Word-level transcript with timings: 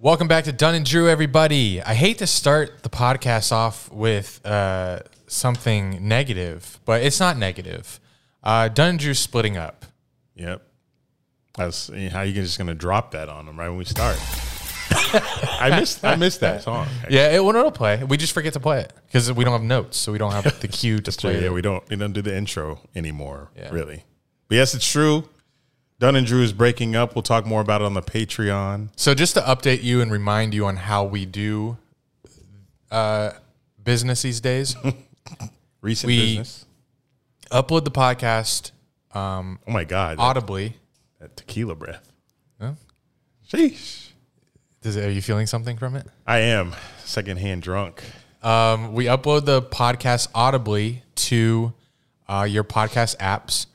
Welcome 0.00 0.28
back 0.28 0.44
to 0.44 0.52
Dunn 0.52 0.76
and 0.76 0.86
Drew, 0.86 1.08
everybody. 1.08 1.82
I 1.82 1.94
hate 1.94 2.18
to 2.18 2.26
start 2.28 2.84
the 2.84 2.88
podcast 2.88 3.50
off 3.50 3.90
with 3.90 4.40
uh, 4.46 5.00
something 5.26 6.06
negative, 6.06 6.78
but 6.84 7.02
it's 7.02 7.18
not 7.18 7.36
negative. 7.36 7.98
Uh, 8.40 8.68
Dunn 8.68 8.90
and 8.90 8.98
Drew 9.00 9.12
splitting 9.12 9.56
up. 9.56 9.84
Yep. 10.36 10.62
That's 11.56 11.90
how 12.12 12.22
you 12.22 12.32
just 12.32 12.58
gonna 12.58 12.76
drop 12.76 13.10
that 13.10 13.28
on 13.28 13.46
them 13.46 13.58
right 13.58 13.68
when 13.68 13.78
we 13.78 13.84
start. 13.86 14.16
I 15.60 15.76
missed 15.80 16.04
I 16.04 16.14
missed 16.14 16.38
that 16.40 16.62
song. 16.62 16.86
Yeah, 17.10 17.32
it, 17.32 17.44
when 17.44 17.56
it'll 17.56 17.72
play, 17.72 18.04
we 18.04 18.16
just 18.16 18.32
forget 18.32 18.52
to 18.52 18.60
play 18.60 18.82
it 18.82 18.92
because 19.06 19.32
we 19.32 19.42
don't 19.42 19.52
have 19.52 19.64
notes, 19.64 19.96
so 19.96 20.12
we 20.12 20.18
don't 20.18 20.30
have 20.30 20.60
the 20.60 20.68
cue 20.68 21.00
to 21.00 21.10
play. 21.10 21.40
yeah, 21.40 21.46
it. 21.46 21.52
we 21.52 21.60
don't 21.60 21.82
we 21.90 21.96
don't 21.96 22.12
do 22.12 22.22
the 22.22 22.36
intro 22.36 22.78
anymore. 22.94 23.50
Yeah. 23.56 23.70
Really. 23.70 24.04
But 24.46 24.54
yes, 24.54 24.74
it's 24.74 24.88
true. 24.88 25.28
Dunn 26.00 26.14
and 26.14 26.26
Drew 26.26 26.42
is 26.42 26.52
breaking 26.52 26.94
up. 26.94 27.14
We'll 27.16 27.22
talk 27.22 27.44
more 27.44 27.60
about 27.60 27.80
it 27.80 27.84
on 27.84 27.94
the 27.94 28.02
Patreon. 28.02 28.90
So 28.96 29.14
just 29.14 29.34
to 29.34 29.40
update 29.40 29.82
you 29.82 30.00
and 30.00 30.12
remind 30.12 30.54
you 30.54 30.64
on 30.66 30.76
how 30.76 31.02
we 31.04 31.26
do 31.26 31.76
uh, 32.90 33.32
business 33.82 34.22
these 34.22 34.40
days, 34.40 34.76
Recent 35.80 36.08
We- 36.08 36.18
business. 36.38 36.66
upload 37.50 37.84
the 37.84 37.90
podcast 37.90 38.70
um, 39.16 39.58
Oh 39.66 39.72
my 39.72 39.84
God. 39.84 40.18
That, 40.18 40.22
audibly. 40.22 40.76
that 41.20 41.36
tequila 41.36 41.74
breath. 41.74 42.12
Huh? 42.60 42.72
Sheesh. 43.50 44.10
Does 44.82 44.94
it, 44.96 45.04
are 45.04 45.10
you 45.10 45.22
feeling 45.22 45.46
something 45.48 45.76
from 45.76 45.96
it? 45.96 46.06
I 46.26 46.38
am 46.38 46.74
secondhand 47.04 47.62
drunk. 47.62 48.04
Um, 48.44 48.92
we 48.94 49.06
upload 49.06 49.46
the 49.46 49.60
podcast 49.62 50.28
audibly 50.32 51.02
to 51.16 51.72
uh, 52.28 52.46
your 52.48 52.62
podcast 52.62 53.16
apps. 53.16 53.66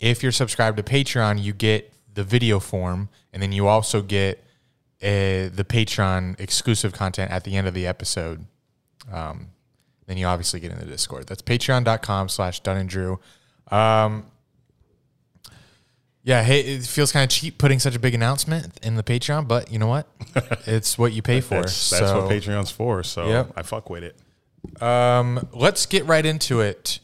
If 0.00 0.22
you're 0.22 0.32
subscribed 0.32 0.76
to 0.76 0.82
Patreon, 0.82 1.42
you 1.42 1.52
get 1.52 1.92
the 2.12 2.24
video 2.24 2.60
form, 2.60 3.08
and 3.32 3.42
then 3.42 3.52
you 3.52 3.66
also 3.66 4.02
get 4.02 4.38
uh, 5.02 5.52
the 5.52 5.64
Patreon 5.68 6.38
exclusive 6.40 6.92
content 6.92 7.30
at 7.30 7.44
the 7.44 7.56
end 7.56 7.66
of 7.66 7.74
the 7.74 7.86
episode. 7.86 8.44
Um, 9.12 9.48
then 10.06 10.16
you 10.16 10.26
obviously 10.26 10.60
get 10.60 10.70
in 10.72 10.78
the 10.78 10.84
Discord. 10.86 11.26
That's 11.26 11.42
patreon.com 11.42 12.28
slash 12.28 12.60
Dunn 12.60 12.76
and 12.76 12.88
Drew. 12.88 13.18
Um, 13.70 14.26
yeah, 16.22 16.42
hey, 16.42 16.60
it 16.60 16.82
feels 16.84 17.12
kind 17.12 17.22
of 17.24 17.30
cheap 17.30 17.56
putting 17.58 17.78
such 17.78 17.94
a 17.94 17.98
big 18.00 18.14
announcement 18.14 18.78
in 18.82 18.96
the 18.96 19.02
Patreon, 19.02 19.46
but 19.46 19.70
you 19.70 19.78
know 19.78 19.86
what? 19.86 20.08
it's 20.66 20.98
what 20.98 21.12
you 21.12 21.22
pay 21.22 21.40
for. 21.40 21.60
That's, 21.60 21.90
that's 21.90 22.06
so- 22.10 22.22
what 22.22 22.30
Patreon's 22.30 22.70
for. 22.70 23.02
So 23.02 23.28
Yep. 23.28 23.52
I 23.56 23.62
fuck 23.62 23.88
with 23.90 24.02
it. 24.02 24.82
um, 24.82 25.46
let's 25.52 25.86
get 25.86 26.04
right 26.06 26.24
into 26.26 26.60
it. 26.60 26.98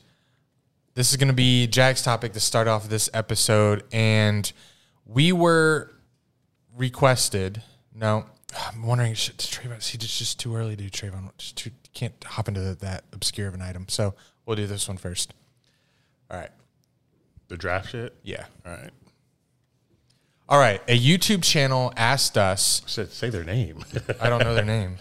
This 0.94 1.10
is 1.10 1.16
going 1.16 1.28
to 1.28 1.34
be 1.34 1.66
Jack's 1.66 2.02
topic 2.02 2.34
to 2.34 2.40
start 2.40 2.68
off 2.68 2.88
this 2.88 3.08
episode, 3.14 3.84
and 3.92 4.52
we 5.06 5.32
were 5.32 5.90
requested. 6.76 7.62
No, 7.94 8.26
I'm 8.74 8.82
wondering, 8.82 9.14
should 9.14 9.38
Travon? 9.38 9.78
Is 9.78 9.88
he 9.88 9.96
just, 9.96 10.18
just 10.18 10.38
too 10.38 10.54
early 10.54 10.76
to 10.76 10.82
do 10.82 10.90
Travon? 10.90 11.30
Just 11.38 11.56
too, 11.56 11.70
can't 11.94 12.12
hop 12.24 12.48
into 12.48 12.74
that 12.74 13.04
obscure 13.14 13.48
of 13.48 13.54
an 13.54 13.62
item. 13.62 13.86
So 13.88 14.14
we'll 14.44 14.56
do 14.56 14.66
this 14.66 14.86
one 14.86 14.98
first. 14.98 15.32
All 16.30 16.38
right. 16.38 16.50
The 17.48 17.56
draft 17.56 17.90
shit. 17.90 18.14
Yeah. 18.22 18.44
All 18.66 18.72
right. 18.72 18.90
All 20.50 20.58
right. 20.58 20.82
A 20.88 20.98
YouTube 20.98 21.42
channel 21.42 21.92
asked 21.96 22.36
us. 22.36 22.82
Say, 22.86 23.06
say 23.06 23.30
their 23.30 23.44
name. 23.44 23.82
I 24.20 24.28
don't 24.28 24.44
know 24.44 24.54
their 24.54 24.64
name. 24.66 24.96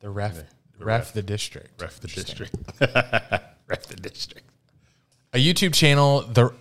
The 0.00 0.10
ref, 0.10 0.38
ref, 0.38 0.46
ref. 0.80 1.12
the 1.12 1.22
district. 1.22 1.80
Ref 1.80 2.00
the 2.00 2.08
district. 2.08 2.56
Ref 3.70 3.86
the 3.86 3.96
district. 3.96 4.46
A 5.32 5.38
YouTube 5.38 5.72
channel. 5.72 6.22
The 6.22 6.52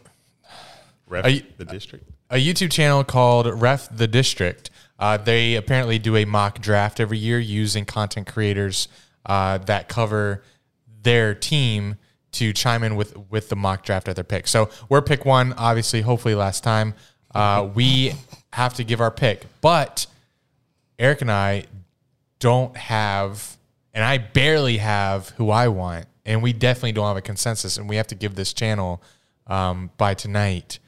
Ref 1.08 1.26
Are 1.26 1.30
you- 1.30 1.44
the 1.58 1.66
district. 1.66 2.06
a 2.30 2.36
YouTube 2.36 2.72
channel 2.72 3.04
called 3.04 3.48
Ref 3.60 3.90
the 3.96 4.08
District. 4.08 4.70
Uh, 5.00 5.18
they 5.18 5.56
apparently 5.56 5.98
do 5.98 6.16
a 6.16 6.26
mock 6.26 6.60
draft 6.62 7.00
every 7.00 7.18
year 7.18 7.40
using 7.40 7.84
content 7.86 8.28
creators 8.28 8.88
uh, 9.26 9.58
that 9.60 9.88
cover 9.90 10.44
their 11.02 11.34
team 11.34 11.96
to 12.34 12.54
chime 12.54 12.84
in 12.84 12.96
with 12.96 13.18
with 13.32 13.50
the 13.50 13.56
mock 13.56 13.84
draft 13.84 14.08
at 14.08 14.16
their 14.16 14.24
pick. 14.24 14.48
So 14.48 14.70
we're 14.88 15.02
pick 15.02 15.26
one, 15.26 15.54
obviously. 15.54 16.02
Hopefully, 16.02 16.36
last 16.36 16.64
time 16.64 16.94
uh, 17.34 17.68
we 17.74 18.14
have 18.54 18.76
to 18.76 18.84
give 18.84 19.02
our 19.02 19.10
pick, 19.10 19.46
but 19.62 20.06
Eric 21.00 21.22
and 21.22 21.32
I 21.32 21.64
don't 22.40 22.76
have, 22.78 23.58
and 23.94 24.04
I 24.04 24.18
barely 24.20 24.78
have 24.78 25.30
who 25.30 25.50
I 25.50 25.70
want, 25.70 26.06
and 26.30 26.44
we 26.44 26.54
definitely 26.54 26.92
don't 26.92 27.08
have 27.08 27.18
a 27.18 27.22
consensus, 27.22 27.78
and 27.78 27.90
we 27.90 27.96
have 27.96 28.08
to 28.08 28.16
give 28.16 28.36
this 28.36 28.54
channel 28.54 29.02
um, 29.48 29.90
by 29.98 30.14
tonight 30.14 30.80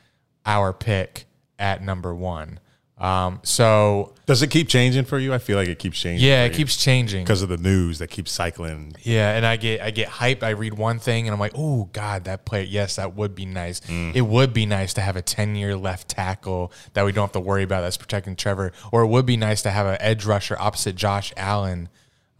our 0.45 0.71
pick 0.71 1.25
at 1.57 1.83
number 1.83 2.13
one. 2.15 2.59
Um, 2.99 3.39
so 3.41 4.13
Does 4.27 4.43
it 4.43 4.51
keep 4.51 4.69
changing 4.69 5.05
for 5.05 5.17
you? 5.17 5.33
I 5.33 5.39
feel 5.39 5.57
like 5.57 5.67
it 5.67 5.79
keeps 5.79 5.99
changing. 5.99 6.27
yeah, 6.27 6.43
it 6.43 6.53
keeps 6.53 6.77
changing. 6.77 7.23
because 7.23 7.41
of 7.41 7.49
the 7.49 7.57
news 7.57 7.97
that 7.97 8.11
keeps 8.11 8.31
cycling. 8.31 8.93
Yeah, 9.01 9.35
and 9.35 9.43
I 9.43 9.55
get 9.57 9.81
I 9.81 9.89
get 9.89 10.07
hyped. 10.07 10.43
I 10.43 10.51
read 10.51 10.75
one 10.75 10.99
thing 10.99 11.25
and 11.27 11.33
I'm 11.33 11.39
like, 11.39 11.53
oh 11.55 11.89
God, 11.93 12.25
that 12.25 12.45
player. 12.45 12.61
Yes, 12.61 12.97
that 12.97 13.15
would 13.15 13.33
be 13.33 13.47
nice. 13.47 13.81
It 13.89 14.21
would 14.21 14.53
be 14.53 14.67
nice 14.67 14.93
to 14.93 15.01
have 15.01 15.15
a 15.15 15.23
10 15.23 15.55
year 15.55 15.75
left 15.75 16.09
tackle 16.09 16.71
that 16.93 17.03
we 17.03 17.11
don't 17.11 17.23
have 17.23 17.31
to 17.31 17.39
worry 17.39 17.63
about 17.63 17.81
that's 17.81 17.97
protecting 17.97 18.35
Trevor. 18.35 18.71
Or 18.91 19.01
it 19.01 19.07
would 19.07 19.25
be 19.25 19.37
nice 19.37 19.63
to 19.63 19.71
have 19.71 19.87
an 19.87 19.97
edge 19.99 20.23
rusher 20.23 20.55
opposite 20.59 20.95
Josh 20.95 21.33
Allen. 21.35 21.89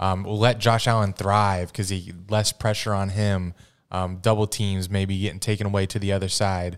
Um, 0.01 0.23
we'll 0.23 0.39
let 0.39 0.57
Josh 0.57 0.87
Allen 0.87 1.13
thrive 1.13 1.71
because 1.71 1.89
he 1.89 2.11
less 2.27 2.51
pressure 2.51 2.93
on 2.93 3.09
him. 3.09 3.53
Um, 3.91 4.17
double 4.17 4.47
teams 4.47 4.89
maybe 4.89 5.17
getting 5.19 5.39
taken 5.39 5.67
away 5.67 5.85
to 5.85 5.99
the 5.99 6.11
other 6.11 6.27
side. 6.27 6.77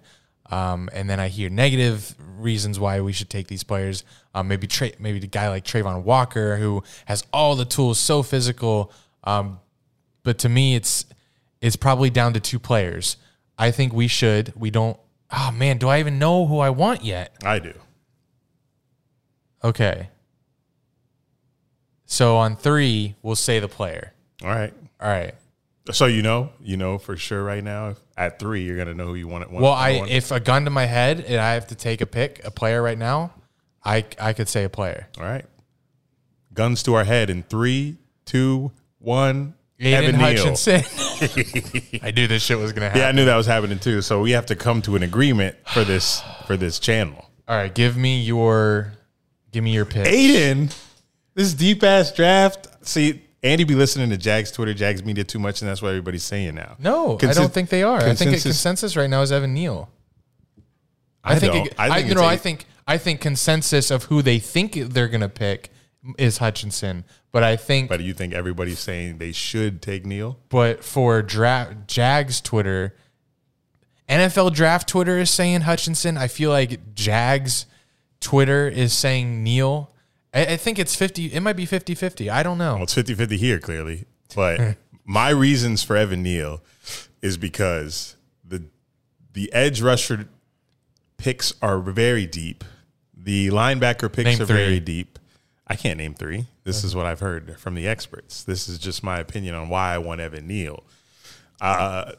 Um, 0.52 0.90
and 0.94 1.10
then 1.10 1.20
I 1.20 1.30
hear 1.30 1.50
negative 1.50 2.16
reasons 2.20 2.80
why 2.80 3.00
we 3.00 3.14
should 3.14 3.30
take 3.30 3.48
these 3.48 3.64
players. 3.64 4.04
Um, 4.36 4.50
maybe 4.50 4.68
Tra- 4.68 4.92
maybe 5.00 5.20
the 5.20 5.28
guy 5.28 5.48
like 5.48 5.64
Travon 5.64 6.04
Walker 6.04 6.58
who 6.58 6.84
has 7.06 7.24
all 7.32 7.56
the 7.56 7.66
tools, 7.66 7.98
so 7.98 8.24
physical. 8.24 8.92
Um, 9.24 9.60
but 10.24 10.38
to 10.40 10.50
me, 10.50 10.76
it's 10.76 11.06
it's 11.62 11.78
probably 11.78 12.10
down 12.10 12.34
to 12.34 12.40
two 12.42 12.60
players. 12.60 13.16
I 13.58 13.72
think 13.72 13.94
we 13.94 14.08
should. 14.08 14.52
We 14.56 14.70
don't. 14.70 14.98
Oh 15.32 15.52
man, 15.52 15.78
do 15.78 15.88
I 15.88 16.00
even 16.00 16.20
know 16.20 16.46
who 16.46 16.60
I 16.60 16.72
want 16.72 17.06
yet? 17.06 17.34
I 17.44 17.60
do. 17.60 17.74
Okay. 19.64 20.10
So 22.14 22.38
on 22.38 22.56
three, 22.56 23.16
we'll 23.24 23.36
say 23.36 23.60
the 23.60 23.68
player. 23.68 24.14
All 24.44 24.50
right. 24.50 24.72
All 25.02 25.10
right. 25.10 25.34
So 25.92 26.06
you 26.06 26.22
know, 26.22 26.52
you 26.62 26.78
know 26.78 27.00
for 27.00 27.18
sure 27.18 27.44
right 27.44 27.64
now. 27.64 27.96
At 28.16 28.38
three, 28.38 28.64
you're 28.64 28.78
gonna 28.78 28.94
know 28.94 29.08
who 29.08 29.16
you 29.16 29.28
want. 29.28 29.50
want 29.52 29.64
Well, 29.64 29.74
I 29.74 29.98
want. 29.98 30.12
if 30.12 30.30
a 30.30 30.40
gun 30.40 30.66
to 30.66 30.70
my 30.70 30.86
head 30.86 31.22
and 31.22 31.42
I 31.42 31.56
have 31.56 31.68
to 31.68 31.76
take 31.76 32.02
a 32.02 32.06
pick, 32.06 32.46
a 32.46 32.52
player 32.52 32.84
right 32.84 33.00
now, 33.00 33.34
I 33.84 34.06
I 34.22 34.34
could 34.34 34.48
say 34.48 34.64
a 34.64 34.70
player. 34.70 35.08
All 35.18 35.24
right. 35.24 35.44
Guns 36.54 36.84
to 36.84 36.94
our 36.94 37.04
head 37.04 37.32
in 37.32 37.42
three, 37.42 37.98
two, 38.26 38.72
one. 39.00 39.56
Aiden 39.80 39.94
Evan 39.94 40.16
Hutchinson. 40.16 40.84
I 42.04 42.12
knew 42.12 42.28
this 42.28 42.44
shit 42.44 42.60
was 42.60 42.74
gonna 42.74 42.90
happen. 42.90 43.02
Yeah, 43.02 43.08
I 43.08 43.12
knew 43.12 43.26
that 43.26 43.36
was 43.36 43.48
happening 43.48 43.80
too. 43.80 44.04
So 44.04 44.22
we 44.22 44.32
have 44.32 44.46
to 44.46 44.56
come 44.56 44.84
to 44.84 44.96
an 44.96 45.02
agreement 45.02 45.56
for 45.74 45.84
this 45.84 46.22
for 46.46 46.58
this 46.58 46.78
channel. 46.78 47.28
All 47.48 47.58
right, 47.58 47.74
give 47.74 47.98
me 47.98 48.22
your 48.22 48.94
give 49.52 49.64
me 49.64 49.74
your 49.74 49.86
pick. 49.86 50.06
Aiden, 50.06 50.72
this 51.36 51.54
deep 51.54 51.84
ass 51.84 52.12
draft. 52.12 52.68
See, 52.82 53.22
Andy 53.44 53.66
be 53.66 53.76
listening 53.76 54.10
to 54.10 54.18
Jags 54.18 54.52
Twitter, 54.52 54.74
Jags 54.74 55.04
Media 55.04 55.24
too 55.24 55.40
much, 55.40 55.62
and 55.62 55.70
that's 55.70 55.82
what 55.82 55.90
everybody's 55.90 56.24
saying 56.24 56.56
now. 56.56 56.76
No, 56.80 57.18
I 57.22 57.34
don't 57.34 57.54
think 57.54 57.70
they 57.70 57.84
are. 57.84 58.02
I 58.02 58.16
think 58.16 58.32
a 58.32 58.40
consensus- 58.40 58.96
right 58.96 59.10
now 59.10 59.22
is 59.22 59.32
Evan 59.32 59.54
Neal. 59.54 59.90
I, 61.24 61.40
think, 61.40 61.54
don't. 61.54 61.68
it- 61.68 61.76
I 61.78 61.88
I, 61.90 61.96
think 61.98 62.10
you 62.10 62.16
know, 62.16 62.24
I 62.26 62.38
think 62.38 62.66
I 62.88 62.98
think 62.98 63.22
consensus 63.22 63.92
of 63.92 64.06
who 64.06 64.22
they 64.22 64.40
think 64.40 64.74
they're 64.74 65.08
gonna 65.08 65.30
pick 65.30 65.72
is 66.18 66.40
Hutchinson, 66.40 67.06
but 67.32 67.44
I 67.44 67.56
think 67.56 67.90
But 67.90 68.02
you 68.02 68.14
think 68.14 68.34
everybody's 68.34 68.80
saying 68.80 69.20
they 69.20 69.32
should 69.32 69.82
take 69.82 70.06
Neal? 70.06 70.40
But 70.50 70.84
for 70.84 71.22
draft 71.22 71.88
Jags 71.88 72.42
Twitter, 72.42 72.96
NFL 74.10 74.54
draft 74.54 74.88
Twitter 74.88 75.18
is 75.18 75.30
saying 75.30 75.62
Hutchinson. 75.62 76.18
I 76.18 76.28
feel 76.28 76.50
like 76.50 76.94
Jags 76.94 77.66
Twitter 78.20 78.68
is 78.68 78.92
saying 78.94 79.44
Neal. 79.44 79.93
I, 80.34 80.46
I 80.46 80.58
think 80.58 80.80
it's 80.80 80.96
50. 80.96 81.28
It 81.34 81.42
might 81.42 81.56
be 81.56 81.66
50 81.66 81.96
50. 81.96 82.30
I 82.30 82.44
don't 82.44 82.58
know. 82.58 82.76
Well, 82.76 82.84
it's 82.84 82.94
50 82.94 83.14
50 83.16 83.38
here, 83.38 83.60
clearly. 83.60 84.06
But 84.36 84.78
my 85.06 85.30
reasons 85.30 85.84
for 85.84 85.96
Evan 85.96 86.24
Neal 86.24 86.64
is 87.22 87.38
because 87.38 88.16
the 88.44 88.64
the 89.34 89.54
edge 89.54 89.80
rusher 89.80 90.28
picks 91.18 91.54
are 91.62 91.78
very 91.80 92.26
deep. 92.26 92.64
The 93.16 93.50
linebacker 93.50 94.12
picks 94.12 94.26
Name 94.26 94.42
are 94.42 94.46
three. 94.46 94.56
very 94.56 94.80
deep. 94.80 95.20
I 95.68 95.76
can't 95.76 95.98
name 96.00 96.16
three. 96.16 96.48
This 96.64 96.84
is 96.84 96.96
what 96.96 97.06
I've 97.06 97.20
heard 97.20 97.60
from 97.60 97.76
the 97.76 97.88
experts. 97.88 98.44
This 98.44 98.68
is 98.68 98.80
just 98.80 99.04
my 99.04 99.20
opinion 99.20 99.54
on 99.54 99.70
why 99.70 99.94
I 99.94 100.00
want 100.00 100.20
Evan 100.20 100.48
Neal. 100.48 100.84
Uh, 101.62 102.14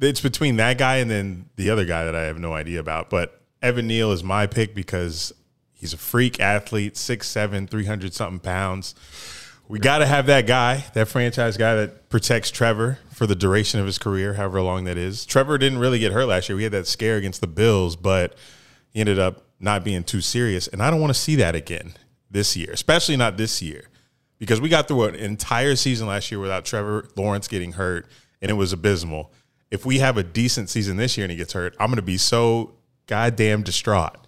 it's 0.00 0.20
between 0.20 0.56
that 0.56 0.76
guy 0.76 0.96
and 0.96 1.10
then 1.10 1.48
the 1.56 1.70
other 1.70 1.84
guy 1.84 2.04
that 2.04 2.14
I 2.14 2.22
have 2.22 2.38
no 2.38 2.52
idea 2.52 2.80
about. 2.80 3.10
But 3.10 3.40
Evan 3.62 3.86
Neal 3.86 4.10
is 4.12 4.24
my 4.24 4.46
pick 4.46 4.74
because 4.74 5.32
he's 5.78 5.94
a 5.94 5.96
freak 5.96 6.38
athlete, 6.40 6.94
6'7, 6.94 7.70
300 7.70 8.12
something 8.12 8.40
pounds. 8.40 8.94
We 9.68 9.78
got 9.78 9.98
to 9.98 10.06
have 10.06 10.26
that 10.26 10.46
guy, 10.46 10.84
that 10.94 11.08
franchise 11.08 11.56
guy 11.56 11.74
that 11.74 12.08
protects 12.08 12.50
Trevor 12.50 12.98
for 13.12 13.26
the 13.26 13.34
duration 13.34 13.80
of 13.80 13.86
his 13.86 13.98
career, 13.98 14.34
however 14.34 14.62
long 14.62 14.84
that 14.84 14.96
is. 14.96 15.26
Trevor 15.26 15.58
didn't 15.58 15.78
really 15.78 15.98
get 15.98 16.12
hurt 16.12 16.26
last 16.26 16.48
year. 16.48 16.56
We 16.56 16.62
had 16.62 16.72
that 16.72 16.86
scare 16.86 17.16
against 17.16 17.40
the 17.40 17.46
Bills, 17.46 17.94
but 17.96 18.34
he 18.90 19.00
ended 19.00 19.18
up 19.18 19.44
not 19.60 19.84
being 19.84 20.04
too 20.04 20.20
serious. 20.20 20.68
And 20.68 20.82
I 20.82 20.90
don't 20.90 21.00
want 21.00 21.12
to 21.12 21.18
see 21.18 21.36
that 21.36 21.54
again. 21.54 21.92
this 22.30 22.56
year, 22.56 22.70
especially 22.72 23.16
not 23.16 23.36
this 23.36 23.62
year, 23.62 23.84
because 24.38 24.60
we 24.60 24.68
got 24.68 24.88
through 24.88 25.04
an 25.04 25.14
entire 25.14 25.76
season 25.76 26.06
last 26.06 26.30
year 26.30 26.40
without 26.40 26.64
Trevor 26.64 27.08
Lawrence 27.16 27.48
getting 27.48 27.72
hurt, 27.72 28.06
and 28.40 28.50
it 28.50 28.54
was 28.54 28.72
abysmal. 28.72 29.32
If 29.70 29.84
we 29.84 29.98
have 29.98 30.16
a 30.16 30.22
decent 30.22 30.70
season 30.70 30.96
this 30.96 31.16
year 31.16 31.24
and 31.24 31.30
he 31.30 31.36
gets 31.36 31.52
hurt, 31.52 31.74
I'm 31.80 31.88
going 31.88 31.96
to 31.96 32.02
be 32.02 32.18
so 32.18 32.74
goddamn 33.06 33.62
distraught 33.62 34.27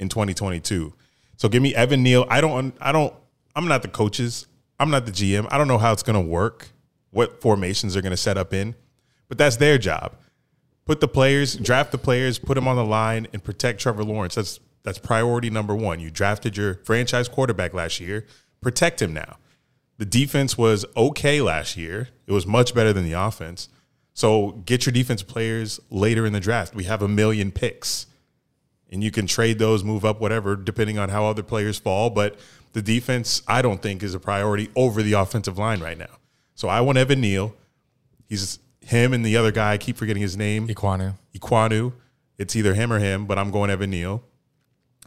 in 0.00 0.08
2022. 0.08 0.92
So 1.36 1.48
give 1.48 1.62
me 1.62 1.74
Evan 1.74 2.02
Neal. 2.02 2.26
I 2.28 2.40
don't. 2.40 2.74
I 2.80 2.90
don't. 2.90 3.14
I'm 3.54 3.68
not 3.68 3.82
the 3.82 3.88
coaches. 3.88 4.46
I'm 4.78 4.90
not 4.90 5.06
the 5.06 5.12
GM. 5.12 5.46
I 5.50 5.58
don't 5.58 5.68
know 5.68 5.78
how 5.78 5.92
it's 5.92 6.02
going 6.02 6.20
to 6.20 6.28
work. 6.28 6.70
What 7.10 7.40
formations 7.40 7.96
are 7.96 8.02
going 8.02 8.12
to 8.12 8.16
set 8.16 8.38
up 8.38 8.54
in, 8.54 8.74
but 9.28 9.36
that's 9.38 9.56
their 9.56 9.78
job. 9.78 10.16
Put 10.84 11.00
the 11.00 11.08
players, 11.08 11.56
draft 11.56 11.92
the 11.92 11.98
players, 11.98 12.38
put 12.38 12.54
them 12.54 12.66
on 12.68 12.76
the 12.76 12.84
line, 12.84 13.26
and 13.32 13.42
protect 13.42 13.80
Trevor 13.80 14.04
Lawrence. 14.04 14.34
That's 14.34 14.60
that's 14.82 14.98
priority 14.98 15.50
number 15.50 15.74
one. 15.74 16.00
You 16.00 16.10
drafted 16.10 16.56
your 16.56 16.74
franchise 16.84 17.28
quarterback 17.28 17.74
last 17.74 18.00
year. 18.00 18.26
Protect 18.60 19.02
him 19.02 19.12
now. 19.12 19.36
The 19.98 20.06
defense 20.06 20.56
was 20.56 20.86
okay 20.96 21.40
last 21.42 21.76
year. 21.76 22.08
It 22.26 22.32
was 22.32 22.46
much 22.46 22.74
better 22.74 22.92
than 22.92 23.04
the 23.04 23.12
offense. 23.12 23.68
So 24.14 24.62
get 24.64 24.86
your 24.86 24.92
defense 24.92 25.22
players 25.22 25.80
later 25.90 26.26
in 26.26 26.32
the 26.32 26.40
draft. 26.40 26.74
We 26.74 26.84
have 26.84 27.02
a 27.02 27.08
million 27.08 27.52
picks. 27.52 28.06
And 28.90 29.04
you 29.04 29.10
can 29.10 29.26
trade 29.26 29.58
those, 29.58 29.84
move 29.84 30.04
up, 30.04 30.20
whatever, 30.20 30.56
depending 30.56 30.98
on 30.98 31.10
how 31.10 31.26
other 31.26 31.42
players 31.42 31.78
fall. 31.78 32.10
But 32.10 32.36
the 32.72 32.82
defense, 32.82 33.42
I 33.46 33.62
don't 33.62 33.80
think, 33.80 34.02
is 34.02 34.14
a 34.14 34.20
priority 34.20 34.68
over 34.74 35.02
the 35.02 35.12
offensive 35.12 35.58
line 35.58 35.80
right 35.80 35.98
now. 35.98 36.18
So 36.54 36.68
I 36.68 36.80
want 36.80 36.98
Evan 36.98 37.20
Neal. 37.20 37.54
He's 38.28 38.58
him 38.80 39.12
and 39.12 39.24
the 39.24 39.36
other 39.36 39.52
guy. 39.52 39.72
I 39.72 39.78
keep 39.78 39.96
forgetting 39.96 40.22
his 40.22 40.36
name. 40.36 40.68
Ekwonu. 40.68 41.14
Ekwonu. 41.34 41.92
It's 42.38 42.56
either 42.56 42.74
him 42.74 42.92
or 42.92 42.98
him, 42.98 43.26
but 43.26 43.38
I'm 43.38 43.50
going 43.50 43.70
Evan 43.70 43.90
Neal 43.90 44.22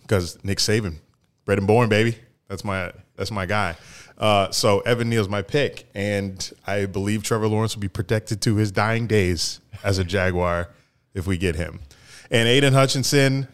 because 0.02 0.38
Nick 0.44 0.60
Saban, 0.60 0.98
bred 1.46 1.58
and 1.58 1.68
born, 1.68 1.90
baby. 1.90 2.18
That's 2.48 2.64
my 2.64 2.92
that's 3.16 3.32
my 3.32 3.46
guy. 3.46 3.76
Uh, 4.18 4.52
so 4.52 4.82
Evan 4.82 5.10
Neal's 5.10 5.28
my 5.28 5.42
pick, 5.42 5.88
and 5.96 6.52
I 6.68 6.86
believe 6.86 7.24
Trevor 7.24 7.48
Lawrence 7.48 7.76
will 7.76 7.82
be 7.82 7.88
protected 7.88 8.42
to 8.42 8.56
his 8.58 8.72
dying 8.72 9.08
days 9.08 9.60
as 9.84 9.98
a 9.98 10.04
Jaguar 10.04 10.70
if 11.14 11.26
we 11.26 11.38
get 11.38 11.56
him. 11.56 11.80
And 12.30 12.48
Aiden 12.48 12.74
Hutchinson, 12.74 13.48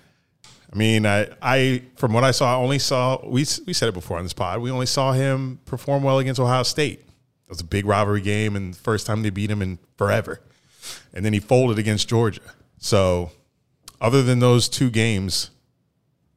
I 0.71 0.75
mean, 0.75 1.05
I, 1.05 1.27
I 1.41 1.83
from 1.95 2.13
what 2.13 2.23
I 2.23 2.31
saw, 2.31 2.53
I 2.53 2.61
only 2.61 2.79
saw 2.79 3.19
we 3.25 3.45
we 3.65 3.73
said 3.73 3.89
it 3.89 3.93
before 3.93 4.17
on 4.17 4.23
this 4.23 4.33
pod. 4.33 4.61
We 4.61 4.69
only 4.69 4.85
saw 4.85 5.13
him 5.13 5.59
perform 5.65 6.03
well 6.03 6.19
against 6.19 6.39
Ohio 6.39 6.63
State. 6.63 6.99
It 6.99 7.49
was 7.49 7.61
a 7.61 7.65
big 7.65 7.85
rivalry 7.85 8.21
game, 8.21 8.55
and 8.55 8.77
first 8.77 9.07
time 9.07 9.23
they 9.23 9.31
beat 9.31 9.49
him 9.49 9.61
in 9.61 9.79
forever. 9.97 10.41
And 11.13 11.25
then 11.25 11.33
he 11.33 11.39
folded 11.39 11.79
against 11.79 12.07
Georgia. 12.07 12.41
So, 12.77 13.31
other 13.99 14.21
than 14.21 14.39
those 14.39 14.69
two 14.69 14.91
games, 14.91 15.49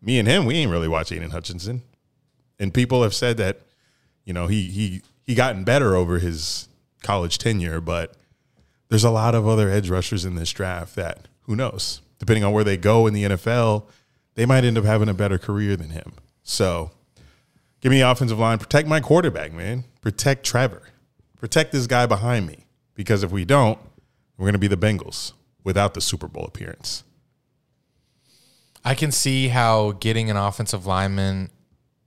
me 0.01 0.19
and 0.19 0.27
him, 0.27 0.47
we 0.47 0.57
ain't 0.57 0.71
really 0.71 0.89
watched 0.89 1.13
Aiden 1.13 1.31
Hutchinson. 1.31 1.83
And 2.59 2.73
people 2.73 3.03
have 3.03 3.15
said 3.15 3.37
that, 3.37 3.61
you 4.25 4.33
know, 4.33 4.47
he 4.47 4.69
he 4.69 5.03
he 5.25 5.35
gotten 5.35 5.65
better 5.65 5.95
over 5.95 6.19
his 6.19 6.69
college 7.03 7.37
tenure, 7.37 7.81
but 7.81 8.15
there's 8.89 9.05
a 9.05 9.11
lot 9.11 9.35
of 9.35 9.47
other 9.47 9.69
edge 9.69 9.91
rushers 9.91 10.25
in 10.25 10.37
this 10.37 10.51
draft 10.51 10.97
that 10.97 11.29
who 11.43 11.55
knows, 11.55 12.01
depending 12.19 12.45
on 12.45 12.53
where 12.53 12.65
they 12.65 12.77
go 12.77 13.07
in 13.07 13.15
the 13.15 13.25
NFL, 13.25 13.85
they 14.35 14.47
might 14.47 14.65
end 14.65 14.79
up 14.79 14.85
having 14.85 15.09
a 15.09 15.15
better 15.15 15.39
career 15.39 15.77
than 15.77 15.91
him. 15.91 16.15
So, 16.43 16.91
give 17.81 17.91
me 17.91 18.01
the 18.01 18.11
offensive 18.11 18.39
line, 18.39 18.59
protect 18.59 18.89
my 18.89 19.01
quarterback, 19.01 19.53
man. 19.53 19.85
Protect 20.01 20.45
Trevor. 20.45 20.83
Protect 21.37 21.73
this 21.73 21.87
guy 21.87 22.07
behind 22.07 22.47
me 22.47 22.67
because 22.95 23.23
if 23.23 23.31
we 23.31 23.45
don't, 23.45 23.79
we're 24.37 24.47
going 24.47 24.53
to 24.55 24.59
be 24.59 24.69
the 24.69 24.77
Bengals 24.77 25.33
without 25.65 25.95
the 25.95 26.01
Super 26.01 26.29
Bowl 26.29 26.45
appearance. 26.45 27.05
I 28.85 28.95
can 28.95 29.13
see 29.13 29.49
how 29.49 29.93
getting 29.93 30.31
an 30.31 30.37
offensive 30.37 30.87
lineman, 30.87 31.51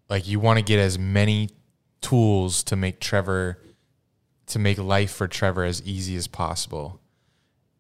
like 0.09 0.27
you 0.27 0.39
want 0.39 0.59
to 0.59 0.63
get 0.63 0.79
as 0.79 0.99
many 0.99 1.49
tools 2.01 2.63
to 2.65 2.75
make 2.75 2.99
Trevor, 2.99 3.61
to 4.47 4.59
make 4.59 4.77
life 4.77 5.11
for 5.11 5.27
Trevor 5.27 5.63
as 5.63 5.81
easy 5.83 6.15
as 6.15 6.27
possible. 6.27 6.99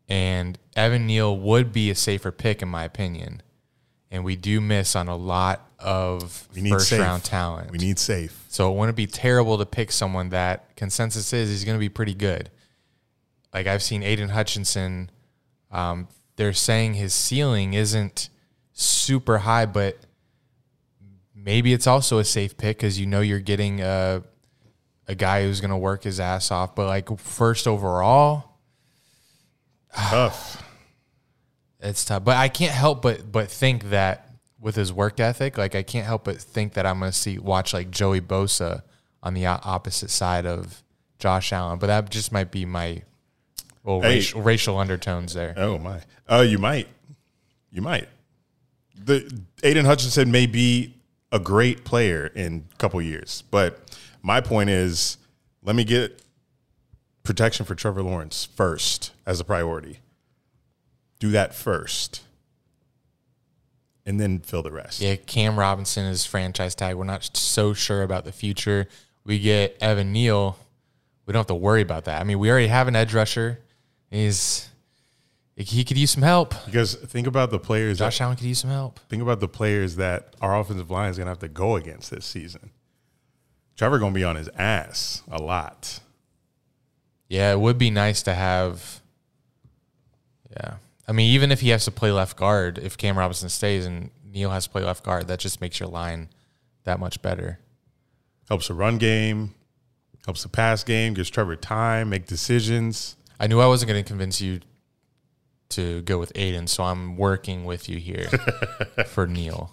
And 0.07 0.57
Evan 0.75 1.07
Neal 1.07 1.37
would 1.37 1.73
be 1.73 1.89
a 1.89 1.95
safer 1.95 2.31
pick, 2.31 2.61
in 2.61 2.69
my 2.69 2.83
opinion. 2.83 3.41
And 4.11 4.23
we 4.23 4.35
do 4.35 4.61
miss 4.61 4.95
on 4.95 5.07
a 5.07 5.15
lot 5.15 5.67
of 5.79 6.47
first 6.69 6.89
safe. 6.89 6.99
round 6.99 7.23
talent. 7.23 7.71
We 7.71 7.77
need 7.77 7.99
safe. 7.99 8.45
So 8.49 8.71
it 8.71 8.77
wouldn't 8.77 8.95
be 8.95 9.07
terrible 9.07 9.57
to 9.57 9.65
pick 9.65 9.91
someone 9.91 10.29
that 10.29 10.75
consensus 10.75 11.33
is 11.33 11.49
he's 11.49 11.65
going 11.65 11.75
to 11.75 11.79
be 11.79 11.89
pretty 11.89 12.13
good. 12.13 12.49
Like 13.53 13.67
I've 13.67 13.83
seen 13.83 14.01
Aiden 14.01 14.29
Hutchinson, 14.29 15.09
um, 15.71 16.07
they're 16.35 16.53
saying 16.53 16.95
his 16.95 17.13
ceiling 17.13 17.73
isn't 17.73 18.29
super 18.73 19.39
high, 19.39 19.65
but 19.65 19.97
maybe 21.33 21.73
it's 21.73 21.87
also 21.87 22.19
a 22.19 22.25
safe 22.25 22.57
pick 22.57 22.77
because 22.77 22.99
you 22.99 23.05
know 23.05 23.21
you're 23.21 23.39
getting 23.39 23.81
a 23.81 24.23
a 25.07 25.15
guy 25.15 25.43
who's 25.43 25.61
going 25.61 25.71
to 25.71 25.77
work 25.77 26.03
his 26.03 26.19
ass 26.19 26.51
off. 26.51 26.75
But 26.75 26.87
like 26.87 27.19
first 27.19 27.67
overall, 27.67 28.55
Tough. 29.95 30.61
It's 31.85 32.03
tough. 32.05 32.23
But 32.23 32.37
I 32.37 32.49
can't 32.49 32.73
help 32.73 33.01
but 33.01 33.31
but 33.31 33.49
think 33.49 33.89
that 33.89 34.29
with 34.59 34.75
his 34.75 34.91
work 34.91 35.19
ethic, 35.19 35.57
like 35.57 35.75
I 35.75 35.83
can't 35.83 36.05
help 36.05 36.25
but 36.25 36.37
think 36.37 36.73
that 36.73 36.85
I'm 36.85 36.99
going 36.99 37.11
to 37.11 37.17
see 37.17 37.37
watch 37.37 37.73
like 37.73 37.91
Joey 37.91 38.21
Bosa 38.21 38.81
on 39.21 39.33
the 39.33 39.45
opposite 39.45 40.09
side 40.09 40.45
of 40.45 40.83
Josh 41.19 41.53
Allen. 41.53 41.79
But 41.79 41.87
that 41.87 42.09
just 42.09 42.31
might 42.31 42.51
be 42.51 42.65
my 42.65 43.03
well, 43.83 44.01
Hey. 44.01 44.15
racial, 44.15 44.41
racial 44.41 44.77
undertones 44.77 45.33
there. 45.33 45.53
Oh 45.55 45.77
my. 45.77 46.01
Oh, 46.27 46.41
you 46.41 46.57
might. 46.57 46.87
You 47.71 47.81
might. 47.81 48.07
The 49.03 49.19
Aiden 49.61 49.85
Hutchinson 49.85 50.31
may 50.31 50.47
be 50.47 50.95
a 51.31 51.39
great 51.39 51.83
player 51.83 52.27
in 52.33 52.65
a 52.73 52.75
couple 52.77 53.01
years, 53.01 53.43
but 53.51 53.97
my 54.23 54.41
point 54.41 54.69
is, 54.69 55.17
let 55.61 55.75
me 55.75 55.83
get 55.83 56.21
protection 57.23 57.65
for 57.65 57.75
Trevor 57.75 58.01
Lawrence 58.01 58.45
first 58.45 59.11
as 59.25 59.39
a 59.39 59.43
priority. 59.43 59.99
Do 61.19 61.31
that 61.31 61.55
first, 61.55 62.21
and 64.05 64.19
then 64.19 64.39
fill 64.39 64.63
the 64.63 64.71
rest. 64.71 65.01
Yeah, 65.01 65.15
Cam 65.15 65.57
Robinson 65.57 66.05
is 66.05 66.25
franchise 66.25 66.75
tag. 66.75 66.95
We're 66.95 67.05
not 67.05 67.29
so 67.35 67.73
sure 67.73 68.03
about 68.03 68.25
the 68.25 68.31
future. 68.31 68.87
We 69.25 69.39
get 69.39 69.77
Evan 69.81 70.11
Neal. 70.11 70.57
We 71.25 71.31
don't 71.31 71.39
have 71.39 71.47
to 71.47 71.55
worry 71.55 71.81
about 71.81 72.05
that. 72.05 72.21
I 72.21 72.23
mean, 72.23 72.37
we 72.37 72.51
already 72.51 72.67
have 72.67 72.87
an 72.87 72.95
edge 72.95 73.13
rusher. 73.13 73.59
He's 74.11 74.69
he 75.55 75.85
could 75.85 75.97
use 75.97 76.11
some 76.11 76.23
help. 76.23 76.53
Because 76.65 76.95
think 76.95 77.27
about 77.27 77.49
the 77.49 77.59
players. 77.59 77.99
Josh 77.99 78.17
that, 78.17 78.25
Allen 78.25 78.35
could 78.35 78.45
use 78.45 78.59
some 78.59 78.69
help. 78.69 78.99
think 79.07 79.21
about 79.21 79.39
the 79.39 79.47
players 79.47 79.95
that 79.95 80.35
our 80.41 80.59
offensive 80.59 80.91
line 80.91 81.09
is 81.09 81.17
going 81.17 81.27
to 81.27 81.31
have 81.31 81.39
to 81.39 81.47
go 81.47 81.77
against 81.77 82.11
this 82.11 82.25
season. 82.25 82.71
Trevor 83.77 83.99
going 83.99 84.13
to 84.13 84.15
be 84.15 84.23
on 84.23 84.35
his 84.35 84.49
ass 84.57 85.23
a 85.31 85.41
lot. 85.41 85.99
Yeah, 87.29 87.53
it 87.53 87.59
would 87.59 87.77
be 87.77 87.89
nice 87.89 88.21
to 88.23 88.33
have. 88.33 89.01
Yeah, 90.51 90.75
I 91.07 91.11
mean, 91.11 91.31
even 91.31 91.51
if 91.51 91.61
he 91.61 91.69
has 91.69 91.85
to 91.85 91.91
play 91.91 92.11
left 92.11 92.37
guard, 92.37 92.77
if 92.77 92.97
Cam 92.97 93.17
Robinson 93.17 93.49
stays 93.49 93.85
and 93.85 94.09
Neal 94.25 94.49
has 94.49 94.65
to 94.65 94.69
play 94.69 94.83
left 94.83 95.03
guard, 95.03 95.27
that 95.27 95.39
just 95.39 95.61
makes 95.61 95.79
your 95.79 95.89
line 95.89 96.29
that 96.83 96.99
much 96.99 97.21
better. 97.21 97.59
helps 98.49 98.67
the 98.67 98.73
run 98.73 98.97
game, 98.97 99.53
helps 100.25 100.43
the 100.43 100.49
pass 100.49 100.83
game, 100.83 101.13
gives 101.13 101.29
Trevor 101.29 101.55
time, 101.55 102.09
make 102.09 102.25
decisions. 102.25 103.15
I 103.39 103.47
knew 103.47 103.59
I 103.59 103.67
wasn't 103.67 103.91
going 103.91 104.03
to 104.03 104.07
convince 104.07 104.41
you 104.41 104.61
to 105.69 106.01
go 106.03 106.17
with 106.17 106.33
Aiden, 106.33 106.69
so 106.69 106.83
I'm 106.83 107.17
working 107.17 107.65
with 107.65 107.89
you 107.89 107.97
here 107.97 108.27
for 109.07 109.27
Neal, 109.27 109.71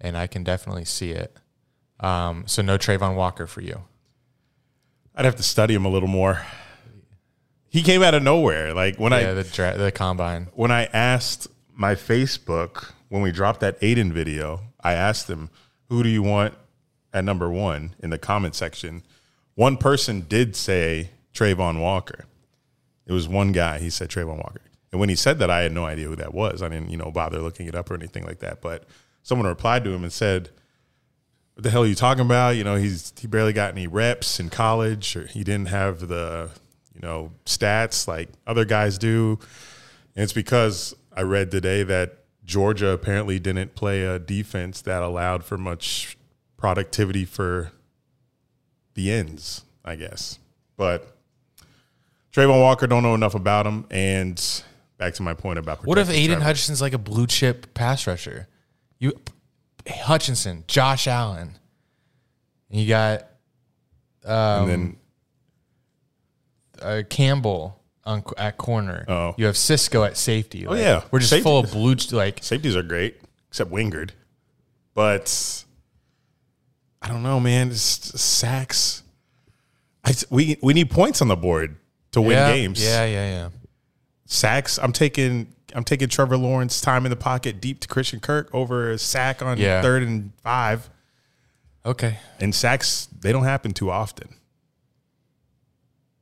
and 0.00 0.16
I 0.16 0.26
can 0.26 0.44
definitely 0.44 0.84
see 0.84 1.10
it. 1.10 1.36
Um, 2.00 2.44
so 2.46 2.62
no 2.62 2.76
Travon 2.76 3.14
Walker 3.14 3.46
for 3.46 3.62
you. 3.62 3.82
I'd 5.14 5.24
have 5.24 5.36
to 5.36 5.42
study 5.42 5.74
him 5.74 5.84
a 5.84 5.88
little 5.88 6.08
more. 6.08 6.44
He 7.76 7.82
came 7.82 8.02
out 8.02 8.14
of 8.14 8.22
nowhere. 8.22 8.72
Like 8.72 8.96
when 8.98 9.12
Yeah, 9.12 9.30
I 9.32 9.34
the 9.34 9.44
dra- 9.44 9.76
the 9.76 9.92
combine. 9.92 10.48
when 10.54 10.70
I 10.70 10.84
asked 10.94 11.48
my 11.74 11.94
Facebook 11.94 12.92
when 13.10 13.20
we 13.20 13.30
dropped 13.30 13.60
that 13.60 13.78
Aiden 13.82 14.12
video, 14.12 14.62
I 14.80 14.94
asked 14.94 15.28
him, 15.28 15.50
"Who 15.90 16.02
do 16.02 16.08
you 16.08 16.22
want 16.22 16.54
at 17.12 17.22
number 17.24 17.50
one?" 17.50 17.94
in 18.02 18.08
the 18.08 18.18
comment 18.18 18.54
section. 18.54 19.02
One 19.56 19.76
person 19.76 20.24
did 20.26 20.56
say 20.56 21.10
Travon 21.34 21.78
Walker. 21.78 22.24
It 23.06 23.12
was 23.12 23.28
one 23.28 23.52
guy. 23.52 23.78
He 23.78 23.90
said 23.90 24.08
Travon 24.08 24.38
Walker, 24.38 24.62
and 24.90 24.98
when 24.98 25.10
he 25.10 25.14
said 25.16 25.38
that, 25.40 25.50
I 25.50 25.60
had 25.60 25.72
no 25.72 25.84
idea 25.84 26.08
who 26.08 26.16
that 26.16 26.32
was. 26.32 26.62
I 26.62 26.70
didn't, 26.70 26.90
you 26.90 26.96
know, 26.96 27.10
bother 27.10 27.40
looking 27.40 27.66
it 27.66 27.74
up 27.74 27.90
or 27.90 27.94
anything 27.94 28.24
like 28.24 28.38
that. 28.38 28.62
But 28.62 28.84
someone 29.22 29.46
replied 29.46 29.84
to 29.84 29.90
him 29.90 30.02
and 30.02 30.12
said, 30.12 30.48
"What 31.54 31.64
the 31.64 31.70
hell 31.70 31.82
are 31.84 31.86
you 31.86 31.94
talking 31.94 32.24
about? 32.24 32.56
You 32.56 32.64
know, 32.64 32.76
he's 32.76 33.12
he 33.20 33.26
barely 33.26 33.52
got 33.52 33.72
any 33.72 33.86
reps 33.86 34.40
in 34.40 34.48
college, 34.48 35.14
or 35.14 35.26
he 35.26 35.44
didn't 35.44 35.68
have 35.68 36.08
the, 36.08 36.48
you 36.96 37.06
know, 37.06 37.30
stats 37.44 38.08
like 38.08 38.30
other 38.46 38.64
guys 38.64 38.98
do." 38.98 39.38
And 40.16 40.24
it's 40.24 40.32
because 40.32 40.94
I 41.14 41.22
read 41.22 41.50
today 41.50 41.82
that 41.84 42.24
Georgia 42.44 42.88
apparently 42.88 43.38
didn't 43.38 43.74
play 43.74 44.02
a 44.02 44.18
defense 44.18 44.80
that 44.82 45.02
allowed 45.02 45.44
for 45.44 45.58
much 45.58 46.16
productivity 46.56 47.24
for 47.24 47.72
the 48.94 49.12
ends, 49.12 49.64
I 49.84 49.96
guess. 49.96 50.38
But 50.76 51.16
Travon 52.32 52.60
Walker 52.60 52.86
don't 52.86 53.02
know 53.02 53.14
enough 53.14 53.34
about 53.34 53.66
him. 53.66 53.86
And 53.90 54.62
back 54.98 55.14
to 55.14 55.22
my 55.22 55.34
point 55.34 55.58
about 55.58 55.84
What 55.86 55.98
if 55.98 56.08
Aiden 56.08 56.26
Trevor. 56.26 56.44
Hutchinson's 56.44 56.80
like 56.80 56.92
a 56.92 56.98
blue 56.98 57.26
chip 57.26 57.74
pass 57.74 58.06
rusher? 58.06 58.48
You 58.98 59.12
Hutchinson, 59.88 60.64
Josh 60.66 61.06
Allen. 61.06 61.58
And 62.70 62.80
you 62.80 62.88
got 62.88 63.22
um, 64.24 64.62
and 64.62 64.68
then 64.68 64.96
uh, 66.82 67.02
Campbell 67.08 67.80
on 68.04 68.22
at 68.38 68.56
corner. 68.56 69.04
Oh. 69.08 69.34
you 69.36 69.46
have 69.46 69.56
Cisco 69.56 70.04
at 70.04 70.16
safety. 70.16 70.66
Like, 70.66 70.78
yeah. 70.80 71.02
we're 71.10 71.18
just 71.18 71.30
Safety- 71.30 71.42
full 71.42 71.58
of 71.58 71.70
blue. 71.72 71.94
Like 72.12 72.38
safeties 72.42 72.76
are 72.76 72.82
great, 72.82 73.20
except 73.48 73.70
Wingard. 73.70 74.10
But 74.94 75.64
I 77.02 77.08
don't 77.08 77.22
know, 77.22 77.40
man. 77.40 77.70
It's 77.70 78.20
sacks. 78.20 79.02
I, 80.04 80.14
we 80.30 80.56
we 80.62 80.72
need 80.72 80.90
points 80.90 81.20
on 81.20 81.28
the 81.28 81.36
board 81.36 81.76
to 82.12 82.20
win 82.22 82.30
yeah, 82.32 82.52
games. 82.52 82.82
Yeah, 82.82 83.04
yeah, 83.04 83.28
yeah. 83.30 83.48
Sacks. 84.26 84.78
I'm 84.78 84.92
taking 84.92 85.52
I'm 85.74 85.84
taking 85.84 86.08
Trevor 86.08 86.36
Lawrence 86.36 86.80
time 86.80 87.04
in 87.06 87.10
the 87.10 87.16
pocket 87.16 87.60
deep 87.60 87.80
to 87.80 87.88
Christian 87.88 88.20
Kirk 88.20 88.48
over 88.54 88.92
a 88.92 88.98
sack 88.98 89.42
on 89.42 89.58
Yeah. 89.58 89.82
third 89.82 90.02
and 90.04 90.32
five. 90.42 90.88
Okay. 91.84 92.18
And 92.40 92.54
sacks 92.54 93.08
they 93.20 93.32
don't 93.32 93.44
happen 93.44 93.72
too 93.72 93.90
often. 93.90 94.35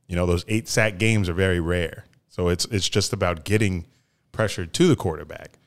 You 0.07 0.15
know, 0.15 0.25
those 0.25 0.45
eight 0.47 0.67
sack 0.67 0.97
games 0.97 1.29
are 1.29 1.33
very 1.33 1.59
rare. 1.59 2.05
So 2.27 2.49
it's 2.49 2.65
it's 2.65 2.89
just 2.89 3.13
about 3.13 3.45
getting 3.45 3.85
pressure 4.31 4.65
to 4.65 4.87
the 4.87 4.95
quarterback. 4.95 5.57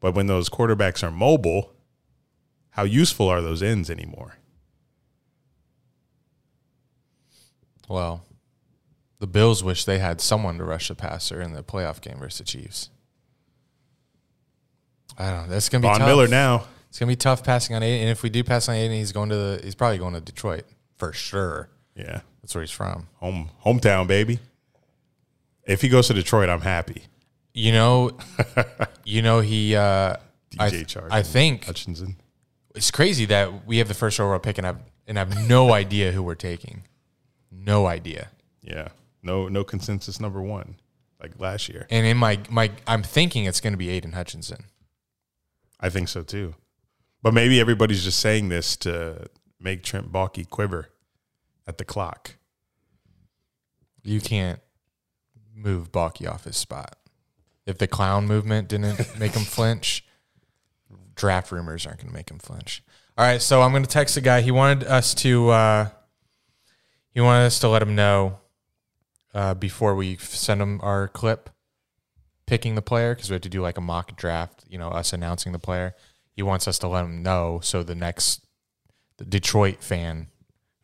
But 0.00 0.14
when 0.14 0.26
those 0.26 0.48
quarterbacks 0.48 1.02
are 1.02 1.10
mobile, 1.10 1.72
how 2.70 2.84
useful 2.84 3.28
are 3.28 3.40
those 3.40 3.62
ends 3.62 3.90
anymore? 3.90 4.36
Well, 7.88 8.24
the 9.18 9.26
Bills 9.26 9.62
wish 9.62 9.84
they 9.84 9.98
had 9.98 10.20
someone 10.20 10.58
to 10.58 10.64
rush 10.64 10.88
the 10.88 10.94
passer 10.94 11.40
in 11.40 11.52
the 11.52 11.62
playoff 11.62 12.00
game 12.00 12.18
versus 12.18 12.38
the 12.38 12.44
Chiefs. 12.44 12.90
I 15.18 15.30
don't 15.30 15.44
know. 15.44 15.48
That's 15.48 15.68
gonna 15.68 15.82
be 15.82 15.88
Von 15.88 15.98
tough. 15.98 16.08
Miller 16.08 16.28
now. 16.28 16.66
It's 16.88 16.98
gonna 16.98 17.10
be 17.10 17.16
tough 17.16 17.42
passing 17.44 17.74
on 17.76 17.82
Aiden, 17.82 18.00
and 18.00 18.08
if 18.08 18.22
we 18.22 18.30
do 18.30 18.44
pass 18.44 18.68
on 18.68 18.74
Aiden, 18.74 18.94
he's 18.94 19.12
going 19.12 19.28
to 19.30 19.36
the. 19.36 19.60
He's 19.62 19.74
probably 19.74 19.98
going 19.98 20.14
to 20.14 20.20
Detroit 20.20 20.64
for 20.96 21.12
sure. 21.12 21.68
Yeah. 21.94 22.20
That's 22.44 22.54
where 22.54 22.62
he's 22.62 22.70
from. 22.70 23.08
Home 23.20 23.48
hometown, 23.64 24.06
baby. 24.06 24.38
If 25.66 25.80
he 25.80 25.88
goes 25.88 26.08
to 26.08 26.14
Detroit, 26.14 26.50
I'm 26.50 26.60
happy. 26.60 27.04
You 27.54 27.72
know, 27.72 28.18
you 29.04 29.22
know 29.22 29.40
he. 29.40 29.74
Uh, 29.74 30.16
I, 30.58 30.70
Chark. 30.70 31.08
I 31.10 31.22
think 31.22 31.64
Hutchinson. 31.64 32.16
it's 32.74 32.90
crazy 32.90 33.24
that 33.26 33.66
we 33.66 33.78
have 33.78 33.88
the 33.88 33.94
first 33.94 34.20
overall 34.20 34.38
pick 34.40 34.58
and 34.58 34.66
have 34.66 34.78
and 35.06 35.16
have 35.16 35.48
no 35.48 35.72
idea 35.72 36.12
who 36.12 36.22
we're 36.22 36.34
taking. 36.34 36.82
No 37.50 37.86
idea. 37.86 38.28
Yeah. 38.60 38.88
No 39.22 39.48
no 39.48 39.64
consensus 39.64 40.20
number 40.20 40.42
one. 40.42 40.76
Like 41.22 41.40
last 41.40 41.70
year. 41.70 41.86
And 41.88 42.04
in 42.04 42.18
my 42.18 42.40
my, 42.50 42.72
I'm 42.86 43.02
thinking 43.02 43.46
it's 43.46 43.60
going 43.60 43.72
to 43.72 43.78
be 43.78 43.86
Aiden 43.86 44.12
Hutchinson. 44.12 44.64
I 45.80 45.88
think 45.88 46.08
so 46.08 46.22
too. 46.22 46.54
But 47.22 47.32
maybe 47.32 47.58
everybody's 47.58 48.04
just 48.04 48.20
saying 48.20 48.50
this 48.50 48.76
to 48.78 49.28
make 49.58 49.82
Trent 49.82 50.12
Baalke 50.12 50.46
quiver 50.50 50.90
at 51.66 51.78
the 51.78 51.84
clock. 51.84 52.36
You 54.02 54.20
can't 54.20 54.60
move 55.54 55.90
Baalke 55.90 56.28
off 56.28 56.44
his 56.44 56.56
spot. 56.56 56.96
If 57.66 57.78
the 57.78 57.86
clown 57.86 58.26
movement 58.26 58.68
didn't 58.68 59.18
make 59.18 59.32
him 59.32 59.44
flinch, 59.44 60.04
draft 61.14 61.50
rumors 61.50 61.86
aren't 61.86 61.98
going 61.98 62.10
to 62.10 62.14
make 62.14 62.30
him 62.30 62.38
flinch. 62.38 62.82
All 63.16 63.24
right, 63.24 63.40
so 63.40 63.62
I'm 63.62 63.70
going 63.70 63.84
to 63.84 63.88
text 63.88 64.16
the 64.16 64.20
guy. 64.20 64.40
He 64.40 64.50
wanted 64.50 64.84
us 64.84 65.14
to. 65.14 65.50
Uh, 65.50 65.88
he 67.10 67.20
wanted 67.20 67.46
us 67.46 67.60
to 67.60 67.68
let 67.68 67.80
him 67.80 67.94
know 67.94 68.38
uh, 69.32 69.54
before 69.54 69.94
we 69.94 70.16
send 70.16 70.60
him 70.60 70.80
our 70.82 71.06
clip 71.08 71.48
picking 72.46 72.74
the 72.74 72.82
player 72.82 73.14
because 73.14 73.30
we 73.30 73.34
have 73.34 73.42
to 73.42 73.48
do 73.48 73.62
like 73.62 73.78
a 73.78 73.80
mock 73.80 74.16
draft. 74.16 74.64
You 74.68 74.78
know, 74.78 74.88
us 74.88 75.12
announcing 75.12 75.52
the 75.52 75.60
player. 75.60 75.94
He 76.32 76.42
wants 76.42 76.66
us 76.66 76.78
to 76.80 76.88
let 76.88 77.04
him 77.04 77.22
know 77.22 77.60
so 77.62 77.84
the 77.84 77.94
next 77.94 78.44
the 79.18 79.24
Detroit 79.24 79.80
fan, 79.80 80.26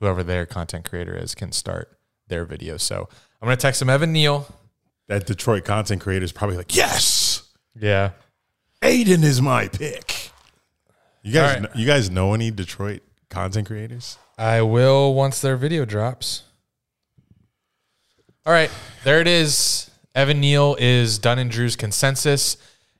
whoever 0.01 0.23
their 0.25 0.47
content 0.47 0.89
creator 0.89 1.15
is, 1.17 1.35
can 1.35 1.53
start 1.53 1.97
their 2.29 2.45
video. 2.45 2.77
So 2.77 3.09
I'm 3.41 3.47
going 3.47 3.57
to 3.57 3.61
text 3.61 3.81
him 3.81 3.89
Evan 3.91 4.13
Neal. 4.13 4.47
That 5.09 5.27
Detroit 5.27 5.65
content 5.65 6.01
creator 6.01 6.25
is 6.25 6.33
probably 6.33 6.57
like, 6.57 6.75
yes, 6.75 7.43
Yeah. 7.79 8.11
Aiden 8.83 9.23
is 9.25 9.43
my 9.43 9.69
pick. 9.69 10.31
You 11.23 11.33
guys, 11.35 11.57
All 11.57 11.61
right. 11.63 11.69
kn- 11.73 11.81
you 11.81 11.87
guys 11.87 12.09
know 12.11 12.33
any 12.33 12.51
Detroit 12.51 13.03
content 13.29 13.67
creators? 13.67 14.17
I 14.39 14.63
will 14.63 15.13
once 15.13 15.41
their 15.41 15.57
video 15.57 15.85
drops. 15.85 16.45
All 18.47 18.53
right, 18.53 18.71
there 19.05 19.21
it 19.21 19.27
is. 19.29 19.91
Evan 20.15 20.41
Neal 20.41 20.77
is 20.79 21.19
Dunn 21.19 21.39
and 21.39 21.51
Drew's 21.51 21.77
consensus. 21.77 22.57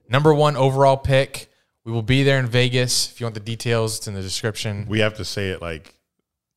Number 0.09 0.35
one 0.35 0.57
overall 0.57 0.97
pick. 0.99 1.49
We 1.85 1.93
will 1.93 2.03
be 2.03 2.23
there 2.25 2.39
in 2.39 2.47
Vegas. 2.47 3.11
If 3.11 3.21
you 3.21 3.25
want 3.25 3.35
the 3.35 3.41
details, 3.41 3.97
it's 3.99 4.07
in 4.09 4.15
the 4.15 4.21
description. 4.23 4.85
We 4.89 5.01
have 5.01 5.15
to 5.17 5.25
say 5.25 5.49
it 5.51 5.63
like, 5.63 5.95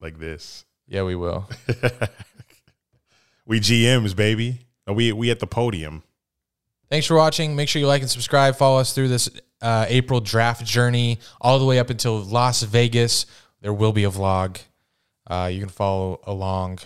like 0.04 0.20
this. 0.20 0.66
Yeah, 0.88 1.04
we 1.04 1.16
will. 1.16 1.50
We 3.46 3.60
GMs, 3.60 4.16
baby. 4.16 4.60
We 4.88 5.12
we 5.12 5.30
at 5.30 5.40
the 5.40 5.48
podium. 5.48 6.04
Thanks 6.90 7.08
for 7.08 7.16
watching. 7.16 7.56
Make 7.56 7.70
sure 7.70 7.80
you 7.80 7.88
like 7.88 8.02
and 8.02 8.10
subscribe. 8.10 8.56
Follow 8.56 8.80
us 8.80 8.94
through 8.94 9.10
this 9.10 9.30
uh, 9.62 9.86
April 9.90 10.22
draft 10.22 10.66
journey 10.66 11.20
all 11.42 11.60
the 11.60 11.66
way 11.66 11.80
up 11.80 11.90
until 11.90 12.20
Las 12.20 12.62
Vegas. 12.64 13.26
There 13.62 13.74
will 13.74 13.92
be 13.92 14.04
a 14.04 14.10
vlog. 14.10 14.60
Uh, 15.28 15.50
you 15.52 15.60
can 15.60 15.70
follow 15.70 16.22
along 16.26 16.80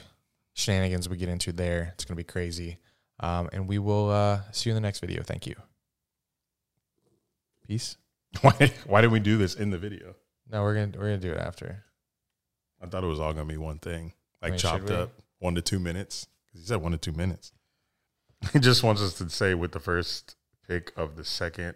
shenanigans 0.54 1.10
we 1.10 1.18
get 1.18 1.30
into 1.30 1.52
there. 1.52 1.92
It's 1.94 2.06
going 2.06 2.16
to 2.16 2.20
be 2.20 2.24
crazy. 2.24 2.78
Um, 3.20 3.50
and 3.52 3.68
we 3.68 3.80
will 3.80 4.10
uh, 4.10 4.42
see 4.52 4.70
you 4.70 4.76
in 4.76 4.82
the 4.82 4.88
next 4.88 5.00
video. 5.00 5.24
Thank 5.24 5.48
you. 5.48 5.56
Peace. 7.68 7.98
Why 8.42 8.72
why 8.86 9.02
did 9.02 9.12
we 9.12 9.20
do 9.20 9.38
this 9.38 9.56
in 9.56 9.72
the 9.72 9.78
video? 9.78 10.14
No, 10.52 10.62
we're 10.62 10.76
gonna 10.76 10.92
we're 10.98 11.06
gonna 11.06 11.18
do 11.18 11.32
it 11.32 11.40
after. 11.40 11.84
I 12.82 12.88
thought 12.88 13.04
it 13.04 13.08
was 13.08 13.20
all 13.20 13.34
gonna 13.34 13.46
be 13.46 13.58
one 13.58 13.80
thing, 13.80 14.14
like 14.42 14.58
chopped 14.58 14.90
up 14.90 15.12
one 15.40 15.56
to 15.56 15.62
two 15.62 15.80
minutes. 15.80 16.28
Because 16.46 16.62
he 16.62 16.68
said 16.68 16.82
one 16.82 16.92
to 16.92 16.98
two 16.98 17.14
minutes. 17.14 17.52
He 18.54 18.60
just 18.60 18.84
wants 18.84 19.02
us 19.02 19.14
to 19.16 19.32
say 19.32 19.56
with 19.56 19.72
the 19.72 19.80
first 19.80 20.36
pick 20.68 20.94
of 20.96 21.16
the 21.16 21.26
second 21.26 21.74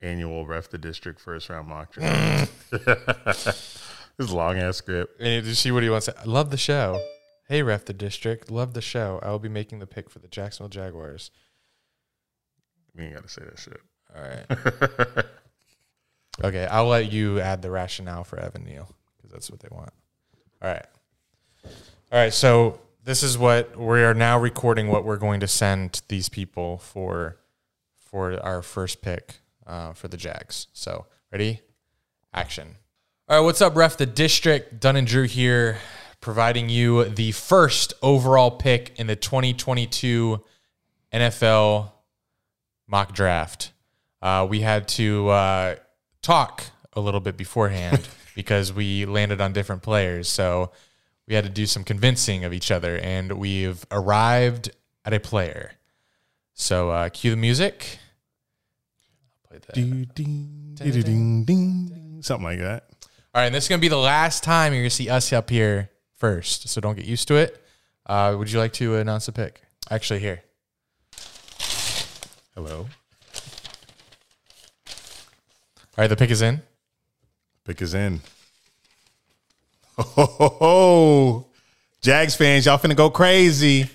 annual 0.00 0.44
ref 0.44 0.68
the 0.68 0.76
district 0.76 1.20
first 1.20 1.48
round 1.48 1.68
mock 1.68 1.92
draft. 1.92 2.52
this 2.72 4.32
long 4.32 4.58
ass 4.58 4.78
script. 4.78 5.20
And 5.20 5.46
you 5.46 5.54
see 5.54 5.70
what 5.70 5.84
he 5.84 5.88
wants? 5.88 6.08
I 6.08 6.24
love 6.24 6.50
the 6.50 6.56
show. 6.56 7.00
Hey, 7.46 7.62
ref 7.62 7.84
the 7.84 7.92
district. 7.92 8.50
Love 8.50 8.74
the 8.74 8.80
show. 8.80 9.20
I 9.22 9.30
will 9.30 9.38
be 9.38 9.48
making 9.48 9.78
the 9.78 9.86
pick 9.86 10.10
for 10.10 10.18
the 10.18 10.26
Jacksonville 10.26 10.68
Jaguars. 10.68 11.30
We 12.96 13.04
ain't 13.04 13.14
gotta 13.14 13.28
say 13.28 13.42
that 13.44 13.58
shit. 13.60 13.80
All 14.16 14.22
right. 14.22 15.24
Okay, 16.42 16.64
I'll 16.66 16.86
let 16.86 17.12
you 17.12 17.40
add 17.40 17.62
the 17.62 17.70
rationale 17.70 18.24
for 18.24 18.38
Evan 18.38 18.64
Neal 18.64 18.88
that's 19.32 19.50
what 19.50 19.60
they 19.60 19.68
want. 19.70 19.90
All 20.60 20.70
right. 20.70 20.86
All 21.64 22.18
right. 22.18 22.32
So 22.32 22.80
this 23.02 23.22
is 23.22 23.36
what 23.36 23.76
we 23.76 24.02
are 24.02 24.14
now 24.14 24.38
recording. 24.38 24.88
What 24.88 25.04
we're 25.04 25.16
going 25.16 25.40
to 25.40 25.48
send 25.48 26.02
these 26.08 26.28
people 26.28 26.78
for 26.78 27.38
for 27.98 28.38
our 28.44 28.62
first 28.62 29.00
pick 29.00 29.40
uh, 29.66 29.92
for 29.94 30.08
the 30.08 30.16
Jags. 30.16 30.68
So 30.72 31.06
ready? 31.32 31.60
Action. 32.32 32.76
All 33.28 33.38
right. 33.38 33.44
What's 33.44 33.60
up, 33.60 33.74
ref? 33.74 33.96
The 33.96 34.06
district 34.06 34.80
Dunn 34.80 34.96
and 34.96 35.06
Drew 35.06 35.24
here, 35.24 35.78
providing 36.20 36.68
you 36.68 37.04
the 37.04 37.32
first 37.32 37.94
overall 38.02 38.50
pick 38.50 38.92
in 38.96 39.06
the 39.06 39.16
2022 39.16 40.42
NFL 41.12 41.90
mock 42.86 43.14
draft. 43.14 43.72
Uh, 44.20 44.46
we 44.48 44.60
had 44.60 44.86
to 44.86 45.28
uh, 45.28 45.74
talk 46.20 46.62
a 46.92 47.00
little 47.00 47.20
bit 47.20 47.36
beforehand 47.36 48.06
because 48.34 48.72
we 48.72 49.04
landed 49.04 49.40
on 49.40 49.52
different 49.52 49.82
players. 49.82 50.28
So 50.28 50.72
we 51.26 51.34
had 51.34 51.44
to 51.44 51.50
do 51.50 51.66
some 51.66 51.84
convincing 51.84 52.44
of 52.44 52.52
each 52.52 52.70
other, 52.70 52.98
and 52.98 53.32
we've 53.32 53.84
arrived 53.90 54.70
at 55.04 55.12
a 55.12 55.20
player. 55.20 55.72
So 56.54 56.90
uh, 56.90 57.08
cue 57.08 57.30
the 57.30 57.36
music. 57.36 57.98
I'll 59.44 59.48
play 59.48 59.58
that. 59.66 59.74
Ding, 59.74 60.10
ding, 60.14 60.74
ding, 60.74 61.02
ding, 61.02 61.44
ding, 61.44 62.18
something 62.22 62.44
like 62.44 62.58
that. 62.58 62.84
All 63.34 63.40
right, 63.40 63.46
and 63.46 63.54
this 63.54 63.64
is 63.64 63.68
going 63.68 63.80
to 63.80 63.82
be 63.82 63.88
the 63.88 63.96
last 63.96 64.44
time 64.44 64.72
you're 64.72 64.82
going 64.82 64.90
to 64.90 64.94
see 64.94 65.08
us 65.08 65.32
up 65.32 65.48
here 65.48 65.90
first. 66.18 66.68
So 66.68 66.80
don't 66.80 66.96
get 66.96 67.06
used 67.06 67.28
to 67.28 67.36
it. 67.36 67.64
Uh, 68.04 68.34
would 68.38 68.50
you 68.50 68.58
like 68.58 68.72
to 68.74 68.96
announce 68.96 69.26
the 69.26 69.32
pick? 69.32 69.62
Actually, 69.90 70.20
here. 70.20 70.42
Hello. 72.54 72.88
All 75.94 75.98
right, 75.98 76.08
the 76.08 76.16
pick 76.16 76.30
is 76.30 76.42
in. 76.42 76.62
Pick 77.64 77.80
is 77.80 77.94
in. 77.94 78.20
Oh, 79.98 80.02
ho, 80.02 80.24
ho, 80.26 80.48
ho. 80.48 81.46
Jags 82.00 82.34
fans, 82.34 82.66
y'all 82.66 82.78
finna 82.78 82.96
go 82.96 83.10
crazy. 83.10 83.88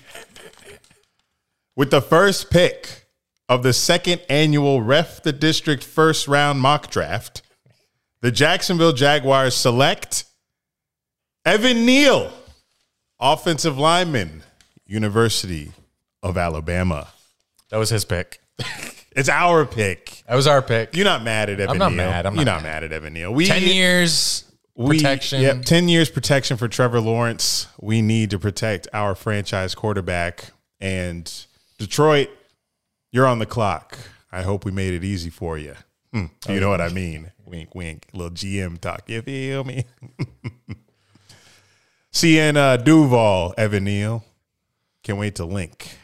With 1.76 1.90
the 1.90 2.00
first 2.00 2.50
pick 2.50 3.06
of 3.48 3.62
the 3.62 3.72
second 3.72 4.22
annual 4.30 4.80
Ref 4.80 5.22
the 5.22 5.32
District 5.32 5.84
first 5.84 6.26
round 6.26 6.60
mock 6.60 6.90
draft, 6.90 7.42
the 8.20 8.30
Jacksonville 8.30 8.92
Jaguars 8.92 9.54
select 9.54 10.24
Evan 11.44 11.84
Neal, 11.84 12.32
offensive 13.20 13.78
lineman, 13.78 14.42
University 14.86 15.72
of 16.22 16.36
Alabama. 16.36 17.08
That 17.70 17.76
was 17.76 17.90
his 17.90 18.04
pick. 18.04 18.40
It's 19.18 19.28
our 19.28 19.66
pick. 19.66 20.22
That 20.28 20.36
was 20.36 20.46
our 20.46 20.62
pick. 20.62 20.94
You're 20.94 21.04
not 21.04 21.24
mad 21.24 21.50
at 21.50 21.58
Evan 21.58 21.70
I'm 21.72 21.78
not 21.78 21.88
Neal. 21.88 21.96
mad. 21.96 22.24
I'm 22.24 22.36
You're 22.36 22.44
not 22.44 22.58
not 22.58 22.62
mad 22.62 22.84
at 22.84 22.92
Evan 22.92 23.14
Neal. 23.14 23.34
We 23.34 23.46
10 23.46 23.62
years. 23.62 24.44
We, 24.76 24.98
protection. 24.98 25.42
Yep, 25.42 25.62
10 25.64 25.88
years 25.88 26.08
protection 26.08 26.56
for 26.56 26.68
Trevor 26.68 27.00
Lawrence. 27.00 27.66
We 27.80 28.00
need 28.00 28.30
to 28.30 28.38
protect 28.38 28.86
our 28.92 29.16
franchise 29.16 29.74
quarterback. 29.74 30.52
And 30.80 31.28
Detroit, 31.78 32.28
you're 33.10 33.26
on 33.26 33.40
the 33.40 33.46
clock. 33.46 33.98
I 34.30 34.42
hope 34.42 34.64
we 34.64 34.70
made 34.70 34.94
it 34.94 35.02
easy 35.02 35.30
for 35.30 35.58
you. 35.58 35.74
Hmm, 36.12 36.26
you 36.48 36.60
know 36.60 36.68
what 36.68 36.80
I 36.80 36.90
mean. 36.90 37.32
Wink, 37.44 37.74
wink. 37.74 38.06
Little 38.12 38.30
GM 38.30 38.78
talk. 38.78 39.02
You 39.10 39.20
feel 39.22 39.64
me? 39.64 39.84
Seeing 42.12 42.56
uh, 42.56 42.76
Duval, 42.76 43.52
Evan 43.58 43.82
Neal. 43.82 44.24
Can't 45.02 45.18
wait 45.18 45.34
to 45.36 45.44
link. 45.44 45.98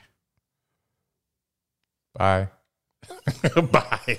Bye. 2.19 2.49
Bye. 3.71 4.19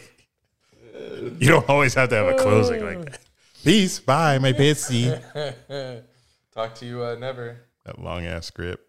You 1.40 1.48
don't 1.48 1.70
always 1.70 1.94
have 1.94 2.10
to 2.10 2.16
have 2.16 2.28
a 2.28 2.36
closing 2.36 2.84
like 2.84 3.06
that. 3.06 3.20
Peace. 3.64 4.00
Bye, 4.00 4.38
my 4.40 4.52
Betsy. 4.52 5.12
Talk 6.54 6.76
to 6.76 6.86
you 6.86 7.04
uh, 7.04 7.16
never. 7.16 7.58
That 7.86 8.00
long 8.00 8.26
ass 8.26 8.48
script. 8.48 8.84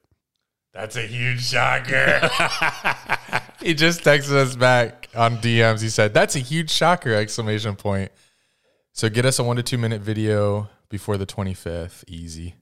That's 0.73 0.96
a 0.96 1.06
huge 1.06 1.44
shocker. 1.44 2.20
he 3.61 3.73
just 3.73 4.02
texted 4.02 4.32
us 4.32 4.54
back 4.54 5.08
on 5.16 5.38
DMs. 5.38 5.80
He 5.80 5.88
said, 5.88 6.12
"That's 6.12 6.37
a 6.37 6.40
huge 6.40 6.70
shocker!" 6.70 7.14
Exclamation 7.14 7.76
point. 7.76 8.12
So 8.92 9.08
get 9.08 9.25
us 9.25 9.38
a 9.38 9.44
one 9.44 9.56
to 9.56 9.62
two 9.62 9.78
minute 9.78 10.02
video 10.02 10.68
before 10.90 11.16
the 11.16 11.26
twenty 11.26 11.54
fifth. 11.54 12.04
Easy. 12.06 12.56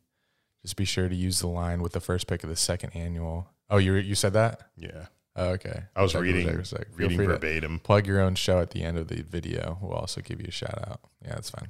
Just 0.63 0.77
be 0.77 0.85
sure 0.85 1.09
to 1.09 1.15
use 1.15 1.41
the 1.41 1.49
line 1.49 1.83
with 1.83 1.93
the 1.93 2.01
first 2.01 2.27
pick 2.27 2.45
of 2.45 2.49
the 2.49 2.57
second 2.57 2.91
annual. 2.95 3.49
Oh, 3.69 3.79
you 3.79 3.95
you 3.95 4.15
said 4.15 4.33
that? 4.35 4.61
Yeah. 4.77 5.07
Oh, 5.37 5.49
okay. 5.51 5.83
I 5.97 6.03
was 6.03 6.13
Check, 6.13 6.23
reading. 6.23 6.63
Feel 6.63 6.85
reading 6.95 7.19
verbatim. 7.19 7.81
Plug 7.81 8.07
your 8.07 8.21
own 8.21 8.37
show 8.37 8.61
at 8.61 8.71
the 8.71 8.83
end 8.83 8.99
of 8.99 9.09
the 9.09 9.23
video. 9.23 9.79
We'll 9.81 9.93
also 9.93 10.21
give 10.21 10.41
you 10.41 10.47
a 10.49 10.53
shout 10.53 10.79
out. 10.87 11.01
Yeah, 11.25 11.35
that's 11.35 11.51
fine. 11.51 11.69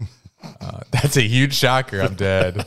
uh, 0.60 0.80
that's 0.90 1.16
a 1.16 1.22
huge 1.22 1.54
shocker. 1.54 2.00
I'm 2.00 2.14
dead. 2.14 2.64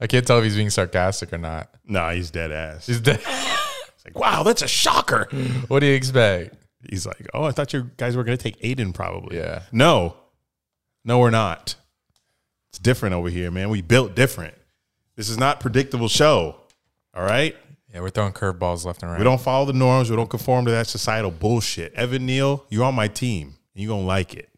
I 0.00 0.06
can't 0.06 0.26
tell 0.26 0.38
if 0.38 0.44
he's 0.44 0.56
being 0.56 0.70
sarcastic 0.70 1.32
or 1.32 1.38
not. 1.38 1.70
Nah, 1.86 2.10
he's 2.10 2.30
dead 2.30 2.50
ass. 2.50 2.86
He's 2.86 3.00
dead. 3.00 3.20
It's 3.24 4.04
like, 4.04 4.18
wow, 4.18 4.42
that's 4.42 4.62
a 4.62 4.68
shocker. 4.68 5.28
what 5.68 5.80
do 5.80 5.86
you 5.86 5.94
expect? 5.94 6.56
He's 6.90 7.06
like, 7.06 7.26
oh, 7.32 7.44
I 7.44 7.52
thought 7.52 7.72
you 7.72 7.90
guys 7.96 8.16
were 8.16 8.24
going 8.24 8.36
to 8.36 8.42
take 8.42 8.60
Aiden 8.60 8.92
probably. 8.92 9.38
Yeah. 9.38 9.62
No, 9.72 10.16
no, 11.04 11.18
we're 11.18 11.30
not. 11.30 11.76
It's 12.70 12.78
different 12.78 13.14
over 13.14 13.28
here, 13.28 13.50
man. 13.50 13.70
We 13.70 13.82
built 13.82 14.14
different. 14.14 14.54
This 15.16 15.28
is 15.28 15.38
not 15.38 15.60
predictable 15.60 16.08
show. 16.08 16.56
All 17.14 17.24
right. 17.24 17.56
Yeah, 17.96 18.02
we're 18.02 18.10
throwing 18.10 18.34
curveballs 18.34 18.84
left 18.84 19.02
and 19.02 19.10
right. 19.10 19.16
We 19.16 19.24
don't 19.24 19.40
follow 19.40 19.64
the 19.64 19.72
norms. 19.72 20.10
We 20.10 20.16
don't 20.16 20.28
conform 20.28 20.66
to 20.66 20.70
that 20.70 20.86
societal 20.86 21.30
bullshit. 21.30 21.94
Evan 21.94 22.26
Neal, 22.26 22.66
you're 22.68 22.84
on 22.84 22.94
my 22.94 23.08
team. 23.08 23.54
And 23.74 23.82
you're 23.82 23.88
going 23.88 24.02
to 24.02 24.06
like 24.06 24.34
it. 24.34 24.50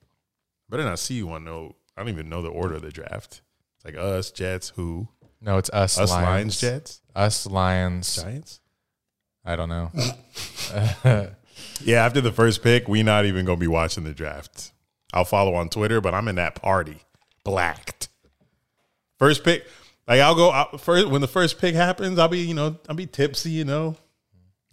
Better 0.69 0.83
not 0.83 0.99
see 0.99 1.15
you 1.15 1.31
on 1.31 1.45
no, 1.45 1.77
I 1.97 2.01
don't 2.01 2.09
even 2.09 2.29
know 2.29 2.43
the 2.43 2.49
order 2.49 2.75
of 2.75 2.83
the 2.83 2.91
draft. 2.91 3.43
It's 3.77 3.85
like 3.85 3.97
us, 3.97 4.33
Jets, 4.33 4.71
who? 4.71 5.07
No, 5.41 5.57
it's 5.57 5.71
us. 5.71 6.01
Us, 6.01 6.11
Lions. 6.11 6.27
Lions, 6.27 6.61
Jets, 6.61 7.01
Us 7.15 7.47
Lions. 7.47 8.17
Giants. 8.17 8.59
I 9.45 9.55
don't 9.55 9.69
know. 9.69 9.93
Yeah, 11.81 12.05
after 12.05 12.21
the 12.21 12.33
first 12.33 12.63
pick, 12.63 12.89
we 12.89 13.03
not 13.05 13.25
even 13.25 13.45
gonna 13.45 13.57
be 13.57 13.69
watching 13.69 14.03
the 14.05 14.13
draft. 14.13 14.73
I'll 15.13 15.25
follow 15.25 15.55
on 15.55 15.69
Twitter, 15.69 16.01
but 16.01 16.13
I'm 16.13 16.27
in 16.29 16.35
that 16.37 16.57
party, 16.57 16.99
blacked. 17.45 18.09
First 19.19 19.45
pick, 19.45 19.65
like 20.09 20.21
I'll 20.21 20.35
go 20.35 20.51
out 20.51 20.81
first 20.81 21.09
when 21.09 21.21
the 21.21 21.29
first 21.29 21.59
pick 21.59 21.75
happens. 21.75 22.19
I'll 22.19 22.29
be, 22.29 22.41
you 22.41 22.55
know, 22.55 22.79
I'll 22.89 22.97
be 22.97 23.07
tipsy, 23.07 23.51
you 23.51 23.65
know. 23.65 23.97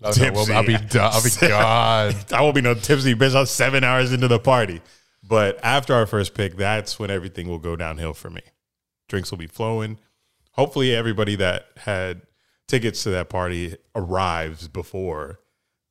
Oh, 0.01 0.11
no, 0.17 0.31
well, 0.31 0.51
I'll 0.51 0.65
be 0.65 0.77
done. 0.77 1.11
I'll 1.13 1.23
be 1.23 1.29
gone. 1.39 2.13
I 2.31 2.41
won't 2.41 2.55
be 2.55 2.61
no 2.61 2.73
tipsy 2.73 3.13
bitch. 3.15 3.35
I'm 3.35 3.45
seven 3.45 3.83
hours 3.83 4.13
into 4.13 4.27
the 4.27 4.39
party. 4.39 4.81
But 5.27 5.59
after 5.63 5.93
our 5.93 6.05
first 6.05 6.33
pick, 6.35 6.55
that's 6.55 6.99
when 6.99 7.09
everything 7.09 7.47
will 7.47 7.59
go 7.59 7.75
downhill 7.75 8.13
for 8.13 8.29
me. 8.29 8.41
Drinks 9.07 9.31
will 9.31 9.37
be 9.37 9.47
flowing. 9.47 9.97
Hopefully, 10.51 10.95
everybody 10.95 11.35
that 11.35 11.67
had 11.77 12.21
tickets 12.67 13.03
to 13.03 13.09
that 13.11 13.29
party 13.29 13.75
arrives 13.93 14.67
before 14.67 15.39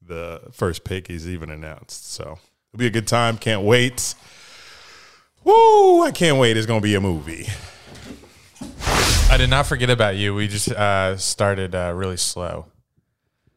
the 0.01 0.41
first 0.53 0.85
pick 0.85 1.11
is 1.11 1.29
even 1.29 1.51
announced. 1.51 2.11
So 2.11 2.39
it'll 2.73 2.79
be 2.79 2.87
a 2.87 2.91
good 2.91 3.09
time. 3.09 3.37
Can't 3.39 3.63
wait. 3.63 4.15
Woo! 5.43 6.03
I 6.03 6.13
can't 6.13 6.39
wait. 6.39 6.57
It's 6.57 6.67
gonna 6.67 6.81
be 6.81 6.95
a 6.95 7.01
movie. 7.01 7.47
I 9.35 9.37
did 9.37 9.51
not 9.51 9.67
forget 9.67 9.91
about 9.91 10.15
you. 10.15 10.33
We 10.33 10.47
just 10.47 10.71
uh, 10.71 11.17
started 11.17 11.75
uh, 11.75 11.93
really 11.93 12.17
slow. 12.17 12.67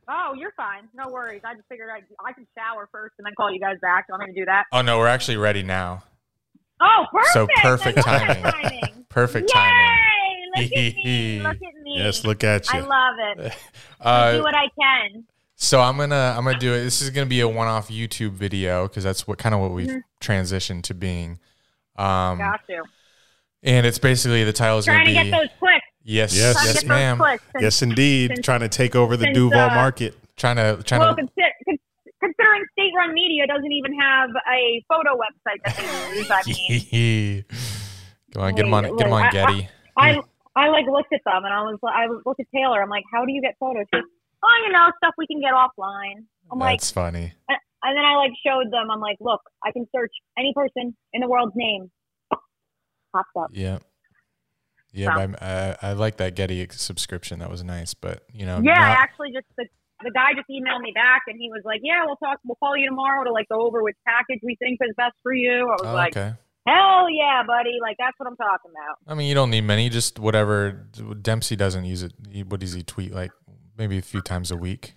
Oh, 0.08 0.34
you're 0.36 0.54
fine. 0.58 0.90
No 0.96 1.12
worries. 1.12 1.42
I 1.46 1.54
just 1.54 1.68
figured 1.70 1.90
I 1.92 2.02
I 2.28 2.34
can 2.34 2.48
shower 2.58 2.90
first 2.92 3.14
and 3.20 3.28
then 3.28 3.34
call 3.38 3.54
you 3.54 3.60
guys 3.60 3.78
back. 3.80 4.06
You 4.10 4.14
want 4.14 4.28
me 4.28 4.34
to 4.34 4.42
do 4.42 4.46
that? 4.46 4.64
Oh 4.72 4.82
no, 4.82 4.98
we're 4.98 5.06
actually 5.06 5.38
ready 5.38 5.62
now. 5.62 6.02
Oh, 6.82 7.06
perfect. 7.12 7.34
So 7.34 7.48
perfect 7.62 8.02
timing. 8.02 8.42
timing. 8.44 9.06
Perfect 9.10 9.52
timing. 9.54 9.98
Yay! 10.56 10.64
Look 10.64 10.72
at 10.72 10.96
me. 11.06 11.40
Look 11.44 11.56
at 11.58 11.82
me. 11.84 11.96
Yes, 12.00 12.26
look 12.26 12.44
at 12.44 12.74
you. 12.74 12.80
I 12.80 12.82
love 12.82 13.16
it. 13.46 13.54
Uh, 14.02 14.34
do 14.38 14.44
what 14.44 14.54
I 14.56 14.70
can. 14.80 15.26
So 15.56 15.80
I'm 15.82 15.98
gonna 15.98 16.34
I'm 16.38 16.44
gonna 16.44 16.58
do 16.58 16.74
it. 16.74 16.84
This 16.84 17.04
is 17.04 17.12
gonna 17.12 17.26
be 17.28 17.42
a 17.42 17.48
one-off 17.48 17.90
YouTube 17.90 18.32
video 18.32 18.88
because 18.88 19.04
that's 19.04 19.28
what 19.28 19.38
kind 19.38 19.54
of 19.54 19.62
what 19.62 19.72
we've 19.72 19.88
Mm-hmm. 19.88 20.00
transitioned 20.22 20.84
to 20.84 20.94
being. 20.96 21.40
Um, 21.98 22.38
Got 22.40 22.62
you. 22.68 22.84
And 23.68 23.86
it's 23.86 24.00
basically 24.00 24.44
the 24.44 24.54
title 24.54 24.78
is 24.80 24.86
Trying 24.86 25.00
gonna 25.06 25.24
be 25.26 25.30
get 25.30 25.38
those 25.38 25.50
clicks. 25.60 25.86
yes, 26.04 26.36
Yes. 26.36 26.56
Yes, 26.66 26.84
ma'am. 26.86 27.18
clicks. 27.18 27.44
Since, 27.54 27.62
yes, 27.64 27.82
indeed. 27.82 28.32
Since- 28.36 28.46
Trying 28.46 28.62
to 28.62 28.70
take 28.70 28.96
over 28.96 29.16
the 29.18 29.26
since, 29.26 29.36
Duval 29.38 29.60
uh, 29.70 29.76
market. 29.76 30.16
Trying 30.38 30.56
to 30.58 30.82
trying 30.84 31.02
well, 31.02 31.16
to 31.16 31.22
consider, 31.22 31.80
considering 32.20 32.64
state-run 32.74 33.14
media 33.14 33.46
doesn't 33.48 33.72
even 33.72 33.94
have 34.00 34.30
a 34.52 34.84
photo 34.88 35.18
website 35.18 35.62
that 35.66 35.76
they 35.78 36.18
use, 36.18 36.32
I 36.32 36.42
mean, 36.92 37.46
Come 38.34 38.44
on, 38.44 38.56
get 38.56 38.66
him 38.66 38.74
on 38.74 38.84
Wait, 38.84 38.98
get 38.98 39.08
him 39.08 39.14
on 39.14 39.24
I- 39.24 39.32
Getty. 39.32 39.70
I 39.98 40.20
I 40.56 40.68
like 40.70 40.86
looked 40.86 41.14
at 41.14 41.22
them 41.26 41.44
and 41.46 41.54
I 41.54 41.62
was 41.62 41.78
I 41.84 42.08
looked 42.26 42.40
at 42.40 42.48
Taylor. 42.54 42.82
I'm 42.82 42.90
like, 42.90 43.04
how 43.14 43.26
do 43.26 43.32
you 43.32 43.42
get 43.42 43.56
photos? 43.60 43.86
She 43.94 44.00
goes, 44.00 44.10
oh, 44.44 44.64
you 44.66 44.72
know, 44.74 44.90
stuff 44.98 45.14
we 45.18 45.28
can 45.28 45.40
get 45.42 45.54
offline. 45.54 46.26
I'm 46.52 46.60
like, 46.60 46.80
That's 46.80 46.92
funny. 46.92 47.34
and 47.50 47.58
and 47.84 47.98
then 47.98 48.04
I 48.06 48.16
like 48.16 48.32
showed 48.46 48.72
them. 48.72 48.90
I'm 48.92 49.00
like, 49.00 49.18
look, 49.20 49.42
I 49.64 49.72
can 49.72 49.88
search 49.96 50.12
any 50.38 50.54
person 50.56 50.96
in 51.14 51.22
the 51.22 51.28
world's 51.28 51.54
name. 51.56 51.90
Pops 53.18 53.30
up. 53.46 53.50
Yeah. 53.54 53.80
Yeah, 54.94 55.28
but 55.28 55.44
I, 55.44 55.78
I, 55.82 55.94
like 55.94 56.18
that 56.18 56.36
Getty 56.36 56.66
subscription. 56.72 57.40
That 57.40 57.50
was 57.52 57.64
nice, 57.64 57.94
but 57.94 58.24
you 58.34 58.46
know, 58.46 58.60
Yeah, 58.64 58.74
I 58.74 58.90
not- 58.90 58.98
actually 59.00 59.32
just 59.32 59.46
the 59.58 59.66
the 60.04 60.12
guy 60.12 60.34
just 60.36 60.48
emailed 60.48 60.82
me 60.82 60.92
back 60.94 61.24
and 61.28 61.38
he 61.40 61.50
was 61.50 61.62
like, 61.66 61.82
yeah, 61.84 62.06
we'll 62.06 62.16
talk. 62.18 62.38
We'll 62.46 62.56
call 62.56 62.78
you 62.78 62.88
tomorrow 62.88 63.24
to 63.24 63.32
like 63.32 63.50
go 63.50 63.66
over 63.66 63.82
which 63.84 63.96
package 64.08 64.40
we 64.44 64.56
think 64.56 64.78
is 64.82 64.94
best 64.96 65.16
for 65.24 65.34
you. 65.34 65.62
I 65.68 65.72
was 65.72 65.82
Oh, 65.86 65.94
like, 65.94 66.16
okay. 66.16 66.34
hell 66.68 67.10
yeah, 67.10 67.42
buddy. 67.46 67.78
Like 67.82 67.98
that's 68.00 68.14
what 68.20 68.28
I'm 68.28 68.38
talking 68.38 68.72
about. 68.72 68.98
I 69.08 69.16
mean, 69.16 69.28
you 69.28 69.34
don't 69.36 69.50
need 69.50 69.62
many. 69.62 69.90
Just 69.90 70.20
whatever. 70.20 70.88
Dempsey 71.22 71.56
doesn't 71.56 71.86
use 71.86 72.04
it. 72.04 72.14
What 72.48 72.60
does 72.60 72.74
he 72.74 72.84
tweet 72.84 73.12
like? 73.14 73.32
Maybe 73.78 73.98
a 73.98 74.02
few 74.04 74.22
times 74.22 74.50
a 74.52 74.58
week. 74.58 74.96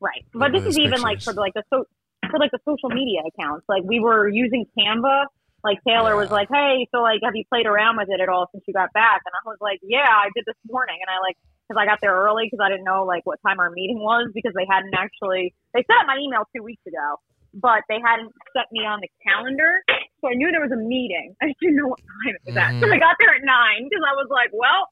Right. 0.00 0.24
But 0.32 0.52
this 0.52 0.64
is 0.64 0.78
even 0.78 1.00
like 1.02 1.20
for 1.22 1.32
like 1.34 1.52
the 1.54 1.62
so 1.70 1.84
for 2.30 2.38
like 2.38 2.50
the 2.50 2.58
social 2.66 2.88
media 2.90 3.20
accounts. 3.26 3.64
Like 3.68 3.82
we 3.84 3.98
were 4.00 4.28
using 4.28 4.64
Canva. 4.78 5.24
Like 5.64 5.78
Taylor 5.86 6.16
was 6.18 6.28
like, 6.30 6.48
"Hey, 6.50 6.88
so 6.90 7.02
like, 7.02 7.20
have 7.22 7.34
you 7.38 7.44
played 7.48 7.66
around 7.66 7.96
with 7.96 8.10
it 8.10 8.20
at 8.20 8.28
all 8.28 8.50
since 8.50 8.64
you 8.66 8.74
got 8.74 8.92
back?" 8.92 9.22
And 9.24 9.32
I 9.34 9.42
was 9.46 9.58
like, 9.62 9.78
"Yeah, 9.82 10.10
I 10.10 10.28
did 10.34 10.42
this 10.44 10.58
morning." 10.66 10.98
And 10.98 11.10
I 11.10 11.22
like 11.22 11.38
because 11.68 11.78
I 11.78 11.86
got 11.86 11.98
there 12.02 12.14
early 12.14 12.50
because 12.50 12.58
I 12.58 12.68
didn't 12.68 12.84
know 12.84 13.04
like 13.06 13.22
what 13.24 13.38
time 13.46 13.60
our 13.60 13.70
meeting 13.70 14.02
was 14.02 14.30
because 14.34 14.52
they 14.58 14.66
hadn't 14.68 14.94
actually 14.94 15.54
they 15.74 15.86
sent 15.86 16.10
my 16.10 16.18
email 16.18 16.42
two 16.50 16.62
weeks 16.66 16.82
ago, 16.86 17.22
but 17.54 17.86
they 17.88 18.02
hadn't 18.02 18.34
set 18.50 18.66
me 18.74 18.82
on 18.82 18.98
the 18.98 19.08
calendar. 19.22 19.86
So 20.18 20.30
I 20.30 20.34
knew 20.34 20.50
there 20.50 20.62
was 20.66 20.74
a 20.74 20.82
meeting. 20.82 21.34
I 21.42 21.54
didn't 21.62 21.76
know 21.78 21.94
what 21.94 22.02
time 22.02 22.34
it 22.34 22.42
was 22.42 22.56
at. 22.58 22.70
So 22.82 22.90
Mhm. 22.90 22.94
I 22.94 22.98
got 22.98 23.14
there 23.22 23.34
at 23.34 23.46
nine 23.46 23.86
because 23.86 24.02
I 24.02 24.14
was 24.18 24.26
like, 24.30 24.50
"Well." 24.52 24.90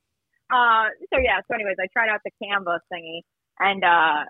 Uh, 0.50 0.90
so 1.14 1.18
yeah. 1.18 1.38
So 1.46 1.54
anyways, 1.54 1.78
I 1.82 1.86
tried 1.92 2.10
out 2.10 2.20
the 2.24 2.30
Canva 2.42 2.78
thingy 2.92 3.22
and 3.58 3.82
uh 3.82 4.24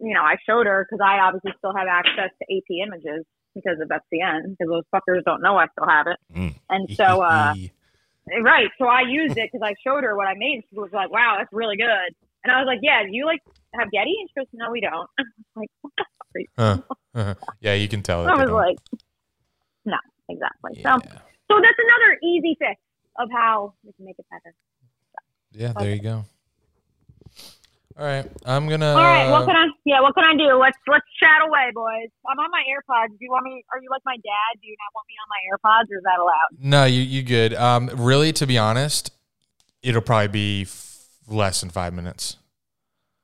you 0.00 0.14
know, 0.14 0.22
I 0.22 0.36
showed 0.46 0.66
her 0.66 0.86
because 0.88 1.02
I 1.04 1.18
obviously 1.18 1.52
still 1.58 1.74
have 1.74 1.88
access 1.88 2.30
to 2.30 2.44
AP 2.56 2.70
images 2.86 3.26
because 3.62 3.80
of 3.80 3.88
FCN 3.88 4.50
because 4.56 4.68
those 4.68 4.84
fuckers 4.94 5.22
don't 5.24 5.42
know 5.42 5.56
I 5.56 5.66
still 5.72 5.88
have 5.88 6.06
it. 6.06 6.16
Mm. 6.34 6.54
And 6.70 6.88
so, 6.96 7.22
uh, 7.22 7.54
right. 8.42 8.68
So 8.78 8.86
I 8.86 9.02
used 9.02 9.36
it 9.36 9.50
because 9.52 9.64
I 9.66 9.74
showed 9.84 10.04
her 10.04 10.16
what 10.16 10.26
I 10.26 10.34
made. 10.36 10.62
She 10.70 10.76
was 10.78 10.90
like, 10.92 11.10
wow, 11.10 11.36
that's 11.38 11.52
really 11.52 11.76
good. 11.76 12.14
And 12.44 12.52
I 12.52 12.58
was 12.60 12.66
like, 12.66 12.78
yeah, 12.82 13.02
do 13.02 13.08
you 13.10 13.26
like 13.26 13.40
have 13.74 13.90
Getty? 13.90 14.14
And 14.20 14.28
she 14.30 14.40
goes, 14.40 14.46
no, 14.52 14.70
we 14.70 14.80
don't. 14.80 15.08
Like, 15.56 15.70
what 15.80 15.92
the 15.98 16.04
fuck 16.18 16.28
are 16.34 16.40
you? 16.40 16.46
Huh. 16.56 16.78
Uh-huh. 17.14 17.34
yeah, 17.60 17.74
you 17.74 17.88
can 17.88 18.02
tell. 18.02 18.26
I 18.26 18.34
was 18.34 18.46
don't- 18.48 18.52
like, 18.52 18.76
no, 19.84 19.96
exactly. 20.28 20.72
yeah. 20.76 20.96
So, 20.96 21.08
so 21.50 21.60
that's 21.60 21.78
another 21.78 22.18
easy 22.22 22.56
fix 22.60 22.80
of 23.18 23.28
how 23.32 23.74
we 23.84 23.92
can 23.94 24.04
make 24.04 24.16
it 24.18 24.26
better. 24.30 24.54
yeah, 25.50 25.72
there 25.78 25.94
you 25.94 26.00
go. 26.00 26.24
All 27.98 28.04
right, 28.04 28.24
I'm 28.46 28.68
gonna. 28.68 28.90
All 28.90 28.96
right, 28.96 29.28
what 29.28 29.44
can 29.46 29.56
I? 29.56 29.66
Yeah, 29.84 30.00
what 30.00 30.14
can 30.14 30.22
I 30.22 30.36
do? 30.36 30.56
Let's 30.56 30.78
let's 30.86 31.04
chat 31.20 31.42
away, 31.44 31.70
boys. 31.74 32.10
I'm 32.30 32.38
on 32.38 32.48
my 32.52 32.62
AirPods. 32.70 33.08
Do 33.08 33.16
you 33.20 33.30
want 33.30 33.44
me? 33.44 33.64
Are 33.72 33.82
you 33.82 33.88
like 33.90 34.02
my 34.04 34.14
dad? 34.14 34.60
Do 34.62 34.68
you 34.68 34.76
not 34.78 34.94
want 34.94 35.06
me 35.08 35.14
on 35.20 35.28
my 35.28 35.40
AirPods, 35.82 35.92
or 35.92 35.98
is 35.98 36.04
that 36.04 36.18
allowed? 36.20 36.60
No, 36.60 36.84
you 36.84 37.00
you 37.02 37.22
good. 37.24 37.54
Um, 37.54 37.90
really, 37.96 38.32
to 38.34 38.46
be 38.46 38.56
honest, 38.56 39.10
it'll 39.82 40.00
probably 40.00 40.28
be 40.28 40.62
f- 40.62 41.08
less 41.26 41.60
than 41.60 41.70
five 41.70 41.92
minutes. 41.92 42.36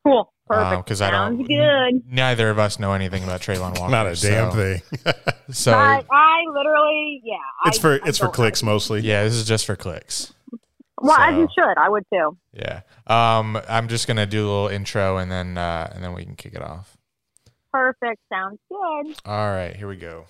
Cool. 0.04 0.32
Perfect. 0.48 0.84
because 0.86 1.00
I 1.00 1.10
don't. 1.10 1.36
Sounds 1.46 1.48
good. 1.48 2.12
Neither 2.12 2.50
of 2.50 2.58
us 2.58 2.78
know 2.80 2.92
anything 2.94 3.22
about 3.22 3.40
Travon 3.42 3.78
Walker. 3.78 3.90
Not 3.92 4.06
a 4.06 4.20
damn 4.20 4.50
so, 4.50 4.56
thing. 4.56 4.82
So 5.52 5.72
But 5.72 6.06
I 6.10 6.42
literally, 6.52 7.20
yeah. 7.22 7.36
it's 7.66 7.78
I- 7.78 7.80
for 7.80 7.92
I 8.04 8.08
it's 8.08 8.18
for 8.18 8.28
clicks 8.28 8.62
mostly. 8.62 9.02
yeah, 9.02 9.22
this 9.22 9.34
is 9.34 9.46
just 9.46 9.66
for 9.66 9.76
clicks. 9.76 10.34
Well, 11.04 11.18
as 11.18 11.36
you 11.36 11.46
should. 11.54 11.76
I 11.76 11.90
would 11.90 12.04
too. 12.10 12.38
Yeah. 12.54 12.80
Um, 13.06 13.60
I'm 13.68 13.88
just 13.88 14.08
gonna 14.08 14.24
do 14.24 14.46
a 14.46 14.48
little 14.48 14.68
intro 14.68 15.18
and 15.18 15.30
then 15.30 15.58
uh, 15.58 15.92
and 15.94 16.02
then 16.02 16.14
we 16.14 16.24
can 16.24 16.34
kick 16.34 16.54
it 16.54 16.62
off. 16.62 16.96
Perfect. 17.70 18.22
Sounds 18.32 18.58
good. 18.70 19.14
All 19.26 19.50
right, 19.50 19.76
here 19.76 19.86
we 19.86 19.96
go. 19.96 20.24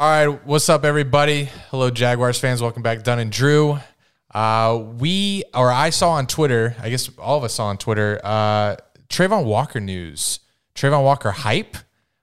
All 0.00 0.08
right, 0.08 0.46
what's 0.46 0.68
up, 0.68 0.84
everybody? 0.84 1.48
Hello, 1.70 1.90
Jaguars 1.90 2.40
fans. 2.40 2.60
Welcome 2.60 2.82
back, 2.82 3.04
Dunn 3.04 3.20
and 3.20 3.30
Drew. 3.30 3.78
Uh, 4.34 4.82
we 4.98 5.44
or 5.54 5.70
I 5.70 5.90
saw 5.90 6.10
on 6.10 6.26
Twitter. 6.26 6.74
I 6.80 6.88
guess 6.88 7.08
all 7.18 7.38
of 7.38 7.44
us 7.44 7.54
saw 7.54 7.66
on 7.66 7.78
Twitter. 7.78 8.20
Uh, 8.24 8.76
Travon 9.08 9.44
Walker 9.44 9.78
news. 9.78 10.40
Travon 10.74 11.04
Walker 11.04 11.30
hype. 11.30 11.76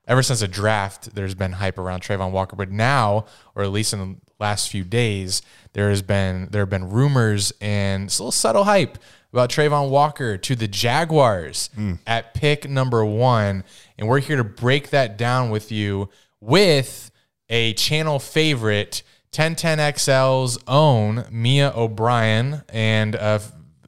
Ever 0.07 0.21
since 0.21 0.41
the 0.41 0.47
draft, 0.47 1.15
there's 1.15 1.35
been 1.35 1.53
hype 1.53 1.79
around 1.79 2.01
Travon 2.01 2.31
Walker, 2.31 2.55
but 2.55 2.69
now, 2.69 3.25
or 3.55 3.63
at 3.63 3.71
least 3.71 3.93
in 3.93 3.99
the 3.99 4.17
last 4.39 4.69
few 4.69 4.83
days, 4.83 5.41
there 5.73 5.89
has 5.89 6.01
been 6.01 6.47
there 6.51 6.61
have 6.61 6.69
been 6.69 6.89
rumors 6.89 7.53
and 7.61 8.05
it's 8.05 8.19
a 8.19 8.23
little 8.23 8.31
subtle 8.31 8.63
hype 8.65 8.97
about 9.33 9.49
Travon 9.49 9.89
Walker 9.89 10.37
to 10.37 10.55
the 10.55 10.67
Jaguars 10.67 11.69
at 12.07 12.33
pick 12.33 12.69
number 12.69 13.03
one, 13.05 13.63
and 13.97 14.07
we're 14.07 14.19
here 14.21 14.37
to 14.37 14.45
break 14.45 14.91
that 14.91 15.17
down 15.17 15.49
with 15.49 15.71
you 15.73 16.09
with 16.39 17.11
a 17.49 17.73
channel 17.73 18.17
favorite, 18.19 19.03
1010XL's 19.33 20.57
own 20.67 21.25
Mia 21.29 21.73
O'Brien, 21.75 22.63
and 22.69 23.15
uh, 23.17 23.39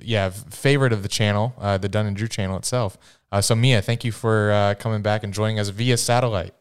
yeah, 0.01 0.29
favorite 0.29 0.91
of 0.93 1.01
the 1.01 1.09
channel, 1.09 1.53
uh, 1.57 1.77
the 1.77 1.87
Dunn 1.89 2.05
and 2.05 2.15
Drew 2.17 2.27
channel 2.27 2.57
itself. 2.57 2.97
Uh, 3.31 3.41
so 3.41 3.55
Mia, 3.55 3.81
thank 3.81 4.03
you 4.03 4.11
for 4.11 4.51
uh, 4.51 4.75
coming 4.75 5.01
back 5.01 5.23
and 5.23 5.33
joining 5.33 5.59
us 5.59 5.69
via 5.69 5.97
satellite. 5.97 6.53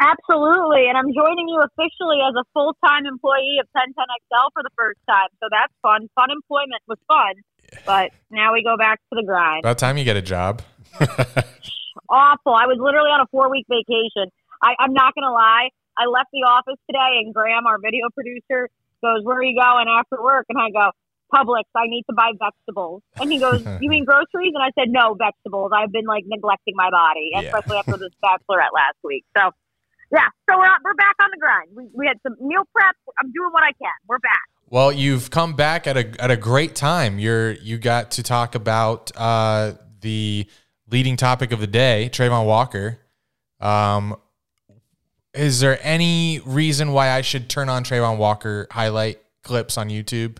Absolutely. 0.00 0.88
And 0.88 0.98
I'm 0.98 1.12
joining 1.14 1.48
you 1.48 1.60
officially 1.62 2.18
as 2.26 2.34
a 2.34 2.44
full 2.52 2.76
time 2.84 3.06
employee 3.06 3.58
of 3.60 3.66
1010XL 3.76 4.48
for 4.52 4.62
the 4.62 4.70
first 4.76 4.98
time. 5.08 5.28
So 5.42 5.48
that's 5.50 5.72
fun. 5.82 6.08
Fun 6.14 6.30
employment 6.30 6.82
was 6.88 6.98
fun. 7.06 7.34
But 7.86 8.12
now 8.30 8.52
we 8.52 8.62
go 8.62 8.76
back 8.76 8.98
to 9.12 9.16
the 9.20 9.24
grind. 9.24 9.60
About 9.64 9.78
time 9.78 9.96
you 9.98 10.04
get 10.04 10.16
a 10.16 10.22
job. 10.22 10.62
Awful. 12.08 12.54
I 12.54 12.66
was 12.66 12.78
literally 12.78 13.10
on 13.10 13.20
a 13.20 13.26
four 13.30 13.50
week 13.50 13.66
vacation. 13.68 14.30
I, 14.62 14.74
I'm 14.78 14.92
not 14.92 15.14
going 15.14 15.24
to 15.26 15.32
lie. 15.32 15.70
I 15.96 16.06
left 16.06 16.28
the 16.32 16.42
office 16.42 16.78
today, 16.90 17.22
and 17.22 17.32
Graham, 17.32 17.66
our 17.66 17.78
video 17.78 18.10
producer, 18.14 18.68
goes, 19.02 19.22
Where 19.22 19.38
are 19.38 19.42
you 19.42 19.58
going 19.58 19.86
after 19.88 20.20
work? 20.22 20.46
And 20.48 20.58
I 20.58 20.70
go, 20.70 20.90
Publix, 21.32 21.64
I 21.74 21.86
need 21.86 22.04
to 22.10 22.14
buy 22.14 22.30
vegetables. 22.38 23.02
And 23.16 23.30
he 23.30 23.38
goes, 23.38 23.62
You 23.80 23.88
mean 23.88 24.04
groceries? 24.04 24.52
And 24.54 24.62
I 24.62 24.70
said, 24.78 24.90
No, 24.90 25.14
vegetables. 25.14 25.72
I've 25.74 25.92
been 25.92 26.06
like 26.06 26.24
neglecting 26.26 26.74
my 26.76 26.90
body, 26.90 27.30
Yeah. 27.32 27.42
especially 27.42 27.78
after 27.78 27.96
this 27.96 28.12
bachelorette 28.22 28.74
last 28.74 28.98
week. 29.02 29.24
So, 29.36 29.50
yeah, 30.12 30.28
so 30.48 30.58
we're, 30.58 30.68
we're 30.84 30.94
back 30.94 31.14
on 31.22 31.30
the 31.30 31.38
grind. 31.38 31.70
We, 31.74 31.88
we 31.94 32.06
had 32.06 32.18
some 32.22 32.36
meal 32.40 32.62
prep. 32.74 32.94
I'm 33.18 33.32
doing 33.32 33.50
what 33.52 33.62
I 33.62 33.72
can. 33.72 33.92
We're 34.06 34.18
back. 34.18 34.40
Well, 34.70 34.92
you've 34.92 35.30
come 35.30 35.54
back 35.54 35.86
at 35.86 35.96
a 35.96 36.22
at 36.22 36.30
a 36.30 36.36
great 36.36 36.74
time. 36.74 37.18
You're 37.18 37.52
you 37.52 37.78
got 37.78 38.12
to 38.12 38.22
talk 38.22 38.54
about 38.54 39.12
uh, 39.14 39.72
the 40.00 40.46
leading 40.90 41.16
topic 41.16 41.52
of 41.52 41.60
the 41.60 41.66
day, 41.66 42.10
Travon 42.12 42.46
Walker. 42.46 42.98
Um, 43.60 44.16
is 45.34 45.60
there 45.60 45.78
any 45.82 46.40
reason 46.44 46.92
why 46.92 47.10
I 47.10 47.20
should 47.20 47.48
turn 47.48 47.68
on 47.68 47.84
Travon 47.84 48.18
Walker 48.18 48.66
highlight 48.70 49.20
clips 49.42 49.76
on 49.76 49.88
YouTube? 49.88 50.38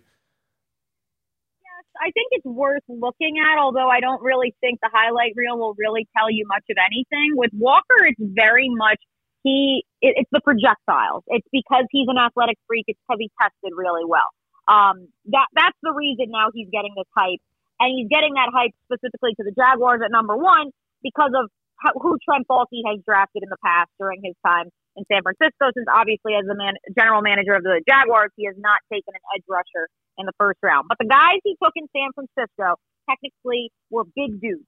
Yes, 1.60 1.84
I 2.00 2.10
think 2.12 2.28
it's 2.30 2.44
worth 2.44 2.82
looking 2.88 3.36
at, 3.38 3.58
although 3.58 3.88
I 3.88 4.00
don't 4.00 4.22
really 4.22 4.54
think 4.60 4.80
the 4.80 4.90
highlight 4.92 5.32
reel 5.36 5.58
will 5.58 5.74
really 5.76 6.06
tell 6.16 6.30
you 6.30 6.44
much 6.46 6.64
of 6.70 6.76
anything. 6.84 7.32
With 7.34 7.50
Walker, 7.52 8.06
it's 8.06 8.20
very 8.20 8.68
much 8.68 9.00
he. 9.44 9.84
It, 10.00 10.24
it's 10.24 10.32
the 10.32 10.40
projectiles. 10.40 11.22
It's 11.28 11.46
because 11.52 11.86
he's 11.92 12.08
an 12.08 12.18
athletic 12.18 12.58
freak. 12.66 12.84
It's 12.88 12.98
because 13.06 13.20
he 13.20 13.30
tested 13.38 13.76
really 13.76 14.02
well. 14.02 14.26
Um, 14.66 15.12
that 15.28 15.46
that's 15.54 15.76
the 15.84 15.92
reason 15.92 16.32
now 16.32 16.48
he's 16.50 16.72
getting 16.72 16.96
this 16.96 17.08
hype, 17.12 17.44
and 17.78 17.92
he's 17.92 18.08
getting 18.08 18.34
that 18.34 18.48
hype 18.50 18.72
specifically 18.88 19.36
to 19.36 19.44
the 19.44 19.52
Jaguars 19.52 20.00
at 20.00 20.10
number 20.10 20.34
one 20.34 20.72
because 21.04 21.36
of 21.36 21.52
how, 21.76 21.92
who 22.00 22.16
Trent 22.24 22.48
Baalke 22.48 22.80
has 22.88 23.04
drafted 23.04 23.44
in 23.44 23.52
the 23.52 23.60
past 23.60 23.92
during 24.00 24.24
his 24.24 24.32
time 24.40 24.72
in 24.96 25.04
San 25.12 25.20
Francisco. 25.20 25.68
Since 25.76 25.86
obviously, 25.92 26.32
as 26.34 26.48
the 26.48 26.56
man, 26.56 26.80
general 26.96 27.20
manager 27.20 27.52
of 27.52 27.62
the 27.62 27.84
Jaguars, 27.84 28.32
he 28.40 28.48
has 28.48 28.56
not 28.56 28.80
taken 28.88 29.12
an 29.12 29.24
edge 29.36 29.44
rusher 29.44 29.92
in 30.16 30.24
the 30.24 30.36
first 30.40 30.58
round. 30.64 30.88
But 30.88 30.96
the 30.96 31.10
guys 31.10 31.44
he 31.44 31.60
took 31.60 31.76
in 31.76 31.84
San 31.92 32.08
Francisco 32.16 32.80
technically 33.04 33.68
were 33.92 34.08
big 34.16 34.40
dudes. 34.40 34.64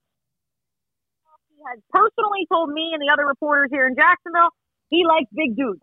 He 1.49 1.65
has 1.65 1.81
personally 1.89 2.45
told 2.53 2.69
me 2.69 2.93
and 2.93 3.01
the 3.01 3.09
other 3.09 3.25
reporters 3.25 3.73
here 3.73 3.87
in 3.89 3.97
Jacksonville 3.97 4.53
he 4.89 5.05
likes 5.05 5.29
big 5.33 5.55
dudes. 5.55 5.81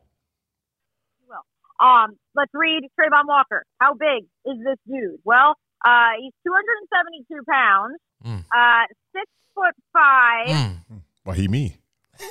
Well, 1.28 1.44
um, 1.80 2.16
let's 2.34 2.52
read 2.54 2.82
Trayvon 2.98 3.26
Walker. 3.26 3.64
How 3.80 3.94
big 3.94 4.24
is 4.46 4.58
this 4.64 4.78
dude? 4.86 5.20
Well, 5.24 5.56
uh, 5.84 6.16
he's 6.20 6.32
272 6.46 7.42
pounds, 7.50 7.98
Mm. 8.24 8.44
uh, 8.54 8.86
six 9.12 9.26
foot 9.54 9.74
five. 9.92 10.48
Mm. 10.48 11.02
Why 11.24 11.34
he 11.34 11.48
me? 11.48 11.76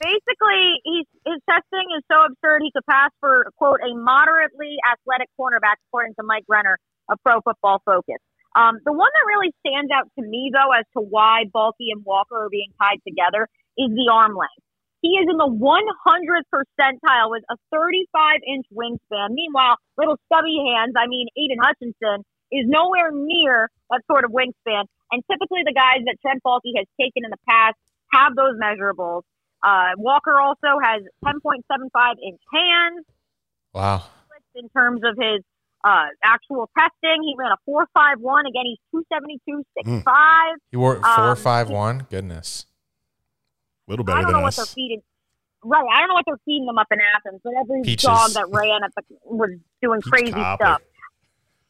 basically 0.00 0.62
he's 0.84 1.06
his 1.24 1.40
testing 1.48 1.86
is 1.96 2.04
so 2.10 2.24
absurd 2.28 2.60
he 2.62 2.70
could 2.70 2.84
pass 2.88 3.10
for 3.18 3.50
quote 3.56 3.80
a 3.80 3.94
moderately 3.96 4.76
athletic 4.92 5.28
cornerback 5.40 5.80
according 5.88 6.14
to 6.14 6.22
Mike 6.22 6.44
Renner 6.48 6.78
of 7.08 7.18
Pro 7.24 7.40
Football 7.40 7.80
Focus. 7.84 8.20
Um, 8.54 8.78
the 8.84 8.92
one 8.92 9.08
that 9.12 9.24
really 9.26 9.52
stands 9.66 9.90
out 9.90 10.08
to 10.18 10.22
me 10.24 10.50
though 10.52 10.70
as 10.72 10.84
to 10.96 11.00
why 11.00 11.44
Baalke 11.54 11.88
and 11.92 12.04
Walker 12.04 12.44
are 12.44 12.50
being 12.50 12.72
tied 12.80 13.00
together 13.06 13.48
is 13.78 13.88
the 13.88 14.10
arm 14.12 14.36
length. 14.36 14.64
He 15.02 15.08
is 15.20 15.26
in 15.30 15.36
the 15.36 15.46
100th 15.46 16.46
percentile 16.52 17.30
with 17.30 17.44
a 17.50 17.56
35 17.70 18.40
inch 18.46 18.66
wingspan. 18.74 19.30
Meanwhile, 19.30 19.76
little 19.98 20.16
stubby 20.26 20.56
hands, 20.74 20.94
I 20.96 21.06
mean, 21.06 21.28
Aiden 21.38 21.60
Hutchinson 21.60 22.24
is 22.52 22.64
nowhere 22.66 23.10
near 23.12 23.68
that 23.90 24.02
sort 24.10 24.24
of 24.24 24.30
wingspan. 24.32 24.84
And 25.12 25.22
typically 25.30 25.62
the 25.64 25.72
guys 25.74 26.02
that 26.06 26.16
Trent 26.22 26.42
Baalke 26.44 26.72
has 26.76 26.86
taken 27.00 27.24
in 27.24 27.30
the 27.30 27.38
past 27.48 27.76
have 28.12 28.34
those 28.34 28.58
measurables. 28.58 29.22
Uh, 29.62 29.90
Walker 29.98 30.38
also 30.40 30.78
has 30.82 31.02
10.75 31.24 32.14
inch 32.24 32.40
hands 32.52 33.04
Wow. 33.72 34.02
in 34.54 34.68
terms 34.70 35.02
of 35.04 35.16
his 35.20 35.42
uh, 35.84 36.06
actual 36.24 36.68
testing. 36.76 37.22
He 37.22 37.34
ran 37.38 37.52
a 37.52 37.70
4.51. 37.70 38.40
Again, 38.48 38.62
he's 38.64 38.78
272, 38.90 39.62
6'5. 39.86 40.54
You 40.72 40.80
wore 40.80 40.96
four 40.96 41.30
Um, 41.30 41.36
five 41.36 41.68
one. 41.70 42.06
Goodness. 42.10 42.66
A 43.86 43.92
little 43.92 44.04
I 44.04 44.06
better 44.06 44.22
don't 44.22 44.26
than 44.32 44.36
know 44.38 44.42
what 44.42 44.56
they're 44.56 44.66
feeding. 44.74 45.02
Right, 45.62 45.82
I 45.82 45.98
don't 46.00 46.08
know 46.08 46.14
what 46.14 46.26
they're 46.26 46.44
feeding 46.44 46.66
them 46.66 46.78
up 46.78 46.86
in 46.92 46.98
Athens, 47.00 47.40
but 47.42 47.54
every 47.58 47.82
Peaches. 47.82 48.06
dog 48.06 48.30
that 48.34 48.46
ran 48.50 48.84
at 48.84 48.92
the 48.94 49.02
was 49.24 49.50
doing 49.82 50.00
Peach 50.02 50.12
crazy 50.12 50.32
cobbler. 50.32 50.66
stuff. 50.78 50.82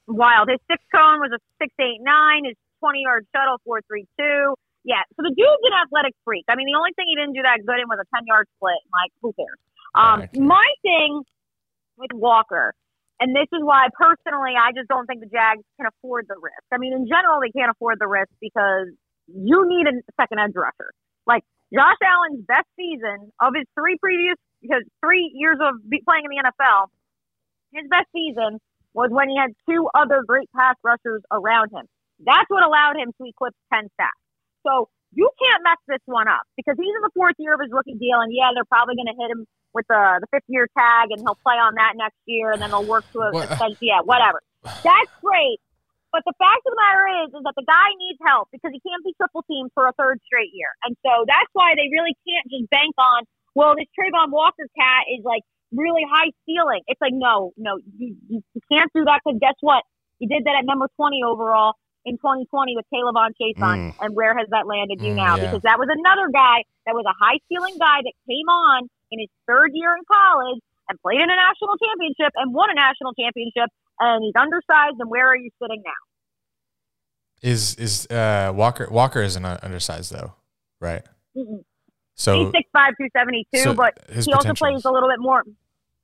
Wild. 0.09 0.49
His 0.51 0.61
six 0.71 0.83
cone 0.95 1.21
was 1.21 1.31
a 1.33 1.41
six 1.61 1.73
eight 1.81 2.01
nine. 2.01 2.45
His 2.45 2.57
twenty 2.81 3.03
yard 3.03 3.27
shuttle 3.35 3.57
four 3.65 3.81
three 3.89 4.07
two. 4.19 4.55
Yeah, 4.85 5.03
so 5.17 5.23
the 5.27 5.35
dude's 5.35 5.65
an 5.67 5.75
athletic 5.83 6.15
freak. 6.25 6.45
I 6.49 6.55
mean, 6.55 6.67
the 6.71 6.79
only 6.79 6.93
thing 6.95 7.07
he 7.09 7.17
didn't 7.17 7.35
do 7.35 7.43
that 7.43 7.59
good 7.67 7.81
in 7.81 7.89
was 7.89 7.99
a 8.01 8.07
ten 8.15 8.23
yard 8.27 8.47
split. 8.57 8.79
Like, 8.93 9.11
who 9.21 9.33
cares? 9.35 9.59
Um, 9.95 10.23
Okay. 10.29 10.39
my 10.41 10.67
thing 10.83 11.23
with 11.97 12.13
Walker, 12.15 12.75
and 13.19 13.35
this 13.35 13.49
is 13.53 13.65
why 13.65 13.89
personally 13.99 14.55
I 14.55 14.71
just 14.77 14.87
don't 14.89 15.07
think 15.07 15.21
the 15.21 15.33
Jags 15.33 15.65
can 15.81 15.89
afford 15.91 16.27
the 16.29 16.37
risk. 16.39 16.63
I 16.71 16.79
mean, 16.79 16.93
in 16.93 17.09
general, 17.09 17.41
they 17.41 17.51
can't 17.51 17.71
afford 17.71 17.97
the 17.99 18.07
risk 18.07 18.31
because 18.41 18.89
you 19.27 19.65
need 19.67 19.89
a 19.89 19.95
second 20.21 20.39
edge 20.39 20.55
rusher. 20.55 20.93
Like 21.27 21.43
Josh 21.75 21.99
Allen's 22.03 22.45
best 22.47 22.69
season 22.77 23.33
of 23.41 23.55
his 23.55 23.67
three 23.75 23.99
previous, 23.99 24.37
because 24.63 24.83
three 25.03 25.31
years 25.35 25.59
of 25.61 25.83
playing 26.07 26.25
in 26.25 26.31
the 26.31 26.41
NFL, 26.47 26.89
his 27.75 27.89
best 27.91 28.07
season 28.15 28.59
was 28.95 29.11
when 29.11 29.29
he 29.29 29.37
had 29.37 29.53
two 29.69 29.89
other 29.95 30.23
great 30.27 30.49
pass 30.57 30.77
rushers 30.83 31.23
around 31.31 31.71
him. 31.71 31.85
That's 32.25 32.49
what 32.49 32.65
allowed 32.65 32.97
him 32.97 33.13
to 33.13 33.23
eclipse 33.29 33.59
10 33.73 33.89
sacks. 34.01 34.17
So 34.65 34.89
you 35.13 35.29
can't 35.39 35.63
mess 35.63 35.81
this 35.87 36.03
one 36.07 36.29
up 36.29 36.43
because 36.57 36.77
he's 36.79 36.95
in 36.95 37.03
the 37.03 37.11
fourth 37.15 37.37
year 37.39 37.55
of 37.55 37.61
his 37.61 37.71
rookie 37.71 37.95
deal, 37.95 38.21
and 38.21 38.33
yeah, 38.33 38.51
they're 38.55 38.65
probably 38.65 38.97
going 38.97 39.11
to 39.13 39.19
hit 39.19 39.31
him 39.31 39.47
with 39.75 39.87
the, 39.89 40.21
the 40.21 40.27
fifth 40.33 40.49
year 40.49 40.67
tag, 40.77 41.11
and 41.11 41.21
he'll 41.21 41.39
play 41.45 41.61
on 41.61 41.75
that 41.77 41.93
next 41.97 42.19
year, 42.25 42.53
and 42.53 42.63
then 42.63 42.71
they'll 42.71 42.87
work 42.87 43.05
to 43.13 43.21
a, 43.21 43.31
a 43.31 43.77
yeah, 43.81 44.01
whatever. 44.03 44.41
That's 44.65 45.13
great. 45.23 45.61
But 46.17 46.25
the 46.25 46.33
fact 46.41 46.65
of 46.65 46.73
the 46.73 46.81
matter 46.81 47.05
is, 47.21 47.29
is 47.37 47.43
that 47.45 47.53
the 47.61 47.69
guy 47.69 47.93
needs 48.01 48.17
help 48.25 48.49
because 48.49 48.73
he 48.73 48.81
can't 48.81 49.05
be 49.05 49.13
triple 49.21 49.45
teamed 49.45 49.69
for 49.77 49.85
a 49.85 49.93
third 50.01 50.17
straight 50.25 50.49
year, 50.57 50.73
and 50.89 50.97
so 51.05 51.29
that's 51.29 51.53
why 51.53 51.77
they 51.77 51.93
really 51.93 52.17
can't 52.25 52.49
just 52.49 52.65
bank 52.73 52.97
on. 52.97 53.29
Well, 53.53 53.77
this 53.77 53.85
Travon 53.93 54.33
Walker 54.33 54.65
cat 54.73 55.05
is 55.13 55.21
like 55.29 55.45
really 55.77 56.09
high 56.09 56.33
ceiling. 56.49 56.81
It's 56.89 57.01
like 57.05 57.13
no, 57.13 57.53
no, 57.61 57.77
you, 58.01 58.17
you, 58.33 58.41
you 58.57 58.61
can't 58.73 58.89
do 58.97 59.05
that 59.05 59.21
because 59.21 59.37
guess 59.45 59.61
what? 59.61 59.85
He 60.17 60.25
did 60.25 60.49
that 60.49 60.57
at 60.57 60.65
number 60.65 60.89
twenty 60.97 61.21
overall 61.21 61.77
in 62.09 62.17
2020 62.17 62.79
with 62.81 62.87
K'Lavon 62.89 63.35
Chaisson, 63.37 63.93
and 64.01 64.15
where 64.17 64.33
has 64.39 64.47
that 64.57 64.65
landed 64.65 65.03
you 65.05 65.13
Mm, 65.13 65.21
now? 65.21 65.37
yeah. 65.37 65.51
Because 65.53 65.61
that 65.69 65.77
was 65.77 65.91
another 65.93 66.33
guy 66.33 66.65
that 66.89 66.95
was 66.97 67.05
a 67.05 67.13
high 67.19 67.37
ceiling 67.51 67.77
guy 67.77 67.99
that 68.01 68.15
came 68.25 68.49
on 68.49 68.89
in 69.13 69.21
his 69.21 69.29
third 69.45 69.75
year 69.75 69.93
in 69.93 70.01
college 70.09 70.63
and 70.89 70.95
played 71.03 71.19
in 71.21 71.27
a 71.29 71.35
national 71.35 71.75
championship 71.83 72.31
and 72.39 72.55
won 72.55 72.71
a 72.71 72.79
national 72.79 73.11
championship, 73.19 73.69
and 74.01 74.25
he's 74.25 74.35
undersized. 74.39 74.97
And 74.99 75.11
where 75.11 75.29
are 75.29 75.37
you 75.37 75.51
sitting 75.63 75.83
now? 75.85 75.93
Is 77.43 77.75
is 77.77 78.07
uh, 78.11 78.53
Walker 78.55 78.89
Walker 78.91 79.23
isn't 79.23 79.45
undersized 79.45 80.13
though, 80.13 80.35
right? 80.81 81.03
Mm-mm. 81.37 81.65
So 82.15 82.45
he's 82.45 82.53
six 82.57 82.71
five, 82.73 82.95
two 82.99 83.09
seventy 83.15 83.47
two, 83.53 83.61
so 83.61 83.75
but 83.75 83.93
he 84.11 84.33
also 84.33 84.55
plays 84.55 84.85
a 84.85 84.91
little 84.91 85.09
bit 85.09 85.21
more. 85.21 85.45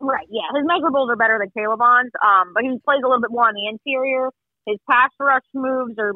Right, 0.05 0.27
yeah, 0.31 0.51
his 0.53 0.67
measurables 0.67 1.09
are 1.11 1.17
better 1.17 1.39
than 1.39 1.55
K'Lavon's, 1.57 2.11
um, 2.27 2.51
but 2.55 2.65
he 2.65 2.71
plays 2.85 3.01
a 3.05 3.09
little 3.09 3.23
bit 3.23 3.31
more 3.31 3.47
on 3.47 3.55
the 3.55 3.69
interior. 3.71 4.31
His 4.67 4.77
pass 4.91 5.11
rush 5.21 5.47
moves 5.55 5.95
are 5.97 6.13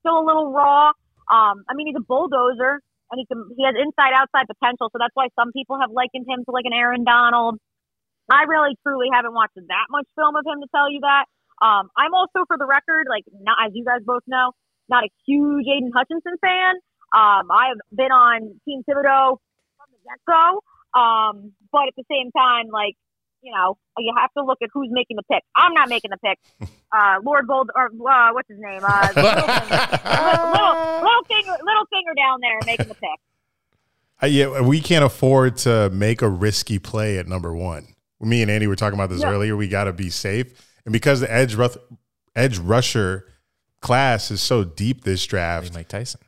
still 0.00 0.18
a 0.18 0.24
little 0.24 0.52
raw. 0.52 0.88
Um, 1.28 1.62
I 1.68 1.74
mean, 1.74 1.86
he's 1.86 1.96
a 1.96 2.02
bulldozer, 2.02 2.80
and 3.10 3.16
he 3.20 3.26
can 3.26 3.44
he 3.56 3.62
has 3.64 3.74
inside 3.76 4.14
outside 4.16 4.46
potential, 4.48 4.88
so 4.90 4.98
that's 4.98 5.14
why 5.14 5.28
some 5.38 5.52
people 5.52 5.78
have 5.78 5.90
likened 5.90 6.26
him 6.26 6.44
to 6.44 6.50
like 6.50 6.64
an 6.64 6.72
Aaron 6.72 7.04
Donald. 7.04 7.60
I 8.30 8.44
really 8.44 8.76
truly 8.82 9.08
haven't 9.12 9.34
watched 9.34 9.54
that 9.54 9.86
much 9.90 10.06
film 10.16 10.34
of 10.36 10.44
him 10.44 10.60
to 10.60 10.68
tell 10.74 10.90
you 10.90 11.00
that. 11.00 11.26
Um, 11.62 11.88
I'm 11.96 12.12
also, 12.12 12.44
for 12.46 12.58
the 12.58 12.66
record, 12.66 13.06
like 13.08 13.24
not 13.40 13.56
as 13.64 13.72
you 13.74 13.84
guys 13.84 14.00
both 14.04 14.22
know, 14.26 14.52
not 14.88 15.04
a 15.04 15.10
huge 15.26 15.66
Aiden 15.66 15.90
Hutchinson 15.94 16.36
fan. 16.40 16.74
Um, 17.14 17.50
I 17.50 17.68
have 17.70 17.78
been 17.94 18.12
on 18.12 18.60
Team 18.64 18.82
Thibodeaux 18.88 19.38
from 19.78 19.88
the 19.90 19.98
get 20.04 20.20
go. 20.26 20.60
Um, 20.98 21.52
but 21.72 21.88
at 21.88 21.94
the 21.96 22.04
same 22.10 22.30
time, 22.32 22.68
like, 22.72 22.94
you 23.42 23.52
know, 23.52 23.76
you 23.98 24.12
have 24.18 24.32
to 24.36 24.44
look 24.44 24.58
at 24.62 24.70
who's 24.72 24.88
making 24.90 25.16
the 25.16 25.22
pick. 25.30 25.42
I'm 25.54 25.72
not 25.72 25.88
making 25.88 26.10
the 26.10 26.18
pick. 26.18 26.38
Uh, 26.92 27.16
Lord 27.24 27.48
Gold, 27.48 27.68
or 27.74 27.86
uh, 27.86 28.32
what's 28.32 28.48
his 28.48 28.58
name? 28.60 28.80
Uh, 28.82 29.08
little, 29.16 29.32
little, 29.32 31.02
little 31.02 31.24
finger, 31.24 31.52
little 31.62 31.84
finger 31.92 32.14
down 32.16 32.38
there 32.40 32.58
making 32.64 32.86
the 32.86 32.94
pick. 32.94 33.18
Uh, 34.22 34.26
yeah, 34.26 34.60
we 34.60 34.80
can't 34.80 35.04
afford 35.04 35.56
to 35.58 35.90
make 35.90 36.22
a 36.22 36.28
risky 36.28 36.78
play 36.78 37.18
at 37.18 37.26
number 37.26 37.52
one. 37.52 37.88
Me 38.20 38.42
and 38.42 38.50
Andy 38.50 38.66
were 38.66 38.76
talking 38.76 38.98
about 38.98 39.10
this 39.10 39.22
Yeah. 39.22 39.30
earlier. 39.30 39.56
We 39.56 39.68
got 39.68 39.84
to 39.84 39.92
be 39.92 40.08
safe, 40.10 40.78
and 40.84 40.92
because 40.92 41.20
the 41.20 41.30
edge 41.32 41.54
ruth- 41.54 41.78
edge 42.34 42.58
rusher 42.58 43.26
class 43.80 44.30
is 44.30 44.40
so 44.42 44.64
deep 44.64 45.04
this 45.04 45.24
draft, 45.26 45.74
Mike 45.74 45.88
Tyson. 45.88 46.20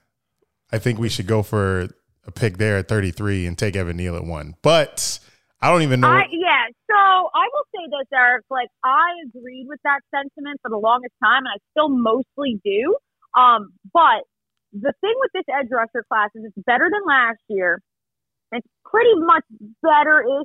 I 0.70 0.78
think 0.78 0.98
we 0.98 1.08
should 1.08 1.26
go 1.26 1.42
for 1.42 1.88
a 2.26 2.30
pick 2.30 2.58
there 2.58 2.76
at 2.76 2.88
33 2.88 3.46
and 3.46 3.56
take 3.56 3.74
Evan 3.74 3.96
Neal 3.96 4.14
at 4.16 4.24
one. 4.24 4.54
But 4.62 5.18
I 5.62 5.70
don't 5.72 5.80
even 5.82 6.00
know. 6.00 6.08
I, 6.08 6.26
yeah, 6.30 6.66
so 6.90 6.94
I 6.94 7.48
will 7.52 7.64
say 7.74 7.84
this, 7.90 8.06
Eric. 8.12 8.44
Like, 8.50 8.68
I 8.84 9.06
agreed 9.26 9.64
with 9.66 9.80
that 9.84 10.00
sentiment 10.14 10.60
for 10.62 10.68
the 10.70 10.76
longest 10.76 11.14
time, 11.24 11.44
and 11.46 11.48
I 11.48 11.56
still 11.72 11.88
mostly 11.88 12.60
do. 12.62 12.96
Um, 13.36 13.72
but 13.94 14.24
the 14.74 14.92
thing 15.00 15.14
with 15.20 15.30
this 15.32 15.44
edge 15.48 15.68
rusher 15.70 16.04
class 16.12 16.28
is 16.34 16.44
it's 16.44 16.64
better 16.66 16.88
than 16.92 17.00
last 17.08 17.40
year. 17.48 17.80
It's 18.52 18.66
pretty 18.84 19.14
much 19.16 19.44
better-ish. 19.82 20.26
uh, 20.28 20.44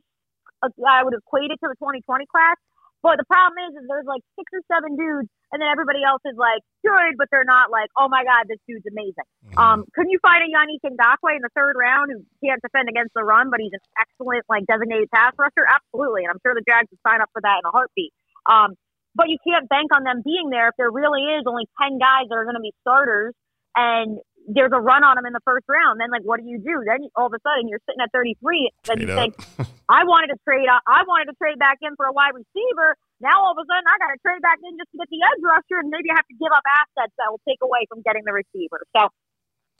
I 0.63 1.03
would 1.03 1.13
equate 1.13 1.51
it 1.51 1.59
to 1.59 1.67
the 1.67 1.77
2020 1.79 2.25
class. 2.27 2.57
But 3.03 3.19
the 3.19 3.27
problem 3.27 3.59
is, 3.67 3.75
is 3.75 3.83
there's 3.91 4.07
like 4.07 4.23
six 4.39 4.47
or 4.55 4.63
seven 4.71 4.95
dudes, 4.95 5.27
and 5.51 5.59
then 5.59 5.67
everybody 5.67 5.99
else 6.07 6.23
is 6.23 6.39
like 6.39 6.63
good, 6.87 7.19
but 7.19 7.27
they're 7.35 7.43
not 7.43 7.67
like, 7.67 7.91
oh 7.99 8.07
my 8.07 8.23
god, 8.23 8.47
this 8.47 8.63
dude's 8.63 8.87
amazing. 8.87 9.27
Um, 9.59 9.83
couldn't 9.91 10.15
you 10.15 10.23
find 10.23 10.39
a 10.39 10.47
Yannick 10.47 10.79
Ngakoue 10.87 11.35
in 11.35 11.43
the 11.43 11.51
third 11.51 11.75
round 11.75 12.15
who 12.15 12.23
can't 12.39 12.63
defend 12.63 12.87
against 12.87 13.11
the 13.11 13.27
run, 13.27 13.51
but 13.51 13.59
he's 13.59 13.75
an 13.75 13.83
excellent 13.99 14.47
like 14.47 14.63
designated 14.71 15.11
pass 15.11 15.35
rusher? 15.35 15.67
Absolutely, 15.67 16.23
and 16.23 16.31
I'm 16.31 16.39
sure 16.47 16.55
the 16.55 16.63
Jags 16.63 16.87
would 16.95 17.03
sign 17.03 17.19
up 17.19 17.27
for 17.35 17.43
that 17.43 17.59
in 17.59 17.67
a 17.67 17.75
heartbeat. 17.75 18.15
Um, 18.47 18.79
but 19.19 19.27
you 19.27 19.35
can't 19.43 19.67
bank 19.67 19.91
on 19.91 20.07
them 20.07 20.23
being 20.23 20.47
there 20.47 20.71
if 20.71 20.75
there 20.79 20.89
really 20.89 21.27
is 21.35 21.43
only 21.43 21.67
ten 21.75 21.99
guys 21.99 22.31
that 22.31 22.39
are 22.39 22.47
going 22.47 22.55
to 22.55 22.63
be 22.63 22.71
starters, 22.87 23.35
and 23.75 24.15
there's 24.47 24.71
a 24.75 24.81
run 24.81 25.03
on 25.03 25.15
them 25.15 25.25
in 25.25 25.33
the 25.33 25.43
first 25.45 25.65
round. 25.67 25.99
Then 25.99 26.11
like, 26.11 26.23
what 26.23 26.39
do 26.39 26.45
you 26.47 26.59
do? 26.59 26.83
Then 26.83 27.07
all 27.15 27.27
of 27.27 27.33
a 27.33 27.41
sudden 27.43 27.67
you're 27.67 27.83
sitting 27.87 28.01
at 28.03 28.11
33. 28.11 28.71
Then 28.83 28.99
you 28.99 29.07
think. 29.07 29.35
I 29.89 30.03
wanted 30.03 30.35
to 30.35 30.39
trade. 30.43 30.67
I 30.67 31.03
wanted 31.07 31.31
to 31.31 31.35
trade 31.39 31.59
back 31.59 31.79
in 31.81 31.95
for 31.95 32.07
a 32.07 32.13
wide 32.13 32.35
receiver. 32.35 32.95
Now 33.19 33.43
all 33.43 33.55
of 33.55 33.59
a 33.59 33.65
sudden 33.67 33.87
I 33.87 33.95
got 33.99 34.11
to 34.11 34.19
trade 34.19 34.41
back 34.41 34.59
in 34.63 34.75
just 34.79 34.91
to 34.91 34.97
get 34.99 35.07
the 35.11 35.21
edge 35.23 35.41
rusher, 35.43 35.79
and 35.79 35.91
maybe 35.91 36.11
I 36.11 36.19
have 36.19 36.27
to 36.27 36.37
give 36.39 36.51
up 36.51 36.63
assets 36.65 37.13
that 37.19 37.31
will 37.31 37.43
take 37.47 37.59
away 37.63 37.87
from 37.87 38.03
getting 38.03 38.23
the 38.27 38.35
receiver. 38.35 38.83
So 38.95 39.11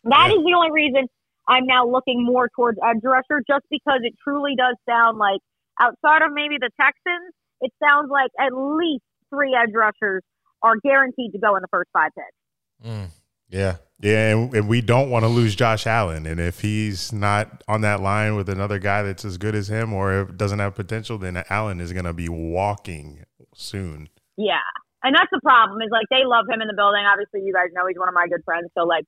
that 0.08 0.32
is 0.32 0.40
the 0.44 0.54
only 0.56 0.72
reason 0.72 1.08
I'm 1.48 1.66
now 1.68 1.88
looking 1.88 2.24
more 2.24 2.48
towards 2.56 2.80
edge 2.84 3.04
rusher, 3.04 3.44
just 3.48 3.66
because 3.72 4.04
it 4.04 4.16
truly 4.24 4.56
does 4.56 4.76
sound 4.88 5.18
like 5.18 5.40
outside 5.80 6.22
of 6.24 6.32
maybe 6.32 6.56
the 6.60 6.72
Texans, 6.80 7.32
it 7.62 7.72
sounds 7.80 8.12
like 8.12 8.32
at 8.40 8.56
least 8.56 9.04
three 9.30 9.56
edge 9.56 9.74
rushers 9.74 10.24
are 10.62 10.76
guaranteed 10.84 11.32
to 11.34 11.40
go 11.40 11.56
in 11.56 11.62
the 11.62 11.72
first 11.72 11.90
five 11.92 12.12
picks. 12.16 12.88
Mm, 12.88 13.10
yeah. 13.50 13.76
Yeah, 14.04 14.36
and, 14.36 14.54
and 14.54 14.68
we 14.68 14.82
don't 14.82 15.10
want 15.10 15.24
to 15.24 15.30
lose 15.30 15.56
Josh 15.56 15.88
Allen. 15.88 16.26
And 16.26 16.38
if 16.40 16.60
he's 16.60 17.14
not 17.14 17.64
on 17.70 17.82
that 17.82 18.02
line 18.02 18.36
with 18.36 18.50
another 18.50 18.78
guy 18.78 19.02
that's 19.02 19.24
as 19.24 19.38
good 19.38 19.56
as 19.56 19.70
him 19.70 19.94
or 19.94 20.26
doesn't 20.26 20.60
have 20.60 20.76
potential, 20.76 21.18
then 21.18 21.42
Allen 21.50 21.80
is 21.80 21.94
going 21.94 22.04
to 22.04 22.12
be 22.12 22.28
walking 22.28 23.24
soon. 23.56 24.10
Yeah. 24.36 24.60
And 25.04 25.16
that's 25.16 25.30
the 25.32 25.40
problem 25.42 25.82
is 25.82 25.88
like 25.90 26.06
they 26.12 26.26
love 26.26 26.46
him 26.50 26.60
in 26.62 26.68
the 26.68 26.74
building. 26.76 27.04
Obviously, 27.08 27.48
you 27.48 27.54
guys 27.54 27.72
know 27.74 27.88
he's 27.88 27.98
one 27.98 28.10
of 28.10 28.14
my 28.14 28.28
good 28.28 28.44
friends. 28.44 28.68
So 28.78 28.84
like, 28.84 29.06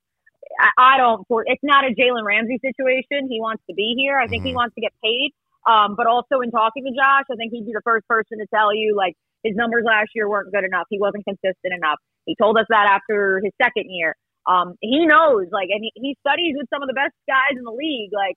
I, 0.58 0.96
I 0.96 0.96
don't. 0.96 1.26
For, 1.28 1.44
it's 1.46 1.62
not 1.62 1.84
a 1.84 1.92
Jalen 1.92 2.24
Ramsey 2.24 2.58
situation. 2.64 3.28
He 3.28 3.38
wants 3.40 3.62
to 3.68 3.74
be 3.74 3.94
here. 3.98 4.16
I 4.16 4.26
think 4.28 4.44
he 4.44 4.52
Mhm. 4.52 4.56
wants 4.64 4.74
to 4.76 4.80
get 4.80 4.92
paid. 5.04 5.32
Um, 5.68 5.94
but 5.96 6.06
also 6.06 6.40
in 6.40 6.50
talking 6.50 6.84
to 6.84 6.90
Josh, 6.90 7.24
I 7.30 7.36
think 7.36 7.52
he'd 7.52 7.66
be 7.66 7.72
the 7.72 7.82
first 7.84 8.08
person 8.08 8.38
to 8.38 8.46
tell 8.54 8.72
you 8.74 8.94
like 8.96 9.12
his 9.44 9.56
numbers 9.56 9.84
last 9.84 10.08
year 10.14 10.28
weren't 10.28 10.52
good 10.52 10.64
enough. 10.64 10.86
He 10.88 10.98
wasn't 10.98 11.24
consistent 11.24 11.74
enough. 11.76 11.98
He 12.24 12.34
told 12.40 12.56
us 12.56 12.64
that 12.70 12.86
after 12.88 13.40
his 13.44 13.52
second 13.60 13.90
year. 13.90 14.14
Um, 14.46 14.74
he 14.80 15.06
knows 15.06 15.46
like, 15.50 15.68
and 15.70 15.82
he, 15.82 15.92
he 15.94 16.16
studies 16.20 16.54
with 16.56 16.68
some 16.72 16.82
of 16.82 16.88
the 16.88 16.94
best 16.94 17.14
guys 17.26 17.58
in 17.58 17.64
the 17.64 17.72
league. 17.72 18.10
Like, 18.12 18.36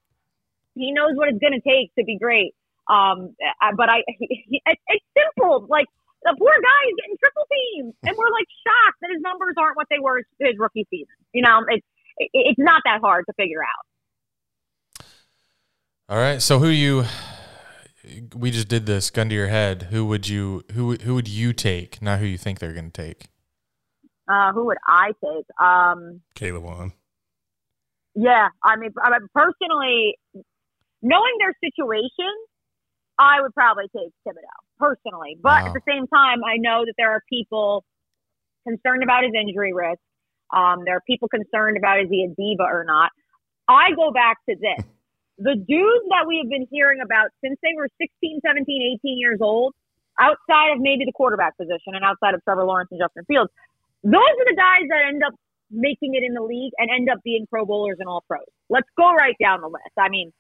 he 0.76 0.91
knows 0.91 1.12
what 1.13 1.28
it's 1.30 1.39
going 1.39 1.54
to 1.54 1.62
take 1.62 1.93
to 1.95 2.06
be 2.06 2.17
great. 2.17 2.56
Um, 2.89 3.36
but 3.78 3.89
I, 3.89 4.04
he, 4.08 4.62
it's, 4.65 4.82
it's 4.88 5.06
simple. 5.15 5.67
Like 5.69 5.86
the 6.24 6.36
poor 6.38 6.52
guy 6.52 6.89
is 6.89 6.95
getting 7.00 7.17
triple 7.19 7.45
teamed, 7.52 7.93
and 8.04 8.17
we're 8.17 8.32
like 8.32 8.48
shocked 8.65 8.98
that 9.02 9.12
his 9.13 9.22
numbers 9.22 9.56
aren't 9.58 9.78
what 9.78 9.88
they 9.89 10.00
were 10.00 10.24
his 10.39 10.56
rookie 10.58 10.88
season. 10.89 11.13
You 11.34 11.43
know, 11.43 11.65
it's 11.67 11.86
it, 12.17 12.30
it's 12.34 12.60
not 12.60 12.82
that 12.86 13.02
hard 13.02 13.26
to 13.28 13.34
figure 13.34 13.62
out. 13.62 15.06
All 16.10 16.17
right. 16.17 16.41
So 16.41 16.58
who 16.58 16.67
you? 16.67 17.06
We 18.36 18.50
just 18.50 18.69
did 18.69 18.88
this. 18.88 19.12
Gun 19.12 19.30
to 19.30 19.36
your 19.36 19.50
head. 19.50 19.84
Who 19.91 20.06
would 20.08 20.28
you? 20.28 20.63
Who 20.72 20.95
who 20.95 21.13
would 21.13 21.28
you 21.28 21.54
take? 21.54 22.02
Not 22.02 22.19
who 22.19 22.26
you 22.26 22.38
think 22.39 22.58
they're 22.58 22.74
going 22.74 22.89
to 22.89 23.02
take. 23.08 23.28
Uh, 24.29 24.53
who 24.53 24.65
would 24.67 24.77
I 24.85 25.07
take? 25.23 25.45
Um, 25.59 26.21
Caleb 26.35 26.65
on. 26.65 26.93
yeah, 28.15 28.49
I 28.63 28.75
mean, 28.75 28.91
I 29.01 29.09
mean, 29.09 29.27
personally, 29.33 30.17
knowing 31.01 31.33
their 31.39 31.53
situation, 31.63 32.31
I 33.17 33.41
would 33.41 33.53
probably 33.53 33.85
take 33.95 34.11
Thibodeaux 34.27 34.61
personally. 34.77 35.37
But 35.41 35.63
Wow. 35.63 35.67
at 35.67 35.73
the 35.73 35.81
same 35.87 36.05
time, 36.07 36.43
I 36.43 36.57
know 36.57 36.85
that 36.85 36.93
there 36.97 37.11
are 37.11 37.21
people 37.29 37.83
concerned 38.67 39.03
about 39.03 39.23
his 39.23 39.33
injury 39.33 39.73
risk. 39.73 39.99
Um, 40.53 40.83
there 40.85 40.95
are 40.97 41.01
people 41.07 41.27
concerned 41.27 41.77
about 41.77 41.99
is 41.99 42.07
he 42.09 42.23
a 42.23 42.29
diva 42.35 42.63
or 42.63 42.83
not. 42.85 43.11
I 43.67 43.91
go 43.95 44.11
back 44.11 44.37
to 44.49 44.55
this. 44.55 44.85
The 45.41 45.55
dudes 45.55 46.05
that 46.09 46.27
we 46.27 46.39
have 46.43 46.49
been 46.49 46.67
hearing 46.69 46.99
about 46.99 47.29
since 47.41 47.57
they 47.63 47.71
were 47.73 47.87
16, 47.97 48.41
17, 48.45 48.99
18 49.05 49.17
years 49.17 49.39
old, 49.39 49.73
outside 50.19 50.73
of 50.75 50.79
maybe 50.81 51.05
the 51.05 51.13
quarterback 51.13 51.55
position 51.55 51.95
and 51.95 52.03
outside 52.03 52.33
of 52.33 52.43
Trevor 52.43 52.65
Lawrence 52.65 52.89
and 52.91 52.99
Justin 52.99 53.23
Fields, 53.23 53.49
those 54.03 54.35
are 54.39 54.47
the 54.47 54.55
guys 54.55 54.88
that 54.89 55.07
end 55.07 55.23
up 55.23 55.33
making 55.71 56.15
it 56.15 56.23
in 56.23 56.33
the 56.33 56.41
league 56.41 56.73
and 56.77 56.89
end 56.89 57.09
up 57.09 57.19
being 57.23 57.45
pro 57.49 57.65
bowlers 57.65 57.97
and 57.99 58.07
all 58.07 58.23
pros. 58.27 58.45
Let's 58.69 58.88
go 58.97 59.13
right 59.13 59.35
down 59.39 59.62
the 59.62 59.67
list. 59.67 59.93
I 59.97 60.09
mean, 60.09 60.31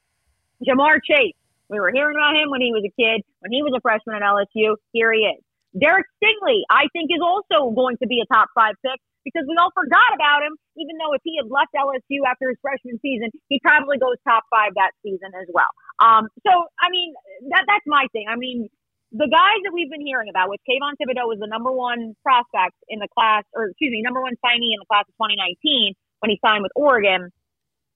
Ja'Marr 0.65 0.99
Chase, 1.03 1.35
we 1.69 1.79
were 1.79 1.91
hearing 1.93 2.17
about 2.17 2.35
him 2.35 2.49
when 2.49 2.61
he 2.61 2.71
was 2.71 2.83
a 2.83 2.93
kid, 2.99 3.21
when 3.39 3.51
he 3.51 3.61
was 3.61 3.73
a 3.77 3.81
freshman 3.81 4.15
at 4.15 4.23
LSU. 4.23 4.75
Here 4.91 5.13
he 5.13 5.29
is. 5.29 5.41
Derek 5.77 6.07
Stingley, 6.17 6.65
I 6.69 6.89
think, 6.93 7.11
is 7.13 7.21
also 7.21 7.69
going 7.71 7.97
to 8.01 8.07
be 8.07 8.21
a 8.25 8.27
top 8.33 8.49
five 8.55 8.73
pick 8.81 8.97
because 9.23 9.45
we 9.45 9.53
all 9.61 9.69
forgot 9.75 10.09
about 10.15 10.41
him, 10.41 10.57
even 10.77 10.97
though 10.97 11.13
if 11.13 11.21
he 11.23 11.37
had 11.37 11.45
left 11.45 11.69
LSU 11.77 12.25
after 12.25 12.49
his 12.49 12.57
freshman 12.61 12.97
season, 13.01 13.29
he 13.49 13.59
probably 13.61 14.01
goes 14.01 14.17
top 14.25 14.43
five 14.49 14.73
that 14.75 14.97
season 15.05 15.29
as 15.37 15.45
well. 15.53 15.69
Um, 16.01 16.25
so, 16.41 16.51
I 16.81 16.89
mean, 16.89 17.13
that 17.53 17.65
that's 17.67 17.85
my 17.85 18.07
thing. 18.11 18.25
I 18.25 18.35
mean, 18.35 18.69
the 19.11 19.25
guys 19.25 19.59
that 19.65 19.73
we've 19.73 19.89
been 19.89 20.05
hearing 20.05 20.29
about, 20.29 20.49
with 20.49 20.61
Kayvon 20.69 20.93
Thibodeaux 21.01 21.25
was 21.25 21.39
the 21.41 21.49
number 21.49 21.71
one 21.71 22.13
prospect 22.21 22.77
in 22.89 22.99
the 22.99 23.07
class, 23.09 23.43
or 23.53 23.73
excuse 23.73 23.91
me, 23.91 24.01
number 24.05 24.21
one 24.21 24.37
signee 24.45 24.69
in 24.69 24.79
the 24.79 24.89
class 24.89 25.05
of 25.09 25.15
2019 25.17 25.93
when 26.21 26.29
he 26.29 26.37
signed 26.45 26.61
with 26.61 26.71
Oregon. 26.75 27.33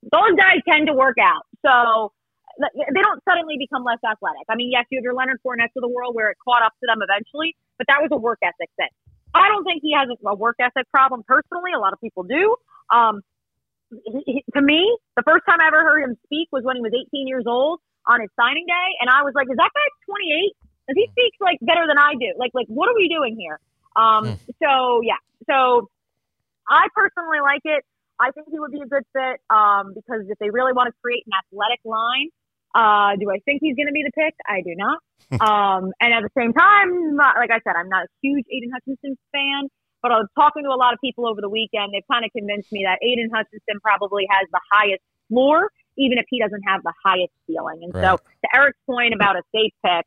Those 0.10 0.34
guys 0.36 0.66
tend 0.68 0.88
to 0.88 0.94
work 0.94 1.18
out. 1.22 1.46
So 1.62 2.12
they 2.58 3.02
don't 3.02 3.22
suddenly 3.30 3.62
become 3.62 3.86
less 3.86 4.02
athletic. 4.02 4.46
I 4.50 4.56
mean, 4.56 4.74
yes, 4.74 4.86
you 4.90 4.98
have 4.98 5.06
your 5.06 5.14
Leonard 5.14 5.38
Fournettes 5.46 5.74
of 5.78 5.86
the 5.86 5.90
world 5.90 6.16
where 6.18 6.30
it 6.30 6.38
caught 6.42 6.62
up 6.66 6.74
to 6.82 6.86
them 6.90 7.02
eventually, 7.02 7.56
but 7.78 7.86
that 7.88 8.02
was 8.02 8.10
a 8.12 8.18
work 8.18 8.40
ethic 8.42 8.70
thing. 8.78 8.92
I 9.34 9.50
don't 9.50 9.64
think 9.64 9.82
he 9.82 9.94
has 9.98 10.10
a, 10.10 10.36
work 10.36 10.58
ethic 10.60 10.90
problem 10.90 11.24
personally. 11.26 11.74
A 11.74 11.80
lot 11.80 11.94
of 11.94 12.02
people 12.02 12.24
do. 12.24 12.56
Um, 12.94 13.22
to 14.54 14.62
me, 14.62 14.82
the 15.18 15.24
first 15.26 15.46
time 15.50 15.62
I 15.62 15.68
ever 15.68 15.82
heard 15.82 16.04
him 16.04 16.18
speak 16.26 16.50
was 16.52 16.64
when 16.64 16.76
he 16.76 16.82
was 16.82 16.94
18 16.94 17.28
years 17.28 17.46
old 17.46 17.80
on 18.06 18.22
his 18.22 18.30
signing 18.38 18.66
day, 18.66 18.90
and 19.02 19.10
I 19.10 19.22
was 19.24 19.34
like, 19.34 19.48
"Is 19.50 19.58
that 19.58 19.70
guy 19.74 19.88
28? 20.06 20.54
He 20.92 21.08
speaks 21.12 21.38
like 21.40 21.58
better 21.62 21.88
than 21.88 21.98
I 21.98 22.14
do. 22.20 22.34
Like, 22.38 22.52
like 22.54 22.68
what 22.68 22.90
are 22.90 22.96
we 22.96 23.08
doing 23.08 23.38
here?" 23.40 23.60
Um, 23.96 24.38
so 24.62 25.02
yeah, 25.02 25.22
so 25.50 25.90
I 26.68 26.88
personally 26.96 27.40
like 27.42 27.62
it. 27.64 27.84
I 28.20 28.32
think 28.32 28.48
he 28.52 28.60
would 28.60 28.72
be 28.72 28.82
a 28.82 28.88
good 28.88 29.04
fit 29.12 29.42
um, 29.50 29.94
because 29.94 30.26
if 30.30 30.38
they 30.40 30.50
really 30.50 30.74
want 30.74 30.88
to 30.88 30.96
create 31.02 31.24
an 31.26 31.34
athletic 31.34 31.80
line, 31.84 32.30
uh, 32.76 33.16
do 33.20 33.30
I 33.30 33.40
think 33.46 33.62
he's 33.62 33.76
going 33.76 33.88
to 33.88 33.94
be 33.94 34.04
the 34.04 34.14
pick? 34.14 34.34
I 34.48 34.62
do 34.62 34.74
not. 34.76 35.00
um, 35.42 35.92
and 36.00 36.14
at 36.14 36.22
the 36.22 36.34
same 36.38 36.54
time, 36.54 37.16
like 37.18 37.50
I 37.50 37.60
said, 37.64 37.74
I'm 37.76 37.90
not 37.90 38.06
a 38.06 38.12
huge 38.22 38.46
Aiden 38.54 38.70
Hutchinson 38.74 39.18
fan. 39.32 39.70
but 40.02 40.12
I 40.12 40.18
was 40.18 40.28
talking 40.36 40.64
to 40.64 40.70
a 40.70 40.78
lot 40.78 40.94
of 40.94 41.00
people 41.00 41.28
over 41.28 41.42
the 41.42 41.50
weekend. 41.50 41.94
They've 41.94 42.06
kind 42.12 42.26
of 42.26 42.32
convinced 42.36 42.72
me 42.72 42.86
that 42.86 43.00
Aiden 43.02 43.32
Hutchinson 43.34 43.80
probably 43.82 44.28
has 44.30 44.48
the 44.52 44.60
highest 44.72 45.02
floor, 45.30 45.72
even 45.98 46.18
if 46.18 46.26
he 46.30 46.40
doesn't 46.40 46.62
have 46.68 46.84
the 46.84 46.94
highest 47.04 47.34
ceiling. 47.48 47.82
And 47.84 47.94
Right. 47.96 48.04
so, 48.04 48.18
to 48.18 48.48
Eric's 48.56 48.80
point 48.86 49.14
about 49.14 49.38
a 49.38 49.44
safe 49.56 49.74
pick, 49.86 50.06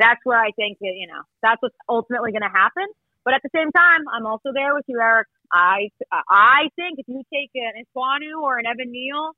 that's 0.00 0.20
where 0.24 0.40
I 0.40 0.50
think 0.56 0.78
you 0.80 1.06
know 1.06 1.22
that's 1.42 1.62
what's 1.62 1.76
ultimately 1.88 2.32
going 2.32 2.46
to 2.48 2.54
happen. 2.54 2.86
But 3.24 3.34
at 3.34 3.42
the 3.44 3.50
same 3.54 3.70
time, 3.72 4.08
I'm 4.12 4.26
also 4.26 4.50
there 4.54 4.74
with 4.74 4.84
you, 4.88 5.00
Eric. 5.00 5.28
I 5.52 5.90
I 6.30 6.70
think 6.76 6.98
if 6.98 7.06
you 7.08 7.22
take 7.32 7.50
an 7.54 7.84
Ekwonu 7.84 8.40
or 8.42 8.58
an 8.58 8.66
Evan 8.66 8.92
Neal, 8.92 9.32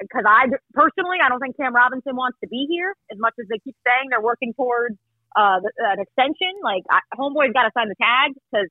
because 0.00 0.24
I 0.26 0.48
personally 0.74 1.18
I 1.24 1.28
don't 1.30 1.40
think 1.40 1.56
Cam 1.56 1.74
Robinson 1.74 2.16
wants 2.16 2.38
to 2.42 2.48
be 2.48 2.66
here 2.68 2.94
as 3.12 3.18
much 3.18 3.34
as 3.40 3.46
they 3.48 3.58
keep 3.62 3.76
saying 3.86 4.10
they're 4.10 4.22
working 4.22 4.54
towards 4.54 4.96
uh, 5.36 5.60
an 5.78 6.00
extension. 6.00 6.52
Like 6.64 6.84
I, 6.90 7.00
Homeboy's 7.16 7.54
got 7.54 7.64
to 7.64 7.72
sign 7.76 7.88
the 7.88 7.98
tag 8.00 8.34
because 8.50 8.68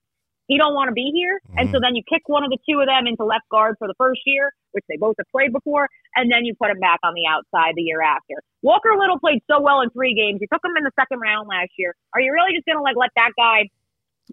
he 0.50 0.58
don't 0.58 0.74
want 0.74 0.90
to 0.90 0.94
be 0.98 1.14
here, 1.14 1.40
and 1.56 1.70
so 1.70 1.78
then 1.80 1.94
you 1.96 2.02
kick 2.10 2.24
one 2.28 2.44
of 2.44 2.50
the 2.50 2.58
two 2.68 2.82
of 2.82 2.88
them 2.90 3.06
into 3.06 3.24
left 3.24 3.48
guard 3.50 3.76
for 3.78 3.88
the 3.88 3.94
first 4.02 4.20
year, 4.26 4.52
which 4.74 4.84
they 4.90 4.98
both 4.98 5.16
have 5.22 5.30
played 5.32 5.54
before, 5.54 5.88
and 6.18 6.32
then 6.32 6.44
you 6.44 6.54
put 6.58 6.72
him 6.74 6.80
back 6.82 7.00
on 7.04 7.14
the 7.14 7.24
outside 7.30 7.74
the 7.78 7.84
year 7.86 8.02
after. 8.02 8.34
Walker 8.62 8.98
Little 8.98 9.20
played 9.20 9.40
so 9.50 9.62
well 9.62 9.80
in 9.82 9.90
three 9.92 10.16
games. 10.16 10.42
You 10.42 10.48
took 10.52 10.66
him 10.66 10.74
in 10.76 10.84
the 10.84 10.92
second 11.00 11.20
round 11.22 11.48
last 11.48 11.70
year. 11.78 11.94
Are 12.14 12.20
you 12.20 12.34
really 12.34 12.52
just 12.58 12.66
going 12.66 12.78
to 12.78 12.84
like 12.84 12.98
let 12.98 13.12
that 13.16 13.32
guy 13.38 13.70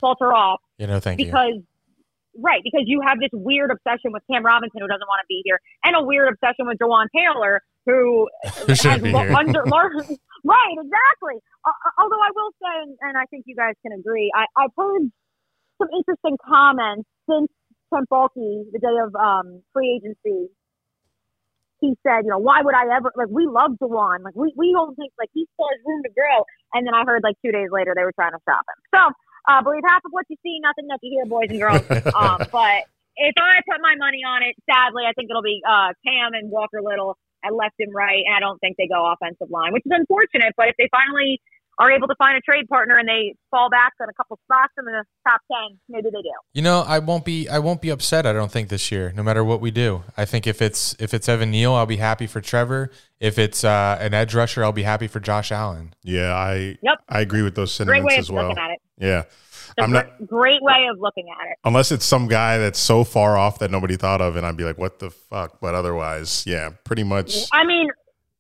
falter 0.01 0.33
off 0.33 0.61
You 0.79 0.87
know, 0.89 1.01
thank 1.01 1.21
you. 1.21 1.27
because 1.27 1.61
right 2.39 2.61
because 2.65 2.85
you 2.87 3.01
have 3.01 3.19
this 3.21 3.31
weird 3.33 3.71
obsession 3.71 4.13
with 4.13 4.23
Cam 4.31 4.45
Robinson 4.45 4.81
who 4.81 4.89
doesn't 4.89 5.07
want 5.09 5.21
to 5.21 5.29
be 5.29 5.43
here, 5.45 5.61
and 5.85 5.95
a 5.97 6.03
weird 6.03 6.29
obsession 6.33 6.67
with 6.67 6.79
Jawaan 6.79 7.07
Taylor 7.15 7.63
who 7.87 8.29
Who 8.67 8.75
shouldn't 8.75 9.05
be 9.05 9.11
here. 9.13 9.33
under 9.33 9.65
lar- 9.73 9.93
right 9.93 10.75
exactly. 10.75 11.39
Uh, 11.65 11.71
although 11.99 12.19
I 12.21 12.31
will 12.35 12.51
say, 12.61 12.83
and, 12.83 12.97
and 13.01 13.17
I 13.17 13.25
think 13.27 13.45
you 13.47 13.55
guys 13.55 13.75
can 13.83 13.93
agree, 13.93 14.31
I, 14.35 14.47
I've 14.57 14.71
heard 14.77 15.11
some 15.79 15.89
interesting 15.93 16.37
comments 16.45 17.09
since 17.29 17.49
Trent 17.89 18.09
Baalke, 18.09 18.65
the 18.73 18.79
day 18.79 18.97
of 19.03 19.15
um, 19.15 19.62
free 19.73 20.01
agency. 20.01 20.51
He 21.81 21.93
said, 22.07 22.25
you 22.25 22.31
know, 22.33 22.39
why 22.39 22.62
would 22.65 22.75
I 22.75 22.89
ever 22.97 23.12
like 23.17 23.29
we 23.29 23.45
love 23.45 23.73
Jawaan. 23.83 24.25
Like 24.25 24.35
we, 24.35 24.53
we 24.57 24.73
don't 24.73 24.97
think 24.97 25.12
like 25.21 25.29
he 25.35 25.47
still 25.53 25.69
has 25.69 25.81
room 25.85 26.03
to 26.05 26.12
grow. 26.17 26.45
And 26.73 26.87
then 26.87 26.95
I 26.95 27.05
heard 27.05 27.23
like 27.23 27.37
two 27.45 27.53
days 27.53 27.69
later 27.71 27.93
they 27.95 28.03
were 28.03 28.17
trying 28.17 28.33
to 28.33 28.41
stop 28.49 28.65
him. 28.65 28.81
So 28.97 29.03
uh, 29.47 29.62
believe 29.62 29.85
half 29.87 30.01
of 30.05 30.11
what 30.11 30.25
you 30.29 30.37
see, 30.43 30.59
nothing 30.65 30.89
that 30.89 30.99
you 31.03 31.21
hear, 31.21 31.27
boys 31.29 31.53
and 31.53 31.61
girls. 31.61 31.85
um, 32.17 32.49
but 32.49 32.89
if 33.17 33.35
I 33.37 33.61
put 33.69 33.81
my 33.85 33.95
money 34.01 34.25
on 34.25 34.43
it, 34.43 34.57
sadly, 34.65 35.05
I 35.05 35.12
think 35.12 35.29
it'll 35.29 35.45
be 35.45 35.61
uh, 35.69 35.93
Cam 36.01 36.33
and 36.33 36.51
Walker 36.51 36.81
Little 36.81 37.17
at 37.45 37.55
left 37.55 37.77
and 37.79 37.93
right. 37.95 38.25
And 38.25 38.35
I 38.35 38.41
don't 38.41 38.59
think 38.59 38.77
they 38.77 38.89
go 38.89 39.12
offensive 39.12 39.51
line, 39.51 39.73
which 39.73 39.85
is 39.85 39.93
unfortunate. 39.93 40.57
But 40.57 40.73
if 40.73 40.77
they 40.81 40.89
finally 40.91 41.41
are 41.79 41.91
able 41.91 42.09
to 42.09 42.15
find 42.17 42.37
a 42.37 42.41
trade 42.41 42.69
partner 42.69 42.97
and 42.97 43.07
they 43.09 43.35
fall 43.51 43.69
back 43.71 43.93
on 44.01 44.09
a 44.09 44.12
couple 44.15 44.39
spots 44.45 44.73
in 44.79 44.85
the 44.87 45.05
top 45.29 45.41
ten, 45.51 45.79
maybe 45.89 46.05
they 46.11 46.23
do. 46.23 46.31
You 46.55 46.62
know, 46.62 46.81
I 46.87 46.99
won't 47.01 47.25
be 47.25 47.49
I 47.49 47.59
won't 47.59 47.83
be 47.83 47.91
upset, 47.91 48.27
I 48.27 48.33
don't 48.33 48.51
think 48.51 48.69
this 48.69 48.91
year, 48.91 49.12
no 49.15 49.23
matter 49.23 49.45
what 49.45 49.61
we 49.61 49.71
do. 49.71 50.03
I 50.17 50.25
think 50.25 50.47
if 50.47 50.62
it's 50.62 50.95
if 50.99 51.12
it's 51.12 51.29
Evan 51.29 51.51
Neal, 51.51 51.75
I'll 51.75 51.87
be 51.87 51.97
happy 51.97 52.27
for 52.27 52.41
Trevor. 52.41 52.91
If 53.21 53.39
it's 53.39 53.65
uh, 53.65 53.99
an 54.01 54.15
edge 54.15 54.35
rusher, 54.35 54.65
I'll 54.65 54.73
be 54.73 54.83
happy 54.85 55.07
for 55.07 55.21
Josh 55.21 55.53
Allen. 55.53 55.95
Yeah, 56.03 56.35
I 56.35 56.79
Yep. 56.83 56.99
I 57.09 57.21
agree 57.21 57.43
with 57.43 57.55
those 57.55 57.77
Great 57.77 57.87
sentiments 57.89 58.15
way 58.15 58.19
as 58.19 58.29
of 58.29 58.35
well. 58.35 58.49
looking 58.49 58.62
at 58.62 58.71
it. 58.71 58.79
Yeah. 58.99 59.23
It's 59.69 59.75
a 59.79 59.83
I'm 59.83 59.91
not 59.93 60.27
great 60.27 60.62
way 60.62 60.87
of 60.91 60.99
looking 61.01 61.27
at 61.29 61.51
it. 61.51 61.59
unless 61.65 61.93
it's 61.93 62.05
some 62.07 62.29
guy 62.29 62.57
that's 62.57 62.79
so 62.79 63.05
far 63.05 63.37
off 63.37 63.59
that 63.59 63.71
nobody 63.71 63.97
thought 63.97 64.23
of 64.23 64.37
and 64.37 64.47
I'd 64.47 64.57
be 64.57 64.65
like, 64.65 64.79
what 64.79 64.99
the 65.01 65.11
fuck? 65.11 65.61
But 65.61 65.75
otherwise, 65.75 66.45
yeah, 66.47 66.71
pretty 66.85 67.03
much 67.05 67.47
I 67.53 67.65
mean, 67.65 67.89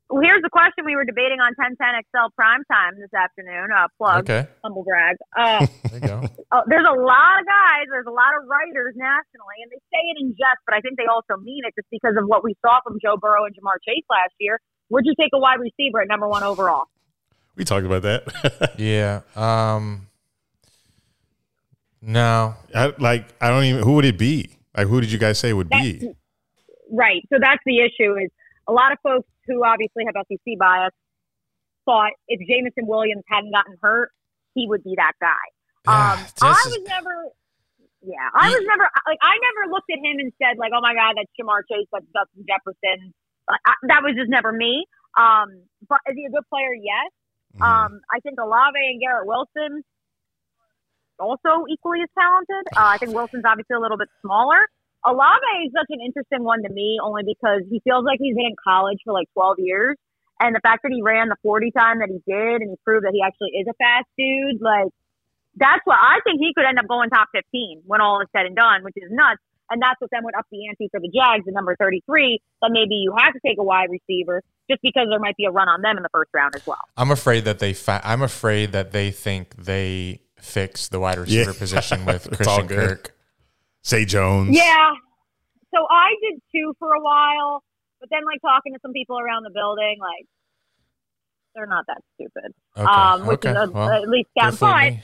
well, 0.08 0.22
here's 0.22 0.42
the 0.42 0.50
question 0.50 0.84
we 0.86 0.94
were 0.94 1.04
debating 1.04 1.40
on 1.42 1.50
1010 1.58 1.78
XL 2.10 2.30
primetime 2.38 2.94
this 2.98 3.12
afternoon. 3.12 3.68
Uh, 3.74 3.88
plug, 3.98 4.22
Okay. 4.28 4.46
humble 4.62 4.84
brag. 4.84 5.16
Uh, 5.36 5.66
There 5.90 6.00
you 6.00 6.06
go. 6.06 6.20
oh, 6.52 6.62
there's 6.68 6.86
a 6.86 6.94
lot 6.94 7.40
of 7.40 7.44
guys, 7.46 7.86
there's 7.90 8.06
a 8.06 8.14
lot 8.14 8.30
of 8.38 8.46
writers 8.48 8.94
nationally, 8.94 9.58
and 9.66 9.70
they 9.72 9.82
say 9.90 10.02
it 10.14 10.16
in 10.22 10.30
jest, 10.38 10.62
but 10.66 10.74
I 10.74 10.80
think 10.80 10.96
they 10.98 11.06
also 11.10 11.34
mean 11.42 11.64
it 11.66 11.74
just 11.74 11.88
because 11.90 12.14
of 12.16 12.24
what 12.28 12.44
we 12.44 12.54
saw 12.64 12.78
from 12.86 12.98
Joe 13.02 13.16
Burrow 13.16 13.44
and 13.46 13.54
Ja'Marr 13.54 13.82
Chase 13.86 14.04
last 14.10 14.34
year. 14.38 14.60
Would 14.90 15.04
you 15.06 15.14
take 15.18 15.30
a 15.34 15.38
wide 15.38 15.58
receiver 15.58 16.00
at 16.00 16.08
number 16.08 16.28
one 16.28 16.42
overall? 16.42 16.84
we 17.56 17.64
talked 17.64 17.86
about 17.86 18.02
that. 18.02 18.74
Yeah. 18.78 19.22
Um 19.34 20.06
no. 22.02 22.54
I, 22.74 22.92
like 22.98 23.26
I 23.40 23.48
don't 23.48 23.64
even 23.64 23.82
who 23.82 23.94
would 23.94 24.04
it 24.04 24.18
be? 24.18 24.50
Like 24.76 24.86
who 24.86 25.00
did 25.00 25.10
you 25.10 25.18
guys 25.18 25.38
say 25.38 25.52
would 25.52 25.68
be? 25.70 26.12
Right. 26.92 27.22
So 27.32 27.38
that's 27.40 27.62
the 27.64 27.78
issue 27.80 28.14
is 28.16 28.30
a 28.68 28.72
lot 28.72 28.92
of 28.92 28.98
folks 29.02 29.26
who 29.46 29.64
obviously 29.64 30.04
have 30.06 30.14
SEC 30.28 30.58
bias 30.58 30.92
thought 31.84 32.12
if 32.28 32.40
Jameson 32.48 32.86
Williams 32.86 33.22
hadn't 33.30 33.52
gotten 33.52 33.76
hurt, 33.80 34.10
he 34.54 34.66
would 34.68 34.82
be 34.82 34.94
that 34.96 35.12
guy. 35.20 35.44
Um, 35.86 36.18
This 36.18 36.42
I 36.42 36.50
is- 36.50 36.66
was 36.66 36.82
never, 36.88 37.14
yeah, 38.02 38.26
I 38.34 38.50
was 38.50 38.62
never 38.66 38.86
like 39.06 39.18
I 39.22 39.34
never 39.38 39.70
looked 39.72 39.90
at 39.90 39.98
him 40.02 40.18
and 40.18 40.32
said 40.42 40.58
like, 40.58 40.72
oh 40.74 40.80
my 40.82 40.94
god, 40.94 41.14
that's 41.14 41.30
Ja'Marr 41.38 41.62
Chase, 41.70 41.86
that's 41.92 42.06
Justin 42.10 42.42
Jefferson. 42.46 43.14
Like, 43.48 43.60
I, 43.66 43.74
that 43.88 44.02
was 44.02 44.14
just 44.18 44.28
never 44.30 44.50
me. 44.50 44.84
Um, 45.16 45.62
but 45.88 45.98
is 46.10 46.16
he 46.18 46.26
a 46.26 46.30
good 46.30 46.42
player? 46.50 46.74
Yes. 46.74 47.10
Mhm. 47.56 47.62
Um, 47.62 48.00
I 48.12 48.18
think 48.20 48.38
Olave 48.40 48.74
and 48.76 49.00
Garrett 49.00 49.26
Wilson 49.26 49.84
also 51.18 51.64
equally 51.70 52.02
as 52.02 52.08
talented. 52.18 52.64
Uh, 52.76 52.90
I 52.92 52.98
think 52.98 53.14
Wilson's 53.14 53.44
obviously 53.46 53.74
a 53.76 53.80
little 53.80 53.96
bit 53.96 54.08
smaller. 54.20 54.66
Olave 55.06 55.46
is 55.64 55.72
such 55.72 55.86
an 55.90 56.00
interesting 56.04 56.42
one 56.42 56.62
to 56.62 56.68
me, 56.68 56.98
only 57.02 57.22
because 57.24 57.62
he 57.70 57.80
feels 57.84 58.04
like 58.04 58.18
he's 58.20 58.34
been 58.34 58.46
in 58.46 58.56
college 58.62 58.98
for 59.04 59.12
like 59.12 59.28
12 59.34 59.56
years, 59.60 59.96
and 60.40 60.54
the 60.54 60.60
fact 60.60 60.82
that 60.82 60.92
he 60.92 61.00
ran 61.02 61.28
the 61.28 61.36
40 61.42 61.70
time 61.70 62.00
that 62.00 62.08
he 62.10 62.20
did, 62.30 62.60
and 62.60 62.70
he 62.70 62.76
proved 62.84 63.06
that 63.06 63.12
he 63.14 63.22
actually 63.22 63.50
is 63.56 63.66
a 63.68 63.74
fast 63.78 64.06
dude, 64.18 64.60
like 64.60 64.90
that's 65.56 65.80
what 65.84 65.96
I 65.96 66.18
think 66.24 66.40
he 66.40 66.52
could 66.54 66.66
end 66.66 66.78
up 66.78 66.86
going 66.88 67.08
top 67.08 67.28
15 67.32 67.82
when 67.86 68.00
all 68.02 68.20
is 68.20 68.28
said 68.36 68.44
and 68.46 68.54
done, 68.56 68.82
which 68.84 68.94
is 68.96 69.08
nuts. 69.10 69.40
And 69.70 69.82
that's 69.82 70.00
what 70.00 70.10
then 70.12 70.22
would 70.22 70.34
up 70.36 70.46
the 70.52 70.68
ante 70.68 70.88
for 70.92 71.00
the 71.00 71.08
Jags 71.08 71.48
at 71.48 71.52
number 71.54 71.74
33. 71.76 72.38
But 72.60 72.70
maybe 72.70 72.94
you 72.96 73.12
have 73.18 73.32
to 73.32 73.40
take 73.44 73.58
a 73.58 73.64
wide 73.64 73.88
receiver 73.90 74.42
just 74.70 74.80
because 74.82 75.06
there 75.10 75.18
might 75.18 75.36
be 75.36 75.44
a 75.44 75.50
run 75.50 75.68
on 75.68 75.80
them 75.82 75.96
in 75.96 76.02
the 76.04 76.08
first 76.12 76.30
round 76.34 76.54
as 76.54 76.64
well. 76.66 76.78
I'm 76.96 77.10
afraid 77.10 77.44
that 77.46 77.58
they 77.58 77.72
fa- 77.72 78.00
I'm 78.04 78.22
afraid 78.22 78.72
that 78.72 78.92
they 78.92 79.10
think 79.10 79.56
they 79.56 80.20
fix 80.38 80.86
the 80.88 81.00
wide 81.00 81.18
receiver 81.18 81.50
Yeah. 81.52 81.58
position 81.58 82.04
with 82.04 82.26
It's 82.32 82.46
all 82.46 82.58
Christian 82.58 82.66
good. 82.66 82.88
Kirk. 82.88 83.15
Say 83.86 84.04
Jones. 84.04 84.50
Yeah. 84.50 84.90
So 85.72 85.86
I 85.88 86.10
did 86.20 86.42
too 86.50 86.74
for 86.80 86.92
a 86.92 87.00
while, 87.00 87.62
but 88.00 88.08
then 88.10 88.24
like 88.26 88.40
talking 88.42 88.72
to 88.74 88.80
some 88.82 88.92
people 88.92 89.16
around 89.16 89.44
the 89.44 89.54
building, 89.54 89.98
like 90.00 90.26
they're 91.54 91.68
not 91.68 91.84
that 91.86 92.02
stupid. 92.16 92.50
Okay. 92.76 92.84
Um, 92.84 93.26
which 93.26 93.46
okay. 93.46 93.50
is 93.50 93.68
a, 93.68 93.70
well, 93.70 93.88
at 93.92 94.08
least 94.08 94.28
good 94.34 94.58
down. 94.58 95.02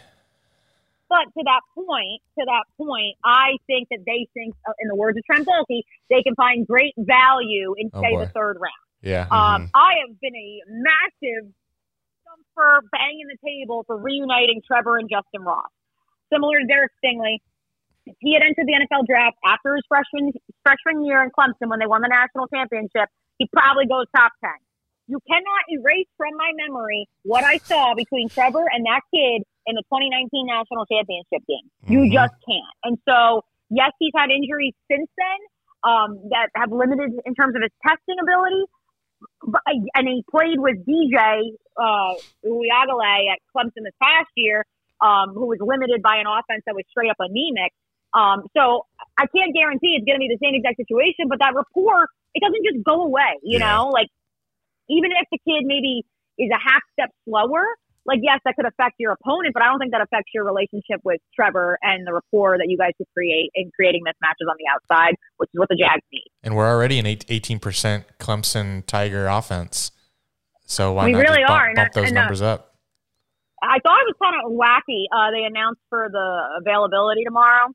But 1.08 1.30
to 1.38 1.44
that 1.44 1.60
point, 1.76 2.22
to 2.36 2.44
that 2.44 2.64
point, 2.76 3.14
I 3.22 3.54
think 3.68 3.86
that 3.90 4.00
they 4.04 4.26
think, 4.34 4.56
uh, 4.66 4.72
in 4.80 4.88
the 4.88 4.96
words 4.96 5.16
of 5.16 5.24
Trent 5.26 5.46
Baalke, 5.46 5.82
they 6.10 6.24
can 6.24 6.34
find 6.34 6.66
great 6.66 6.94
value 6.98 7.74
in 7.78 7.88
Oh, 7.94 8.00
say 8.00 8.16
the 8.16 8.32
third 8.34 8.56
round. 8.58 8.82
Yeah. 9.02 9.28
Um, 9.30 9.70
I 9.76 10.02
have 10.08 10.18
been 10.20 10.34
a 10.34 10.60
massive 10.66 11.52
for 12.54 12.80
banging 12.90 13.28
the 13.28 13.38
table 13.46 13.84
for 13.86 13.96
reuniting 13.96 14.60
Trevor 14.66 14.98
and 14.98 15.08
Justyn 15.08 15.44
Ross. 15.44 15.70
Similar 16.32 16.60
to 16.60 16.66
Derek 16.66 16.90
Stingley, 17.04 17.38
he 18.18 18.34
had 18.34 18.42
entered 18.42 18.66
the 18.66 18.74
NFL 18.74 19.06
draft 19.06 19.36
after 19.46 19.74
his 19.76 19.84
freshman 19.88 20.32
freshman 20.62 21.04
year 21.04 21.22
in 21.22 21.30
Clemson 21.30 21.70
when 21.70 21.78
they 21.78 21.86
won 21.86 22.02
the 22.02 22.08
national 22.10 22.46
championship, 22.48 23.08
he 23.38 23.48
probably 23.52 23.86
goes 23.86 24.06
top 24.16 24.32
ten. 24.42 24.58
You 25.08 25.18
cannot 25.28 25.62
erase 25.68 26.08
from 26.16 26.30
my 26.36 26.50
memory 26.66 27.06
what 27.24 27.44
I 27.44 27.58
saw 27.58 27.94
between 27.94 28.28
Trevor 28.28 28.64
and 28.72 28.86
that 28.86 29.02
kid 29.12 29.42
in 29.66 29.74
the 29.74 29.82
2019 29.90 30.46
national 30.46 30.86
championship 30.86 31.42
game. 31.46 31.66
You 31.86 32.06
Mhm. 32.06 32.12
just 32.12 32.34
can't. 32.46 32.74
And 32.84 32.98
so, 33.08 33.42
yes, 33.70 33.92
he's 33.98 34.12
had 34.16 34.30
injuries 34.30 34.74
since 34.90 35.10
then 35.18 35.40
um, 35.84 36.18
that 36.30 36.48
have 36.54 36.70
limited 36.70 37.10
in 37.26 37.34
terms 37.34 37.54
of 37.56 37.62
his 37.62 37.72
testing 37.86 38.16
ability. 38.22 38.64
But, 39.46 39.62
and 39.94 40.06
he 40.08 40.24
played 40.30 40.58
with 40.58 40.84
DJ 40.86 41.52
uh, 41.76 42.14
Uyagale 42.46 43.32
at 43.32 43.38
Clemson 43.54 43.82
this 43.84 43.94
past 44.02 44.30
year, 44.36 44.64
um, 45.00 45.30
who 45.34 45.46
was 45.46 45.58
limited 45.60 46.02
by 46.02 46.16
an 46.16 46.26
offense 46.26 46.62
that 46.66 46.74
was 46.74 46.84
straight 46.90 47.10
up 47.10 47.16
anemic. 47.18 47.72
Um, 48.14 48.44
so 48.56 48.86
I 49.18 49.26
can't 49.34 49.54
guarantee 49.54 49.96
it's 49.96 50.04
going 50.04 50.16
to 50.20 50.24
be 50.24 50.28
the 50.28 50.38
same 50.42 50.54
exact 50.54 50.76
situation, 50.76 51.28
but 51.28 51.38
that 51.40 51.54
rapport, 51.54 52.08
it 52.34 52.40
doesn't 52.44 52.64
just 52.64 52.84
go 52.84 53.02
away, 53.02 53.40
you 53.42 53.58
Yeah. 53.58 53.72
know? 53.76 53.88
Like, 53.88 54.08
even 54.88 55.10
if 55.12 55.26
the 55.32 55.38
kid 55.48 55.64
maybe 55.64 56.04
is 56.38 56.50
a 56.50 56.60
half 56.60 56.82
step 56.92 57.10
slower, 57.24 57.64
like, 58.04 58.18
yes, 58.22 58.40
that 58.44 58.56
could 58.56 58.66
affect 58.66 58.96
your 58.98 59.12
opponent, 59.12 59.54
but 59.54 59.62
I 59.62 59.66
don't 59.66 59.78
think 59.78 59.92
that 59.92 60.00
affects 60.02 60.30
your 60.34 60.44
relationship 60.44 61.00
with 61.04 61.20
Trevor 61.34 61.78
and 61.82 62.06
the 62.06 62.12
rapport 62.12 62.58
that 62.58 62.66
you 62.68 62.76
guys 62.76 62.90
could 62.98 63.06
create 63.14 63.50
in 63.54 63.70
creating 63.76 64.02
mismatches 64.02 64.50
on 64.50 64.56
the 64.58 64.66
outside, 64.72 65.14
which 65.36 65.48
is 65.54 65.58
what 65.58 65.68
the 65.68 65.76
Jags 65.76 66.02
need. 66.12 66.26
And 66.42 66.56
we're 66.56 66.68
already 66.68 66.98
an 66.98 67.06
18% 67.06 68.04
Clemson 68.18 68.84
Tiger 68.86 69.28
offense. 69.28 69.92
So 70.66 70.92
why 70.92 71.06
We 71.06 71.12
not 71.12 71.20
really 71.20 71.44
bump, 71.46 71.60
are, 71.60 71.66
and 71.68 71.76
bump 71.76 71.92
those 71.92 72.08
and, 72.08 72.18
uh, 72.18 72.20
numbers 72.22 72.42
up? 72.42 72.74
I 73.62 73.78
thought 73.78 74.00
it 74.02 74.10
was 74.10 74.16
kind 74.20 74.34
of 74.44 74.50
wacky. 74.50 75.04
Uh, 75.14 75.30
they 75.30 75.44
announced 75.44 75.80
for 75.88 76.08
the 76.10 76.60
availability 76.60 77.22
tomorrow. 77.24 77.68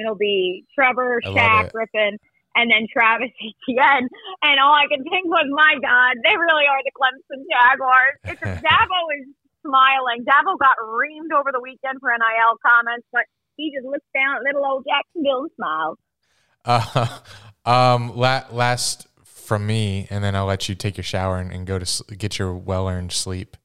It'll 0.00 0.16
be 0.16 0.64
Trevor, 0.74 1.20
Shaq. 1.24 1.72
Griffin, 1.72 2.18
and 2.54 2.70
then 2.70 2.86
Travis 2.92 3.30
Etienne. 3.40 4.08
And 4.42 4.60
all 4.60 4.74
I 4.74 4.86
can 4.88 5.04
think 5.04 5.26
was, 5.26 5.46
my 5.50 5.74
God, 5.80 6.16
they 6.24 6.36
really 6.36 6.66
are 6.66 6.80
the 6.84 6.92
Clemson 6.96 7.44
Jaguars. 7.50 8.16
It's 8.24 8.40
Dabo 8.40 9.00
is 9.20 9.28
smiling. 9.62 10.24
Dabo 10.24 10.58
got 10.58 10.76
reamed 10.82 11.36
over 11.38 11.50
the 11.52 11.60
weekend 11.60 12.00
for 12.00 12.10
NIL 12.10 12.56
comments, 12.64 13.06
but 13.12 13.22
He 13.56 13.72
just 13.76 13.86
looks 13.86 14.06
down 14.14 14.36
at 14.36 14.42
little 14.42 14.64
old 14.64 14.84
Jacksonville 14.88 15.42
and 15.42 15.50
smiles. 15.56 15.98
Uh, 16.64 17.18
um, 17.64 18.16
la- 18.16 18.44
last 18.50 19.06
from 19.24 19.66
me, 19.66 20.06
and 20.10 20.22
then 20.24 20.34
I'll 20.34 20.46
let 20.46 20.68
you 20.68 20.74
take 20.74 20.96
your 20.96 21.04
shower 21.04 21.38
and, 21.38 21.52
and 21.52 21.66
go 21.66 21.78
to 21.78 21.82
s- 21.82 22.02
get 22.16 22.38
your 22.38 22.54
well 22.54 22.88
earned 22.88 23.12
sleep. 23.12 23.56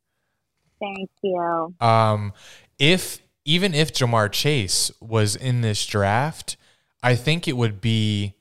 Thank 0.80 1.10
you. 1.24 1.74
Um, 1.80 2.34
if 2.78 3.20
even 3.46 3.74
if 3.74 3.94
Ja'Marr 3.94 4.32
Chase 4.32 4.92
was 5.00 5.36
in 5.36 5.62
this 5.62 5.86
draft, 5.86 6.58
I 7.04 7.16
think 7.16 7.48
it 7.48 7.56
would 7.56 7.80
be, 7.80 8.34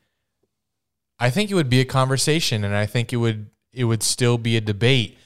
I 1.19 1.31
think 1.31 1.51
it 1.51 1.55
would 1.55 1.69
be 1.69 1.81
a 1.81 1.85
conversation, 1.85 2.65
and 2.65 2.75
I 2.75 2.87
think 2.87 3.13
it 3.13 3.17
would 3.19 3.51
it 3.73 3.85
would 3.85 4.03
still 4.03 4.39
be 4.39 4.57
a 4.57 4.61
debate. 4.61 5.19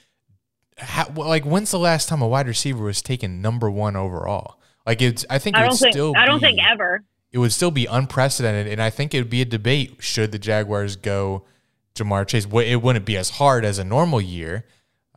How, 0.77 1.07
like, 1.15 1.45
when's 1.45 1.71
the 1.71 1.79
last 1.79 2.09
time 2.09 2.21
a 2.21 2.27
wide 2.27 2.47
receiver 2.47 2.83
was 2.83 3.01
taken 3.01 3.41
number 3.41 3.69
one 3.69 3.95
overall? 3.95 4.59
Like, 4.85 5.01
it's 5.01 5.25
I 5.29 5.39
think 5.39 5.55
it 5.55 5.59
I 5.59 5.65
don't 5.67 5.77
think 5.77 5.95
I 5.95 6.25
don't 6.25 6.39
be- 6.39 6.47
think 6.47 6.59
ever. 6.63 7.03
it 7.31 7.37
would 7.37 7.53
still 7.53 7.71
be 7.71 7.85
unprecedented, 7.85 8.67
and 8.67 8.81
I 8.81 8.89
think 8.89 9.13
it 9.13 9.19
would 9.19 9.29
be 9.29 9.41
a 9.41 9.45
debate 9.45 9.97
should 9.99 10.31
the 10.31 10.39
Jaguars 10.39 10.95
go 10.95 11.45
Ja'Marr 11.95 12.27
Chase. 12.27 12.45
It 12.45 12.81
wouldn't 12.81 13.05
be 13.05 13.17
as 13.17 13.31
hard 13.31 13.63
as 13.65 13.77
a 13.79 13.83
normal 13.83 14.19
year. 14.19 14.65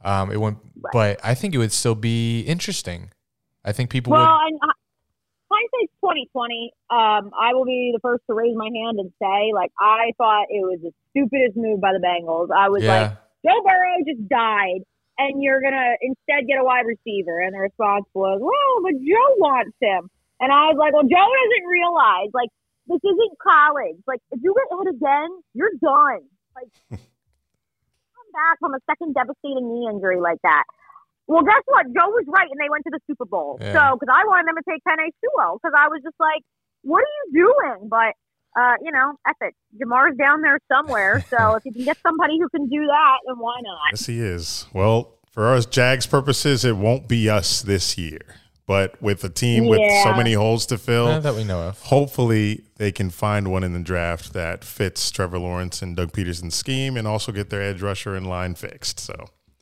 Um, 0.05 0.31
it 0.33 0.41
wouldn't, 0.41 0.61
but 0.93 1.21
I 1.25 1.35
think 1.35 1.55
it 1.55 1.59
would 1.59 1.73
still 1.73 1.95
be 1.95 2.41
interesting. 2.43 3.11
I 3.65 3.73
think 3.73 3.91
people 3.91 4.13
Well, 4.13 4.23
would. 4.23 4.53
and 4.53 4.59
uh, 4.63 4.73
hindsight's 5.51 5.93
twenty 6.01 6.29
twenty. 6.33 6.73
Um, 6.91 7.31
I 7.39 7.55
will 7.55 7.65
be 7.65 7.93
the 7.95 8.01
first 8.01 8.23
to 8.29 8.35
raise 8.35 8.57
my 8.57 8.69
hand 8.75 8.99
and 8.99 9.13
say, 9.21 9.53
like, 9.55 9.71
I 9.79 10.13
thought 10.19 10.47
it 10.51 10.63
was 10.63 10.81
the 10.83 10.93
stupidest 11.11 11.57
move 11.57 11.81
by 11.81 11.93
the 11.93 12.01
Bengals. 12.01 12.49
I 12.51 12.69
was 12.69 12.83
like, 12.85 13.13
Joe 13.45 13.63
Burrow 13.63 13.99
just 14.07 14.29
died, 14.29 14.81
and 15.19 15.43
you're 15.43 15.61
gonna 15.61 15.95
instead 16.01 16.47
get 16.49 16.59
a 16.59 16.65
wide 16.65 16.87
receiver. 16.87 17.39
And 17.41 17.55
the 17.55 17.61
response 17.61 18.07
was, 18.15 18.41
"Well, 18.41 18.75
but 18.83 18.99
Joe 19.01 19.31
wants 19.39 19.77
him." 19.81 20.11
And 20.41 20.51
I 20.53 20.67
was 20.69 20.77
like, 20.79 20.93
"Well, 20.93 21.03
Joe 21.05 21.29
doesn't 21.31 21.67
realize 21.71 22.31
like 22.35 22.51
this 22.89 22.99
isn't 23.05 23.39
college. 23.39 23.99
Like 24.07 24.21
if 24.33 24.41
you 24.43 24.55
get 24.55 24.67
hit 24.79 24.95
again, 24.97 25.31
you're 25.55 25.75
done. 25.81 26.23
Like 26.57 26.71
come 26.91 28.31
back 28.33 28.59
from 28.59 28.75
a 28.75 28.79
second 28.91 29.15
devastating 29.15 29.69
knee 29.71 29.87
injury 29.91 30.21
like 30.21 30.39
that." 30.43 30.65
Well, 31.27 31.43
guess 31.43 31.63
what? 31.67 31.87
Joe 31.87 32.11
was 32.11 32.25
right, 32.29 32.49
and 32.51 32.59
they 32.61 32.69
went 32.69 32.85
to 32.85 32.91
the 32.91 33.01
Super 33.07 33.25
Bowl. 33.25 33.59
Yeah. 33.61 33.73
So, 33.73 33.97
because 33.97 34.13
I 34.13 34.27
wanted 34.27 34.49
them 34.49 34.57
to 34.57 34.65
take 34.69 34.83
Penei 34.87 35.11
Sewell, 35.23 35.59
because 35.63 35.73
I 35.77 35.89
was 35.89 36.01
just 36.03 36.17
like, 36.19 36.43
"What 36.83 37.01
are 37.01 37.15
you 37.33 37.47
doing?" 37.47 37.89
But 37.89 38.15
uh, 38.57 38.75
you 38.83 38.93
know, 38.93 39.15
F 39.27 39.37
it. 39.41 39.55
Ja'Marr's 39.81 40.17
down 40.17 40.43
there 40.43 40.59
somewhere. 40.71 41.25
So 41.31 41.55
if 41.57 41.65
you 41.65 41.73
can 41.73 41.85
get 41.85 41.99
somebody 42.03 42.39
who 42.39 42.49
can 42.49 42.69
do 42.69 42.87
that, 42.87 43.19
then 43.27 43.37
why 43.39 43.59
not? 43.63 43.79
Yes, 43.93 44.07
he 44.07 44.21
is. 44.21 44.67
Well, 44.73 45.19
for 45.31 45.53
us 45.55 45.67
Jags 45.67 46.07
purposes, 46.07 46.65
it 46.65 46.77
won't 46.77 47.09
be 47.09 47.31
us 47.31 47.63
this 47.63 47.97
year. 47.97 48.21
But 48.65 49.01
with 49.03 49.25
a 49.25 49.29
team 49.29 49.67
with 49.67 49.81
so 50.05 50.15
many 50.15 50.35
holes 50.35 50.67
to 50.67 50.79
fill, 50.79 51.07
Not 51.07 51.25
that 51.25 51.35
we 51.35 51.43
know 51.43 51.61
of. 51.63 51.81
hopefully 51.81 52.63
they 52.77 52.93
can 52.93 53.11
find 53.11 53.51
one 53.51 53.65
in 53.65 53.73
the 53.73 53.81
draft 53.81 54.33
that 54.35 54.65
fits 54.65 55.11
Trevor 55.11 55.41
Lawrence 55.41 55.83
and 55.83 55.97
Doug 55.97 56.13
Pederson's 56.13 56.55
scheme 56.55 56.97
and 56.97 57.07
also 57.07 57.33
get 57.33 57.51
their 57.51 57.61
edge 57.61 57.83
rusher 57.83 58.15
in 58.17 58.25
line 58.25 58.55
fixed. 58.55 59.01
So 59.01 59.15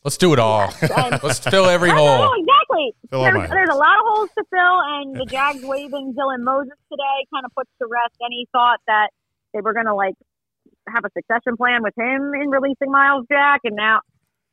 Let's 0.04 0.16
do 0.16 0.32
it 0.32 0.38
all. 0.38 0.72
Let's 1.22 1.38
fill 1.40 1.66
every 1.66 1.90
I 1.90 1.94
know, 1.96 2.06
hole. 2.06 2.32
exactly. 2.40 2.94
Fill 3.10 3.20
all 3.20 3.32
There's, 3.32 3.50
there's 3.50 3.68
a 3.70 3.76
lot 3.76 3.98
of 4.00 4.04
holes 4.06 4.30
to 4.38 4.44
fill, 4.48 4.80
and 4.96 5.14
the 5.16 5.26
Jags 5.26 5.62
waving 5.62 6.14
Dylan 6.16 6.40
Moses 6.42 6.72
today 6.90 7.18
kind 7.34 7.44
of 7.44 7.52
puts 7.54 7.68
to 7.80 7.86
rest 7.90 8.16
any 8.24 8.46
thought 8.52 8.78
that 8.86 9.10
they 9.52 9.60
were 9.60 9.74
going 9.74 9.86
to 9.86 9.94
like 9.94 10.14
have 10.88 11.04
a 11.04 11.10
succession 11.12 11.56
plan 11.56 11.82
with 11.82 11.92
him 11.98 12.32
in 12.34 12.48
releasing 12.48 12.90
Myles 12.90 13.26
Jack, 13.30 13.60
and 13.64 13.76
now. 13.76 14.00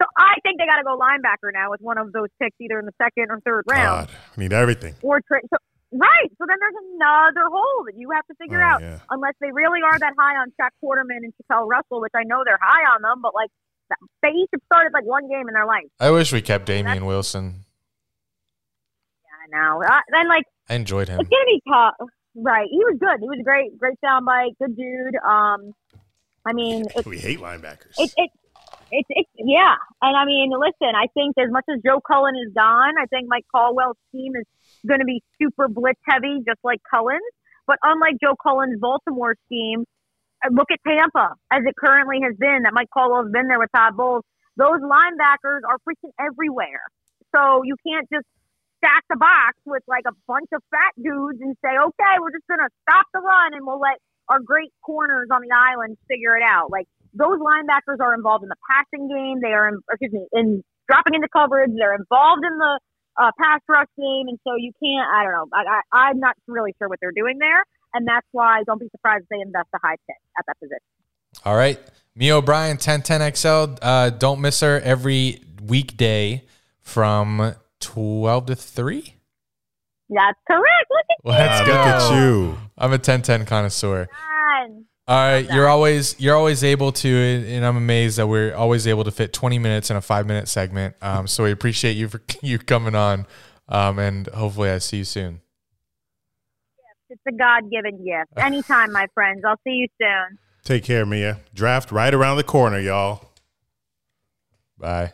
So 0.01 0.05
I 0.15 0.35
think 0.43 0.59
they 0.59 0.67
got 0.67 0.77
to 0.77 0.83
go 0.83 0.93
linebacker 0.99 1.49
now 1.51 1.71
with 1.71 1.81
one 1.81 1.97
of 1.97 2.11
those 2.13 2.27
picks, 2.39 2.53
either 2.61 2.77
in 2.77 2.85
the 2.85 2.93
second 3.01 3.31
or 3.31 3.39
third 3.41 3.63
round, 3.67 4.09
God, 4.09 4.17
we 4.35 4.43
need 4.45 4.53
everything. 4.53 4.93
or 5.01 5.21
tra- 5.25 5.41
so, 5.49 5.57
right. 5.91 6.29
So 6.37 6.45
then 6.45 6.57
there's 6.61 6.77
another 6.93 7.49
hole 7.49 7.81
that 7.89 7.95
you 7.97 8.11
have 8.13 8.21
to 8.27 8.35
figure 8.35 8.61
Oh, 8.61 8.65
out. 8.77 8.81
yeah. 8.81 8.99
Unless 9.09 9.33
they 9.41 9.49
really 9.51 9.79
are 9.81 9.97
that 9.97 10.13
high 10.19 10.35
on 10.37 10.53
Shaq 10.59 10.69
Quarterman 10.83 11.25
and 11.25 11.33
Chapelle 11.41 11.65
Russell, 11.67 11.99
which 12.01 12.11
I 12.13 12.21
know 12.25 12.43
they're 12.45 12.59
high 12.61 12.85
on 12.93 13.01
them, 13.01 13.21
but 13.23 13.33
like 13.33 13.49
that- 13.49 13.55
they 14.21 14.29
each 14.29 14.49
have 14.53 14.61
started 14.65 14.91
like 14.93 15.05
one 15.05 15.27
game 15.29 15.47
in 15.47 15.53
their 15.53 15.65
life. 15.65 15.85
I 15.99 16.11
wish 16.11 16.31
we 16.33 16.41
kept 16.41 16.65
Damien 16.65 17.05
Wilson. 17.05 17.65
Yeah, 19.23 19.57
I 19.59 19.69
know. 19.69 19.83
Uh, 19.83 19.99
then 20.11 20.27
like 20.27 20.43
I 20.69 20.75
enjoyed 20.75 21.07
him. 21.09 21.19
it's 21.19 21.29
gonna 21.29 21.45
be 21.45 21.61
tough. 21.69 22.09
Right. 22.35 22.67
He 22.69 22.77
was 22.77 22.97
good. 22.99 23.19
He 23.19 23.27
was 23.27 23.39
a 23.39 23.43
great, 23.43 23.77
great 23.79 23.97
soundbite. 24.03 24.51
Good 24.59 24.75
dude. 24.77 25.15
Um, 25.25 25.73
I 26.45 26.53
mean, 26.53 26.85
We 27.05 27.17
hate 27.17 27.39
linebackers. 27.39 27.95
it's 27.97 28.13
it's 28.15 28.33
it's 28.91 29.07
it's 29.09 29.29
yeah. 29.35 29.75
And 30.01 30.15
I 30.15 30.25
mean, 30.25 30.51
listen. 30.51 30.93
I 30.95 31.07
think 31.13 31.35
as 31.38 31.49
much 31.51 31.65
as 31.73 31.81
Joe 31.83 31.99
Cullen 31.99 32.35
is 32.45 32.53
gone, 32.53 32.93
I 33.01 33.05
think 33.07 33.27
Mike 33.27 33.45
Caldwell's 33.53 33.97
team 34.11 34.33
is 34.35 34.45
going 34.88 34.99
to 34.99 35.05
be 35.05 35.23
super 35.41 35.67
blitz 35.67 35.99
heavy, 36.07 36.39
just 36.45 36.59
like 36.63 36.79
Cullen's. 36.89 37.21
But 37.65 37.77
unlike 37.83 38.15
Joe 38.21 38.35
Cullen's 38.41 38.79
Baltimore 38.79 39.35
scheme, 39.47 39.81
uh, 39.81 39.83
look 40.51 40.69
at 40.71 40.79
Tampa 40.88 41.35
as 41.51 41.63
it 41.65 41.75
currently 41.77 42.19
has 42.23 42.35
been. 42.38 42.63
That 42.63 42.73
Mike 42.73 42.89
Caldwell's 42.93 43.31
been 43.31 43.47
there 43.47 43.59
with 43.59 43.69
Todd 43.75 43.97
Bowles. 43.97 44.23
Those 44.57 44.81
linebackers 44.81 45.61
are 45.67 45.77
freaking 45.85 46.13
everywhere. 46.19 46.81
So 47.35 47.61
you 47.63 47.75
can't 47.85 48.07
just 48.11 48.25
stack 48.77 49.03
the 49.09 49.17
box 49.17 49.57
with 49.65 49.83
like 49.88 50.05
a 50.07 50.13
bunch 50.27 50.49
of 50.53 50.61
fat 50.69 50.93
dudes 50.97 51.41
and 51.41 51.55
say, 51.63 51.73
okay, 51.77 52.13
we're 52.21 52.33
just 52.33 52.47
going 52.47 52.61
to 52.61 52.69
stop 52.88 53.05
the 53.13 53.21
run 53.21 53.53
and 53.53 53.65
we'll 53.65 53.81
let 53.81 53.97
our 54.29 54.39
great 54.39 54.71
corners 54.85 55.27
on 55.31 55.41
the 55.41 55.53
island 55.53 55.97
figure 56.07 56.35
it 56.38 56.43
out. 56.43 56.69
Like 56.71 56.85
those 57.13 57.39
linebackers 57.39 57.99
are 57.99 58.13
involved 58.13 58.43
in 58.43 58.49
the 58.49 58.61
passing 58.69 59.07
game. 59.07 59.41
They 59.41 59.53
are, 59.53 59.69
in, 59.69 59.79
excuse 59.89 60.13
me, 60.13 60.27
in 60.33 60.63
dropping 60.89 61.15
into 61.15 61.27
coverage. 61.29 61.71
They're 61.75 61.95
involved 61.95 62.43
in 62.45 62.57
the 62.57 62.79
uh, 63.17 63.31
pass 63.41 63.61
rush 63.67 63.89
game. 63.97 64.29
And 64.29 64.38
so 64.45 64.55
you 64.57 64.71
can't, 64.81 65.07
I 65.09 65.23
don't 65.23 65.33
know, 65.33 65.47
I, 65.53 65.61
I, 65.65 65.81
I'm 66.09 66.19
not 66.19 66.35
really 66.47 66.73
sure 66.77 66.88
what 66.88 66.99
they're 67.01 67.15
doing 67.15 67.38
there. 67.39 67.63
And 67.97 68.07
that's 68.07 68.27
why 68.31 68.61
don't 68.67 68.79
be 68.79 68.87
surprised 68.91 69.23
if 69.23 69.29
they 69.29 69.41
invest 69.41 69.69
a 69.73 69.79
high 69.81 69.95
pick 70.07 70.17
at 70.37 70.45
that 70.45 70.59
position. 70.59 70.77
All 71.43 71.55
right. 71.55 71.79
Mia 72.13 72.35
O'Brien, 72.35 72.77
1010XL. 72.77 73.79
Uh, 73.81 74.11
don't 74.11 74.39
miss 74.39 74.59
her 74.59 74.79
every 74.81 75.41
weekday 75.63 76.43
from 76.79 77.55
12 77.79 78.45
to 78.45 78.55
3. 78.55 79.15
That's 80.09 80.39
correct. 80.47 80.65
Look 80.91 81.05
at 81.09 81.39
Let's 81.39 81.67
go. 81.67 81.73
Look 81.73 81.87
at 81.87 82.15
you. 82.15 82.57
I'm 82.77 82.91
a 82.91 83.01
1010 83.01 83.45
connoisseur. 83.47 84.05
that. 84.05 84.69
All 85.07 85.15
right, 85.15 85.49
you're 85.49 85.69
always 85.69 86.19
you're 86.19 86.35
always 86.35 86.65
able 86.65 86.91
to, 86.91 87.07
and 87.07 87.65
I'm 87.65 87.77
amazed 87.77 88.17
that 88.17 88.27
we're 88.27 88.53
always 88.53 88.85
able 88.87 89.05
to 89.05 89.11
fit 89.11 89.31
20 89.31 89.57
minutes 89.57 89.89
in 89.89 89.95
a 89.95 90.01
five 90.01 90.27
minute 90.27 90.49
segment. 90.49 90.95
Um, 91.01 91.27
so 91.27 91.45
we 91.45 91.51
appreciate 91.51 91.93
you 91.93 92.09
for 92.09 92.21
you 92.41 92.59
coming 92.59 92.93
on, 92.93 93.25
um, 93.69 93.99
and 93.99 94.27
hopefully 94.27 94.69
I 94.69 94.79
see 94.79 94.97
you 94.97 95.03
soon. 95.05 95.39
It's 97.10 97.22
a 97.28 97.32
God 97.32 97.70
given 97.72 97.97
gift. 98.03 98.32
Anytime, 98.38 98.91
my 98.91 99.08
friends. 99.14 99.43
I'll 99.47 99.60
see 99.64 99.72
you 99.72 99.88
soon. 100.01 100.38
Take 100.64 100.84
care, 100.84 101.05
Mia. 101.05 101.39
Draft 101.53 101.91
right 101.91 102.14
around 102.14 102.38
the 102.38 102.43
corner, 102.43 102.80
y'all. 102.80 103.32
Bye. 104.78 105.14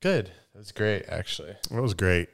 Good. 0.00 0.26
That 0.52 0.58
was 0.58 0.72
great, 0.72 1.04
actually. 1.08 1.56
That 1.70 1.82
was 1.82 1.94
great. 1.94 2.28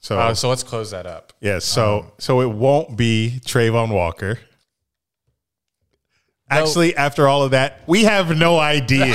So, 0.00 0.18
Uh, 0.18 0.34
so 0.34 0.48
let's 0.48 0.62
close 0.62 0.90
that 0.92 1.06
up. 1.06 1.34
yeah, 1.40 1.58
so 1.58 1.98
um, 2.00 2.12
so 2.18 2.40
it 2.40 2.46
won't 2.48 2.96
be 2.96 3.40
Travon 3.44 3.92
Walker. 3.92 4.38
Actually, 6.50 6.96
after 6.96 7.28
all 7.28 7.44
of 7.44 7.52
that, 7.52 7.80
we 7.86 8.04
have 8.04 8.36
no 8.36 8.58
idea. 8.58 9.14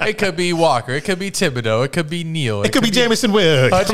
it 0.00 0.16
could 0.16 0.34
be 0.34 0.52
Walker. 0.52 0.92
It 0.92 1.04
could 1.04 1.18
be 1.18 1.30
Thibodeaux. 1.30 1.84
It 1.84 1.92
could 1.92 2.08
be 2.08 2.24
Neal. 2.24 2.62
it 2.62 2.72
could 2.72 2.82
be 2.82 2.90
Jameson 2.90 3.32
Williams. 3.32 3.72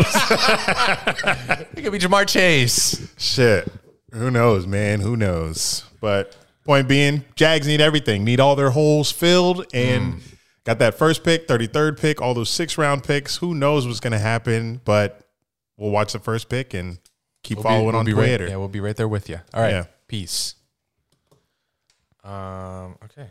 It 1.79 1.83
could 1.83 1.93
be 1.93 1.99
Ja'Marr 1.99 2.27
Chase. 2.27 3.13
Shit. 3.19 3.69
Who 4.13 4.31
knows, 4.31 4.67
man? 4.67 5.01
Who 5.01 5.17
knows? 5.17 5.85
But 6.01 6.37
point 6.65 6.89
being, 6.89 7.25
Jags 7.35 7.67
need 7.67 7.81
everything. 7.81 8.25
Need 8.25 8.41
all 8.41 8.57
their 8.57 8.71
holes 8.71 9.13
filled 9.13 9.67
and 9.73 10.15
mm. 10.15 10.21
got 10.65 10.79
that 10.81 10.95
first 10.95 11.25
pick, 11.25 11.47
33rd 11.47 12.01
pick, 12.01 12.21
all 12.21 12.35
those 12.35 12.51
six 12.51 12.79
round 12.79 13.05
picks. 13.05 13.37
Who 13.37 13.55
knows 13.55 13.87
what's 13.87 14.01
going 14.01 14.13
to 14.13 14.19
happen? 14.19 14.81
But 14.85 15.21
we'll 15.77 15.91
watch 15.91 16.13
the 16.13 16.19
first 16.19 16.49
pick 16.49 16.75
and 16.75 16.99
keep 17.43 17.59
We'll 17.59 17.65
be- 17.65 17.69
following 17.69 17.87
we'll 17.87 17.97
on 17.97 18.05
be 18.07 18.13
Twitter. 18.13 18.45
Right, 18.45 18.51
yeah, 18.51 18.57
we'll 18.57 18.69
be 18.69 18.81
right 18.81 18.97
there 18.97 19.09
with 19.09 19.29
you. 19.29 19.41
All 19.55 19.63
right. 19.63 19.71
Yeah. 19.71 19.85
Peace. 20.09 20.55
Um. 22.29 22.97
Okay. 23.05 23.27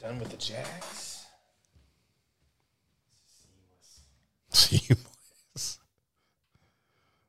Done 0.00 0.18
with 0.18 0.30
the 0.30 0.36
Jags. 0.36 1.26
Seamless. 4.50 5.78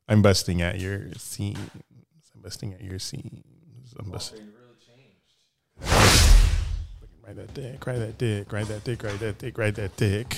I'm 0.09 0.23
busting 0.23 0.63
at 0.63 0.79
your 0.79 1.09
seams. 1.17 1.59
I'm 2.33 2.41
busting 2.41 2.73
at 2.73 2.81
your 2.81 2.97
seams. 2.97 3.93
I'm 3.99 4.09
busting. 4.09 4.39
Ride 5.79 7.35
that 7.35 7.53
dick, 7.53 7.85
ride 7.85 7.99
that 7.99 8.17
dick, 8.17 8.51
ride 8.51 8.65
that 8.65 8.83
dick, 8.83 9.03
ride 9.03 9.19
that 9.19 9.37
dick, 9.37 9.57
ride 9.57 9.75
that 9.75 9.95
dick. 9.97 10.37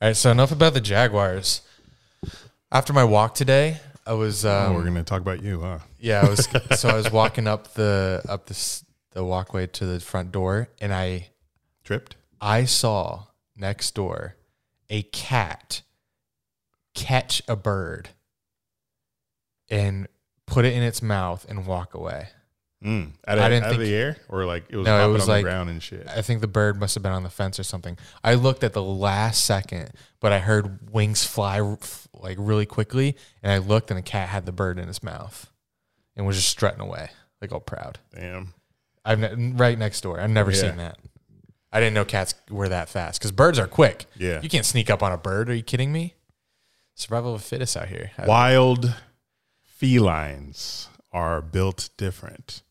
All 0.00 0.08
right. 0.10 0.16
So 0.16 0.30
enough 0.30 0.52
about 0.52 0.74
the 0.74 0.80
Jaguars. 0.80 1.62
After 2.70 2.92
my 2.92 3.02
walk 3.02 3.34
today, 3.34 3.80
I 4.06 4.12
was. 4.12 4.44
Um, 4.44 4.72
oh, 4.72 4.74
we're 4.74 4.84
gonna 4.84 5.02
talk 5.02 5.20
about 5.20 5.42
you, 5.42 5.60
huh? 5.60 5.78
Yeah, 5.98 6.22
I 6.22 6.28
was. 6.28 6.48
so 6.78 6.88
I 6.88 6.94
was 6.94 7.10
walking 7.10 7.46
up 7.46 7.74
the 7.74 8.22
up 8.28 8.46
the 8.46 8.82
the 9.12 9.24
walkway 9.24 9.66
to 9.68 9.86
the 9.86 10.00
front 10.00 10.32
door, 10.32 10.68
and 10.80 10.92
I 10.92 11.28
Tripped. 11.84 12.16
I 12.40 12.64
saw 12.64 13.24
next 13.56 13.94
door 13.94 14.36
a 14.88 15.02
cat 15.02 15.82
catch 16.94 17.42
a 17.46 17.56
bird 17.56 18.10
and 19.68 20.08
put 20.46 20.64
it 20.64 20.72
in 20.72 20.82
its 20.82 21.02
mouth 21.02 21.44
and 21.48 21.66
walk 21.66 21.94
away. 21.94 22.28
Mm. 22.84 23.12
Out, 23.26 23.38
I 23.38 23.44
of, 23.44 23.50
didn't 23.50 23.64
out 23.64 23.72
of 23.72 23.78
the 23.80 23.94
air, 23.94 24.16
or 24.28 24.44
like 24.44 24.64
it 24.68 24.76
was 24.76 24.84
No, 24.84 25.08
it 25.08 25.12
was 25.12 25.22
on 25.22 25.28
like- 25.28 25.38
the 25.44 25.50
ground 25.50 25.70
and 25.70 25.82
shit. 25.82 26.06
I 26.08 26.20
think 26.22 26.40
the 26.42 26.46
bird 26.46 26.78
must 26.78 26.94
have 26.94 27.02
been 27.02 27.12
on 27.12 27.22
the 27.22 27.30
fence 27.30 27.58
or 27.58 27.62
something. 27.62 27.96
I 28.22 28.34
looked 28.34 28.62
at 28.62 28.74
the 28.74 28.82
last 28.82 29.44
second, 29.44 29.90
but 30.20 30.32
I 30.32 30.38
heard 30.38 30.92
wings 30.92 31.24
fly 31.24 31.60
like 32.12 32.36
really 32.38 32.66
quickly, 32.66 33.16
and 33.42 33.50
I 33.50 33.58
looked, 33.58 33.90
and 33.90 33.96
the 33.98 34.02
cat 34.02 34.28
had 34.28 34.44
the 34.46 34.52
bird 34.52 34.78
in 34.78 34.86
his 34.88 35.02
mouth 35.02 35.50
and 36.14 36.26
was 36.26 36.36
just 36.36 36.48
strutting 36.50 36.80
away, 36.80 37.08
like 37.40 37.52
all 37.52 37.60
proud. 37.60 37.98
Damn. 38.14 38.52
I've 39.04 39.18
ne- 39.18 39.52
right 39.56 39.78
next 39.78 40.02
door. 40.02 40.20
I've 40.20 40.30
never 40.30 40.50
Yeah. 40.50 40.60
seen 40.60 40.76
that. 40.76 40.98
I 41.72 41.80
didn't 41.80 41.94
know 41.94 42.04
cats 42.04 42.34
were 42.50 42.68
that 42.68 42.88
fast 42.88 43.18
because 43.18 43.32
birds 43.32 43.58
are 43.58 43.66
quick. 43.66 44.04
Yeah. 44.16 44.40
you 44.42 44.48
can't 44.48 44.64
sneak 44.66 44.90
up 44.90 45.02
on 45.02 45.10
a 45.10 45.16
bird. 45.18 45.48
Are 45.50 45.54
you 45.54 45.62
kidding 45.62 45.90
me? 45.92 46.14
Survival 46.94 47.34
of 47.34 47.40
the 47.42 47.46
fittest 47.48 47.76
out 47.76 47.88
here. 47.88 48.12
I- 48.18 48.26
Wild 48.26 48.94
felines 49.80 50.88
are 51.12 51.40
built 51.42 51.90
different. 51.96 52.62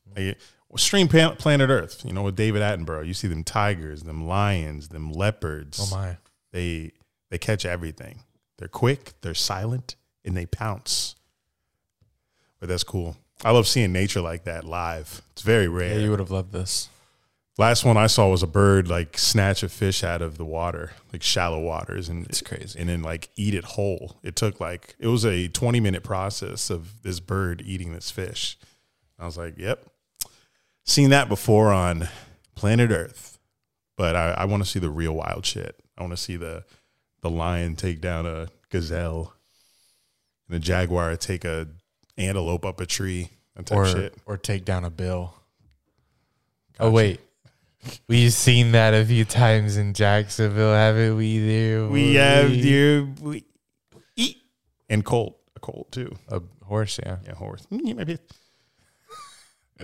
Stream 0.76 1.07
Pan- 1.07 1.36
Planet 1.36 1.70
Earth, 1.70 2.03
you 2.03 2.14
know, 2.14 2.24
with 2.24 2.36
David 2.36 2.61
Attenborough, 2.61 3.05
you 3.05 3.14
see 3.14 3.28
them 3.28 3.43
tigers, 3.43 4.03
them 4.03 4.28
lions, 4.28 4.88
them 4.89 5.11
leopards. 5.11 5.80
Oh 5.82 5.95
my! 5.95 6.18
They 6.51 6.91
they 7.30 7.38
catch 7.38 7.66
everything. 7.66 8.20
They're 8.57 8.68
quick, 8.68 9.14
they're 9.22 9.34
silent, 9.34 9.95
and 10.26 10.36
they 10.38 10.45
pounce. 10.45 11.16
But 12.59 12.70
that's 12.70 12.84
cool. 12.84 13.18
I 13.43 13.51
love 13.51 13.68
seeing 13.68 13.91
nature 13.91 14.22
like 14.22 14.45
that 14.45 14.64
live. 14.64 15.22
It's 15.34 15.41
very 15.41 15.68
rare. 15.68 15.95
Yeah, 15.95 15.99
you 16.05 16.09
would 16.11 16.20
have 16.20 16.32
loved 16.32 16.51
this. 16.53 16.89
Last 17.57 17.86
one 17.86 17.97
I 17.97 18.07
saw 18.07 18.30
was 18.30 18.41
a 18.41 18.47
bird 18.47 18.88
like 18.88 19.16
snatch 19.18 19.61
a 19.61 19.70
fish 19.70 20.03
out 20.03 20.22
of 20.24 20.38
the 20.39 20.45
water, 20.45 20.93
like 21.11 21.22
shallow 21.22 21.59
waters, 21.59 22.09
and 22.09 22.26
It's 22.28 22.41
crazy. 22.41 22.80
and 22.80 22.89
then 22.89 23.03
like 23.03 23.30
eat 23.36 23.53
it 23.53 23.64
whole. 23.64 24.18
It 24.24 24.36
took 24.36 24.59
like 24.59 24.95
it 24.97 25.07
was 25.07 25.24
a 25.24 25.49
twenty 25.49 25.80
minute 25.80 26.03
process 26.03 26.70
of 26.72 27.03
this 27.03 27.20
bird 27.20 27.61
eating 27.64 27.93
this 27.93 28.09
fish. 28.09 28.57
I 29.20 29.26
was 29.26 29.38
like, 29.38 29.57
"Yep, 29.59 29.86
seen 30.86 31.09
that 31.11 31.29
before 31.29 31.71
on 31.71 32.07
planet 32.55 32.91
Earth," 32.91 33.38
but 33.97 34.15
I, 34.15 34.31
I 34.31 34.45
want 34.45 34.63
to 34.63 34.69
see 34.69 34.79
the 34.79 34.89
real 34.89 35.13
wild 35.13 35.45
shit. 35.45 35.79
I 35.97 36.01
want 36.01 36.11
to 36.13 36.17
see 36.17 36.36
the 36.36 36.63
the 37.21 37.29
lion 37.29 37.75
take 37.75 38.01
down 38.01 38.25
a 38.25 38.47
gazelle, 38.69 39.34
and 40.47 40.55
a 40.57 40.59
jaguar 40.59 41.15
take 41.15 41.45
a 41.45 41.67
antelope 42.17 42.65
up 42.65 42.79
a 42.81 42.86
tree. 42.86 43.29
That 43.55 43.65
type 43.67 43.77
Or 43.77 43.86
shit. 43.86 44.15
or 44.25 44.38
take 44.38 44.65
down 44.65 44.84
a 44.84 44.89
bill. 44.89 45.36
Oh 46.79 46.89
wait, 46.89 47.19
we've 48.07 48.34
seen 48.34 48.71
that 48.71 48.93
a 48.95 49.05
few 49.05 49.25
times 49.25 49.77
in 49.77 49.93
Jacksonville, 49.93 50.73
haven't 50.73 51.15
we? 51.17 51.38
There, 51.39 51.86
We 51.88 52.15
have 52.15 52.49
deer, 52.51 53.07
we 53.21 53.45
eat, 54.15 54.41
and 54.89 55.05
colt, 55.05 55.38
a 55.55 55.59
colt 55.59 55.91
too. 55.91 56.15
a 56.29 56.41
horse. 56.65 56.99
Yeah, 57.03 57.17
Yeah, 57.27 57.36
horse. 57.36 57.67
Mm, 57.71 58.19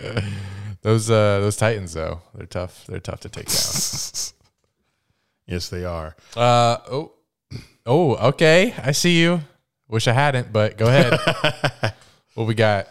Those 0.82 1.10
uh 1.10 1.40
those 1.40 1.56
titans 1.56 1.92
though, 1.92 2.22
they're 2.34 2.46
tough. 2.46 2.86
They're 2.86 3.00
tough 3.00 3.20
to 3.20 3.28
take 3.28 3.46
down. 3.46 3.56
Yes, 5.46 5.68
they 5.68 5.84
are. 5.84 6.14
Uh 6.36 6.78
oh, 6.90 7.12
oh 7.86 8.14
okay. 8.28 8.72
I 8.82 8.92
see 8.92 9.20
you. 9.20 9.40
Wish 9.88 10.06
I 10.08 10.12
hadn't, 10.12 10.52
but 10.52 10.78
go 10.78 10.86
ahead. 10.86 11.18
what 12.34 12.46
we 12.46 12.54
got? 12.54 12.88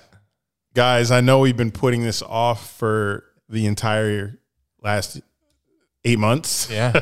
Guys, 0.76 1.10
I 1.10 1.22
know 1.22 1.40
we've 1.40 1.56
been 1.58 1.72
putting 1.72 2.04
this 2.04 2.22
off 2.22 2.78
for 2.78 3.24
the 3.48 3.66
entire 3.66 4.38
last 4.84 5.22
eight 6.04 6.20
months. 6.20 6.70
Yeah, 6.70 6.94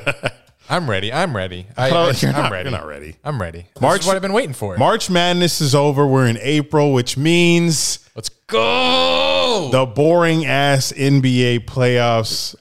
I'm 0.69 0.89
ready. 0.89 1.11
I'm 1.11 1.35
ready. 1.35 1.65
I, 1.75 1.89
Oh, 1.89 2.11
you're, 2.15 2.29
am 2.31 2.35
not, 2.43 2.51
ready. 2.51 2.69
you're 2.69 2.79
not 2.79 2.87
ready. 2.87 3.15
I'm 3.23 3.41
ready. 3.41 3.65
This 3.73 3.81
March- 3.81 4.01
is 4.01 4.07
what 4.07 4.15
I've 4.15 4.21
been 4.21 4.33
waiting 4.33 4.53
for. 4.53 4.77
March 4.77 5.09
Madness 5.09 5.59
is 5.59 5.73
over. 5.75 6.05
We're 6.07 6.27
in 6.27 6.37
April, 6.39 6.93
which 6.93 7.17
means 7.17 8.06
Let's 8.17 8.29
go. 8.47 9.69
the 9.71 9.85
boring 9.85 10.43
ass 10.47 10.91
NBA 10.91 11.65
playoffs 11.65 12.55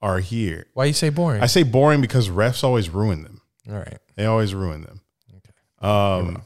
are 0.00 0.20
here. 0.20 0.68
Why 0.74 0.84
you 0.84 0.92
say 0.92 1.08
boring? 1.08 1.42
I 1.42 1.46
say 1.46 1.64
boring 1.64 2.00
because 2.00 2.28
refs 2.28 2.62
always 2.62 2.88
ruin 2.88 3.24
them. 3.24 3.40
All 3.68 3.76
right. 3.76 3.98
They 4.14 4.26
always 4.26 4.54
ruin 4.54 4.82
them. 4.82 5.00
Um, 5.80 6.42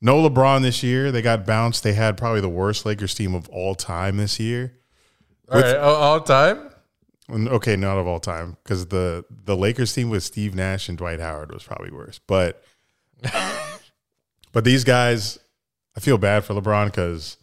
no 0.00 0.22
LeBron 0.22 0.62
this 0.62 0.84
year. 0.84 1.10
They 1.10 1.20
got 1.20 1.44
bounced. 1.44 1.82
They 1.82 1.94
had 1.94 2.16
probably 2.16 2.40
the 2.40 2.48
worst 2.48 2.86
Lakers 2.86 3.12
team 3.12 3.34
of 3.34 3.48
all 3.48 3.74
time 3.74 4.18
this 4.18 4.38
year. 4.38 4.74
All 5.50 5.60
right. 5.60 5.76
All, 5.76 5.96
all 5.96 6.20
time. 6.20 6.70
Okay, 7.28 7.74
not 7.74 7.98
of 7.98 8.06
all 8.06 8.20
time 8.20 8.56
because 8.62 8.86
the 8.86 9.24
the 9.28 9.56
Lakers 9.56 9.92
team 9.92 10.10
with 10.10 10.22
Steve 10.22 10.54
Nash 10.54 10.88
and 10.88 10.96
Dwight 10.96 11.18
Howard 11.18 11.52
was 11.52 11.64
probably 11.64 11.90
worse. 11.90 12.20
But 12.24 12.62
but 14.52 14.62
these 14.62 14.84
guys, 14.84 15.40
I 15.96 16.00
feel 16.00 16.18
bad 16.18 16.44
for 16.44 16.54
LeBron 16.54 16.86
because 16.86 17.36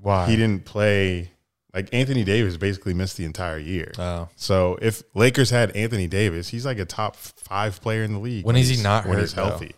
Why? 0.00 0.26
he 0.26 0.36
didn't 0.36 0.64
play. 0.64 1.30
Like 1.72 1.92
Anthony 1.92 2.22
Davis 2.22 2.56
basically 2.56 2.94
missed 2.94 3.16
the 3.16 3.24
entire 3.24 3.58
year. 3.58 3.92
Oh. 3.98 4.28
So 4.36 4.78
if 4.80 5.02
Lakers 5.14 5.50
had 5.50 5.72
Anthony 5.72 6.06
Davis, 6.06 6.48
he's 6.48 6.64
like 6.64 6.78
a 6.78 6.84
top 6.84 7.16
five 7.16 7.80
player 7.80 8.04
in 8.04 8.12
the 8.12 8.20
league. 8.20 8.44
When 8.44 8.54
is 8.56 8.68
he 8.68 8.74
he's- 8.74 8.84
not 8.84 9.04
when 9.06 9.14
hurt, 9.16 9.20
he's 9.22 9.34
though? 9.34 9.44
healthy? 9.46 9.74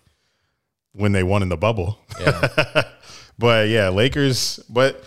When 0.93 1.13
they 1.13 1.23
won 1.23 1.43
in 1.43 1.49
the 1.49 1.57
bubble. 1.57 1.99
Yeah. 2.21 2.83
But 3.39 3.69
yeah, 3.69 3.91
Lakers. 3.91 4.61
But 4.71 5.05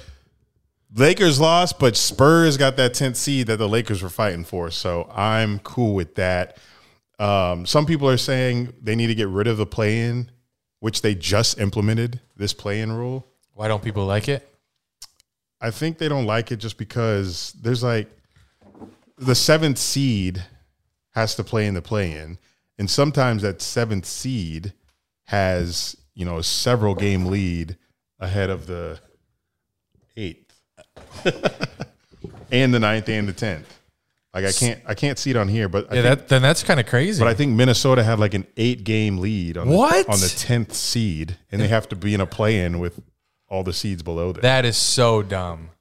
Lakers 0.95 1.39
lost, 1.39 1.79
but 1.79 1.95
Spurs 1.95 2.57
got 2.57 2.77
that 2.77 2.93
tenth 2.93 3.17
seed 3.17 3.47
that 3.47 3.57
the 3.57 3.67
Lakers 3.67 4.03
were 4.03 4.09
fighting 4.09 4.43
for. 4.43 4.69
So 4.71 5.09
I'm 5.13 5.57
cool 5.59 5.95
with 5.95 6.13
that. 6.15 6.57
Um, 7.17 7.65
some 7.65 7.85
people 7.87 8.07
are 8.07 8.17
saying 8.17 8.73
they 8.81 8.95
need 8.95 9.07
to 9.07 9.15
get 9.15 9.27
rid 9.29 9.47
of 9.47 9.57
the 9.57 9.65
play-in, 9.65 10.29
which 10.79 11.01
they 11.01 11.15
just 11.15 11.59
implemented 11.59 12.19
this 12.35 12.53
play-in 12.53 12.91
rule. 12.91 13.25
Why 13.53 13.67
don't 13.67 13.83
people 13.83 14.05
like 14.05 14.29
it? 14.29 14.47
I 15.61 15.71
think 15.71 15.97
they 15.97 16.07
don't 16.07 16.25
like 16.25 16.51
it 16.51 16.57
just 16.57 16.77
because 16.77 17.53
there's 17.61 17.83
like 17.83 18.09
the 19.17 19.35
seventh 19.35 19.77
seed 19.77 20.43
has 21.11 21.35
to 21.35 21.43
play 21.43 21.65
in 21.65 21.73
the 21.73 21.81
play-in, 21.81 22.37
and 22.77 22.89
sometimes 22.89 23.41
that 23.41 23.61
seventh 23.61 24.05
seed 24.05 24.73
has 25.25 25.97
you 26.13 26.23
know 26.23 26.37
a 26.37 26.43
several 26.43 26.95
game 26.95 27.25
lead 27.25 27.77
ahead 28.19 28.49
of 28.49 28.67
the 28.67 28.99
eighth, 30.15 30.61
and 32.51 32.73
the 32.73 32.79
ninth 32.79 33.09
and 33.09 33.27
the 33.27 33.33
tenth. 33.33 33.78
Like 34.33 34.45
I 34.45 34.51
can't 34.51 34.79
I 34.85 34.93
can't 34.93 35.17
see 35.17 35.31
it 35.31 35.35
on 35.37 35.47
here, 35.47 35.67
but 35.67 35.91
I 35.91 35.95
Yeah, 35.95 36.01
think, 36.03 36.19
that 36.19 36.27
then 36.27 36.41
that's 36.43 36.61
kind 36.63 36.79
of 36.79 36.85
crazy. 36.85 37.19
but 37.19 37.27
I 37.27 37.33
think 37.33 37.53
Minnesota 37.55 38.03
had 38.03 38.19
like 38.19 38.33
an 38.35 38.45
eight 38.57 38.83
game 38.83 39.17
lead 39.17 39.57
on 39.57 39.69
What? 39.69 40.05
the, 40.05 40.11
on 40.11 40.19
the 40.19 40.29
tenth 40.29 40.73
seed, 40.73 41.37
and 41.51 41.59
they 41.59 41.67
have 41.67 41.89
to 41.89 41.95
be 41.95 42.13
in 42.13 42.21
a 42.21 42.27
play-in 42.27 42.77
with 42.79 42.99
all 43.47 43.63
the 43.63 43.73
seeds 43.73 44.03
below 44.03 44.31
them. 44.31 44.41
that 44.43 44.65
is 44.65 44.77
so 44.77 45.23
dumb. 45.23 45.71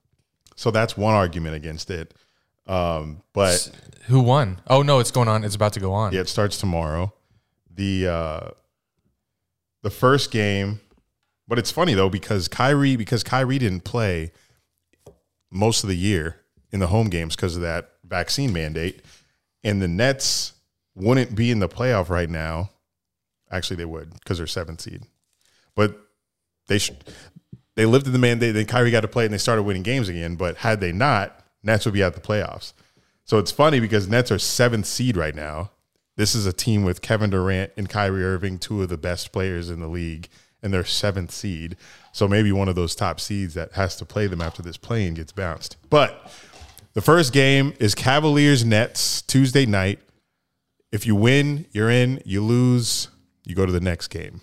So 0.57 0.71
that's 0.71 0.97
one 0.97 1.15
argument 1.15 1.57
against 1.57 1.91
it. 1.91 2.15
Um, 2.67 3.23
but 3.35 3.71
Who 4.07 4.21
won? 4.21 4.61
Oh 4.67 4.81
no, 4.83 4.99
it's 4.99 5.11
going 5.11 5.29
on. 5.29 5.45
It's 5.45 5.55
about 5.55 5.75
to 5.75 5.81
go 5.81 5.93
on. 5.93 6.13
yeah, 6.15 6.21
it 6.21 6.29
starts 6.29 6.57
tomorrow. 6.59 7.13
The 7.75 8.09
uh, 8.09 8.51
the 9.83 9.91
first 9.91 10.31
game, 10.31 10.81
but 11.47 11.59
it's 11.59 11.71
funny 11.71 11.93
though 11.95 12.09
because 12.09 12.49
Kyrie 12.49 12.97
because 12.97 13.23
Kyrie 13.23 13.59
didn't 13.59 13.85
play 13.85 14.33
most 15.51 15.85
of 15.85 15.89
the 15.89 15.97
year 15.97 16.37
in 16.73 16.81
the 16.81 16.89
home 16.89 17.09
games 17.09 17.37
because 17.37 17.55
of 17.57 17.63
that 17.63 17.91
vaccine 18.09 18.53
mandate, 18.53 19.03
and 19.65 19.81
the 19.83 19.89
Nets 19.89 20.55
wouldn't 20.95 21.35
be 21.35 21.51
in 21.51 21.59
the 21.61 21.69
playoff 21.69 22.09
right 22.09 22.31
now. 22.31 22.71
Actually, 23.51 23.77
they 23.77 23.85
would 23.85 24.13
because 24.15 24.39
they're 24.39 24.47
seventh 24.47 24.81
seed, 24.81 25.03
but 25.75 25.99
they 26.67 26.79
sh- 26.79 26.93
they 27.77 27.87
lifted 27.87 28.11
the 28.11 28.19
mandate. 28.19 28.55
Then 28.55 28.67
Kyrie 28.67 28.91
got 28.91 29.01
to 29.03 29.09
play 29.09 29.25
and 29.25 29.33
they 29.33 29.39
started 29.39 29.63
winning 29.63 29.85
games 29.85 30.09
again. 30.09 30.35
But 30.37 30.59
had 30.59 30.81
they 30.81 30.93
not, 30.93 31.45
Nets 31.63 31.85
would 31.85 31.95
be 31.95 32.03
out 32.03 32.15
the 32.15 32.21
playoffs. 32.21 32.73
So 33.25 33.39
it's 33.39 33.51
funny 33.51 33.79
because 33.79 34.09
Nets 34.09 34.33
are 34.33 34.39
seventh 34.39 34.87
seed 34.87 35.17
right 35.17 35.35
now. 35.35 35.71
This 36.17 36.35
is 36.35 36.47
a 36.47 36.53
team 36.53 36.83
with 36.83 37.03
Kevin 37.03 37.31
Durant 37.31 37.71
and 37.77 37.89
Kyrie 37.89 38.25
Irving, 38.25 38.59
two 38.59 38.83
of 38.83 38.89
the 38.89 38.97
best 38.97 39.31
players 39.31 39.71
in 39.71 39.79
the 39.79 39.87
league, 39.87 40.29
and 40.61 40.73
they're 40.73 40.85
seventh 40.85 41.31
seed. 41.31 41.77
So 42.13 42.27
maybe 42.27 42.51
one 42.51 42.69
of 42.69 42.75
those 42.75 42.97
top 42.97 43.21
seeds 43.21 43.55
that 43.55 43.75
has 43.75 43.95
to 43.97 44.05
play 44.05 44.27
them 44.27 44.41
after 44.41 44.61
this 44.61 44.77
play-in 44.77 45.15
gets 45.15 45.31
bounced. 45.31 45.77
But 45.89 46.33
the 46.99 47.03
first 47.03 47.33
game 47.33 47.75
is 47.79 47.95
Cavaliers 47.95 48.65
Nets 48.65 49.23
Tuesday 49.23 49.65
night. 49.67 50.01
If 50.91 51.07
you 51.07 51.15
win, 51.15 51.67
you're 51.71 51.91
in. 51.91 52.21
You 52.25 52.43
lose, 52.43 53.07
you 53.45 53.55
go 53.55 53.65
to 53.65 53.71
the 53.71 53.79
next 53.79 54.09
game. 54.09 54.41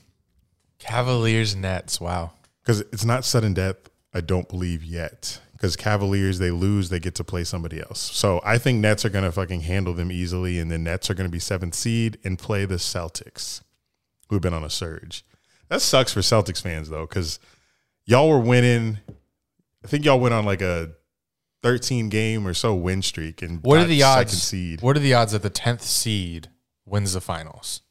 Cavaliers 0.79 1.53
Nets. 1.53 1.99
Wow. 1.99 2.31
Because 2.61 2.79
it's 2.79 3.03
not 3.03 3.25
sudden 3.25 3.53
death, 3.53 3.75
I 4.13 4.21
don't 4.21 4.47
believe 4.47 4.85
yet. 4.85 5.41
Because 5.51 5.75
Cavaliers, 5.75 6.39
they 6.39 6.49
lose, 6.49 6.87
they 6.87 7.01
get 7.01 7.13
to 7.15 7.25
play 7.25 7.43
somebody 7.43 7.81
else. 7.81 7.99
So 7.99 8.39
I 8.45 8.57
think 8.57 8.79
Nets 8.79 9.03
are 9.03 9.09
going 9.09 9.25
to 9.25 9.33
fucking 9.33 9.59
handle 9.59 9.93
them 9.93 10.09
easily, 10.09 10.57
and 10.57 10.71
the 10.71 10.77
Nets 10.77 11.09
are 11.09 11.13
going 11.13 11.27
to 11.27 11.33
be 11.33 11.39
seventh 11.39 11.75
seed 11.75 12.19
and 12.23 12.39
play 12.39 12.63
the 12.63 12.75
Celtics, 12.75 13.63
who've 14.29 14.41
been 14.41 14.53
on 14.53 14.63
a 14.63 14.69
surge. 14.69 15.25
That 15.67 15.81
sucks 15.81 16.13
for 16.13 16.21
Celtics 16.21 16.61
fans 16.61 16.89
though, 16.89 17.05
because 17.05 17.37
y'all 18.05 18.29
were 18.29 18.39
winning. 18.39 18.99
I 19.83 19.87
think 19.87 20.05
y'all 20.05 20.21
went 20.21 20.33
on 20.33 20.45
like 20.45 20.61
a 20.61 20.91
13 21.65 22.09
game 22.09 22.47
or 22.47 22.53
so 22.53 22.75
win 22.75 23.01
streak, 23.01 23.41
and 23.41 23.63
What 23.63 23.79
are 23.79 23.85
the 23.85 24.01
second 24.01 24.19
odds? 24.19 24.43
Seed. 24.43 24.81
What 24.83 24.95
are 24.95 24.99
the 24.99 25.15
odds 25.15 25.31
that 25.31 25.41
the 25.41 25.49
tenth 25.49 25.81
seed 25.81 26.49
wins 26.85 27.13
the 27.13 27.21
finals? 27.21 27.81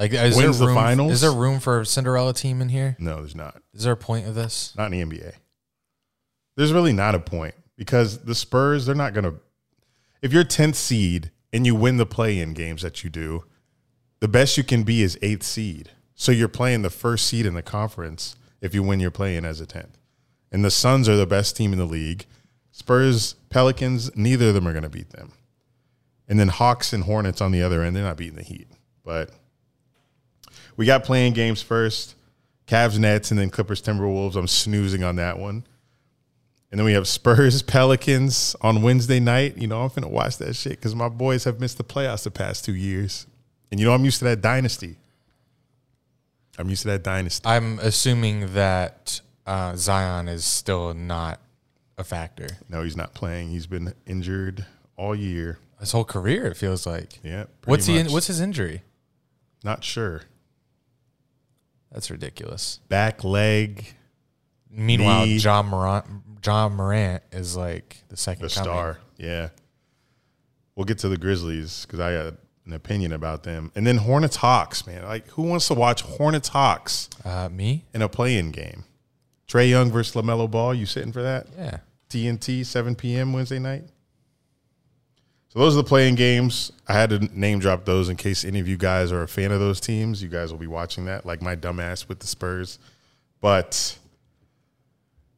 Like, 0.00 0.12
is 0.12 0.36
Wins 0.36 0.58
there 0.58 0.66
room, 0.66 0.76
finals? 0.76 1.12
Is 1.12 1.20
there 1.20 1.30
room 1.30 1.60
for 1.60 1.80
a 1.80 1.86
Cinderella 1.86 2.34
team 2.34 2.60
in 2.60 2.70
here? 2.70 2.96
No, 2.98 3.18
there's 3.18 3.36
not. 3.36 3.62
Is 3.72 3.84
there 3.84 3.92
a 3.92 3.96
point 3.96 4.26
of 4.26 4.34
this? 4.34 4.74
Not 4.76 4.92
in 4.92 5.08
the 5.08 5.16
NBA. 5.16 5.32
There's 6.56 6.72
really 6.72 6.92
not 6.92 7.14
a 7.14 7.20
point 7.20 7.54
because 7.76 8.24
the 8.24 8.34
Spurs, 8.34 8.86
they're 8.86 8.96
not 8.96 9.14
going 9.14 9.24
to. 9.24 9.36
If 10.20 10.32
you're 10.32 10.44
10th 10.44 10.74
seed 10.74 11.30
and 11.52 11.64
you 11.64 11.76
win 11.76 11.98
the 11.98 12.06
play 12.06 12.40
in 12.40 12.52
games 12.52 12.82
that 12.82 13.04
you 13.04 13.10
do, 13.10 13.44
the 14.18 14.28
best 14.28 14.56
you 14.56 14.64
can 14.64 14.82
be 14.82 15.02
is 15.02 15.16
eighth 15.22 15.44
seed. 15.44 15.90
So 16.16 16.32
you're 16.32 16.48
playing 16.48 16.82
the 16.82 16.90
first 16.90 17.28
seed 17.28 17.46
in 17.46 17.54
the 17.54 17.62
conference 17.62 18.34
if 18.60 18.74
you 18.74 18.82
win 18.82 18.98
your 18.98 19.10
play 19.12 19.36
in 19.36 19.44
as 19.44 19.60
a 19.60 19.66
10th. 19.66 19.94
And 20.50 20.64
the 20.64 20.70
Suns 20.70 21.08
are 21.08 21.16
the 21.16 21.26
best 21.26 21.56
team 21.56 21.72
in 21.72 21.78
the 21.78 21.84
league. 21.84 22.26
Spurs, 22.72 23.34
Pelicans, 23.50 24.14
neither 24.16 24.48
of 24.48 24.54
them 24.54 24.66
are 24.66 24.72
going 24.72 24.82
to 24.82 24.88
beat 24.88 25.10
them. 25.10 25.32
And 26.28 26.40
then 26.40 26.48
Hawks 26.48 26.92
and 26.92 27.04
Hornets 27.04 27.40
on 27.40 27.52
the 27.52 27.62
other 27.62 27.82
end, 27.82 27.94
they're 27.94 28.02
not 28.02 28.16
beating 28.16 28.36
the 28.36 28.42
Heat. 28.42 28.66
But 29.04 29.30
we 30.76 30.86
got 30.86 31.04
playing 31.04 31.34
games 31.34 31.62
first. 31.62 32.16
Cavs, 32.66 32.98
Nets, 32.98 33.30
and 33.30 33.38
then 33.38 33.50
Clippers, 33.50 33.82
Timberwolves. 33.82 34.36
I'm 34.36 34.46
snoozing 34.46 35.04
on 35.04 35.16
that 35.16 35.38
one. 35.38 35.64
And 36.70 36.78
then 36.78 36.86
we 36.86 36.94
have 36.94 37.06
Spurs, 37.06 37.60
Pelicans 37.62 38.56
on 38.62 38.80
Wednesday 38.80 39.20
night. 39.20 39.58
You 39.58 39.66
know, 39.66 39.82
I'm 39.82 39.90
finna 39.90 40.08
watch 40.08 40.38
that 40.38 40.54
shit 40.56 40.72
because 40.72 40.94
my 40.94 41.10
boys 41.10 41.44
have 41.44 41.60
missed 41.60 41.76
the 41.76 41.84
playoffs 41.84 42.24
the 42.24 42.30
past 42.30 42.64
two 42.64 42.74
years. 42.74 43.26
And 43.70 43.78
you 43.78 43.86
know, 43.86 43.92
I'm 43.92 44.04
used 44.04 44.18
to 44.20 44.24
that 44.26 44.40
dynasty. 44.40 44.96
I'm 46.58 46.70
used 46.70 46.82
to 46.82 46.88
that 46.88 47.02
dynasty. 47.02 47.46
I'm 47.46 47.78
assuming 47.80 48.54
that 48.54 49.20
uh, 49.46 49.76
Zion 49.76 50.28
is 50.28 50.44
still 50.44 50.94
not 50.94 51.40
a 52.02 52.04
factor. 52.04 52.48
No, 52.68 52.82
he's 52.82 52.96
not 52.96 53.14
playing. 53.14 53.48
He's 53.50 53.66
been 53.66 53.94
injured 54.06 54.66
all 54.96 55.14
year. 55.14 55.58
His 55.80 55.92
whole 55.92 56.04
career, 56.04 56.46
it 56.46 56.56
feels 56.56 56.86
like. 56.86 57.18
Yeah. 57.24 57.44
What's 57.64 57.86
pretty 57.86 57.98
he? 57.98 58.04
much. 58.04 58.12
What's 58.12 58.26
his 58.26 58.40
injury? 58.40 58.82
Not 59.64 59.82
sure. 59.82 60.22
That's 61.90 62.10
ridiculous. 62.10 62.80
Back 62.88 63.24
leg, 63.24 63.94
Meanwhile, 64.70 65.26
Knee. 65.26 65.38
John 65.38 65.66
Morant, 65.66 66.40
John 66.40 66.74
Morant 66.74 67.22
is 67.32 67.56
like 67.56 68.02
the 68.08 68.16
second 68.16 68.42
the 68.44 68.48
star. 68.50 68.98
Yeah. 69.18 69.48
We'll 70.74 70.86
get 70.86 70.98
to 71.00 71.08
the 71.08 71.18
Grizzlies 71.18 71.84
because 71.84 72.00
I 72.00 72.12
got 72.14 72.34
an 72.64 72.72
opinion 72.72 73.12
about 73.12 73.42
them. 73.42 73.70
And 73.74 73.86
then 73.86 73.98
Hornets 73.98 74.36
Hawks, 74.36 74.86
man. 74.86 75.04
Like, 75.04 75.28
who 75.28 75.42
wants 75.42 75.68
to 75.68 75.74
watch 75.74 76.00
Hornets 76.02 76.48
Hawks 76.48 77.10
Uh, 77.24 77.48
me? 77.50 77.84
in 77.92 78.00
a 78.02 78.08
play 78.08 78.38
in 78.38 78.50
game? 78.52 78.84
Trae 79.46 79.68
Young 79.68 79.90
versus 79.90 80.14
LaMelo 80.14 80.50
Ball. 80.50 80.72
You 80.74 80.86
sitting 80.86 81.12
for 81.12 81.20
that? 81.22 81.46
Yeah. 81.58 81.78
TNT, 82.12 82.64
7 82.66 82.94
p.m. 82.94 83.32
Wednesday 83.32 83.58
night. 83.58 83.84
So 85.48 85.58
those 85.58 85.74
are 85.74 85.82
the 85.82 85.88
playing 85.88 86.14
games. 86.14 86.72
I 86.88 86.94
had 86.94 87.10
to 87.10 87.18
name 87.18 87.58
drop 87.58 87.84
those 87.84 88.08
in 88.08 88.16
case 88.16 88.44
any 88.44 88.60
of 88.60 88.68
you 88.68 88.76
guys 88.76 89.12
are 89.12 89.22
a 89.22 89.28
fan 89.28 89.52
of 89.52 89.60
those 89.60 89.80
teams. 89.80 90.22
You 90.22 90.28
guys 90.28 90.50
will 90.50 90.58
be 90.58 90.66
watching 90.66 91.04
that, 91.06 91.26
like 91.26 91.42
my 91.42 91.56
dumbass 91.56 92.08
with 92.08 92.20
the 92.20 92.26
Spurs. 92.26 92.78
But 93.40 93.98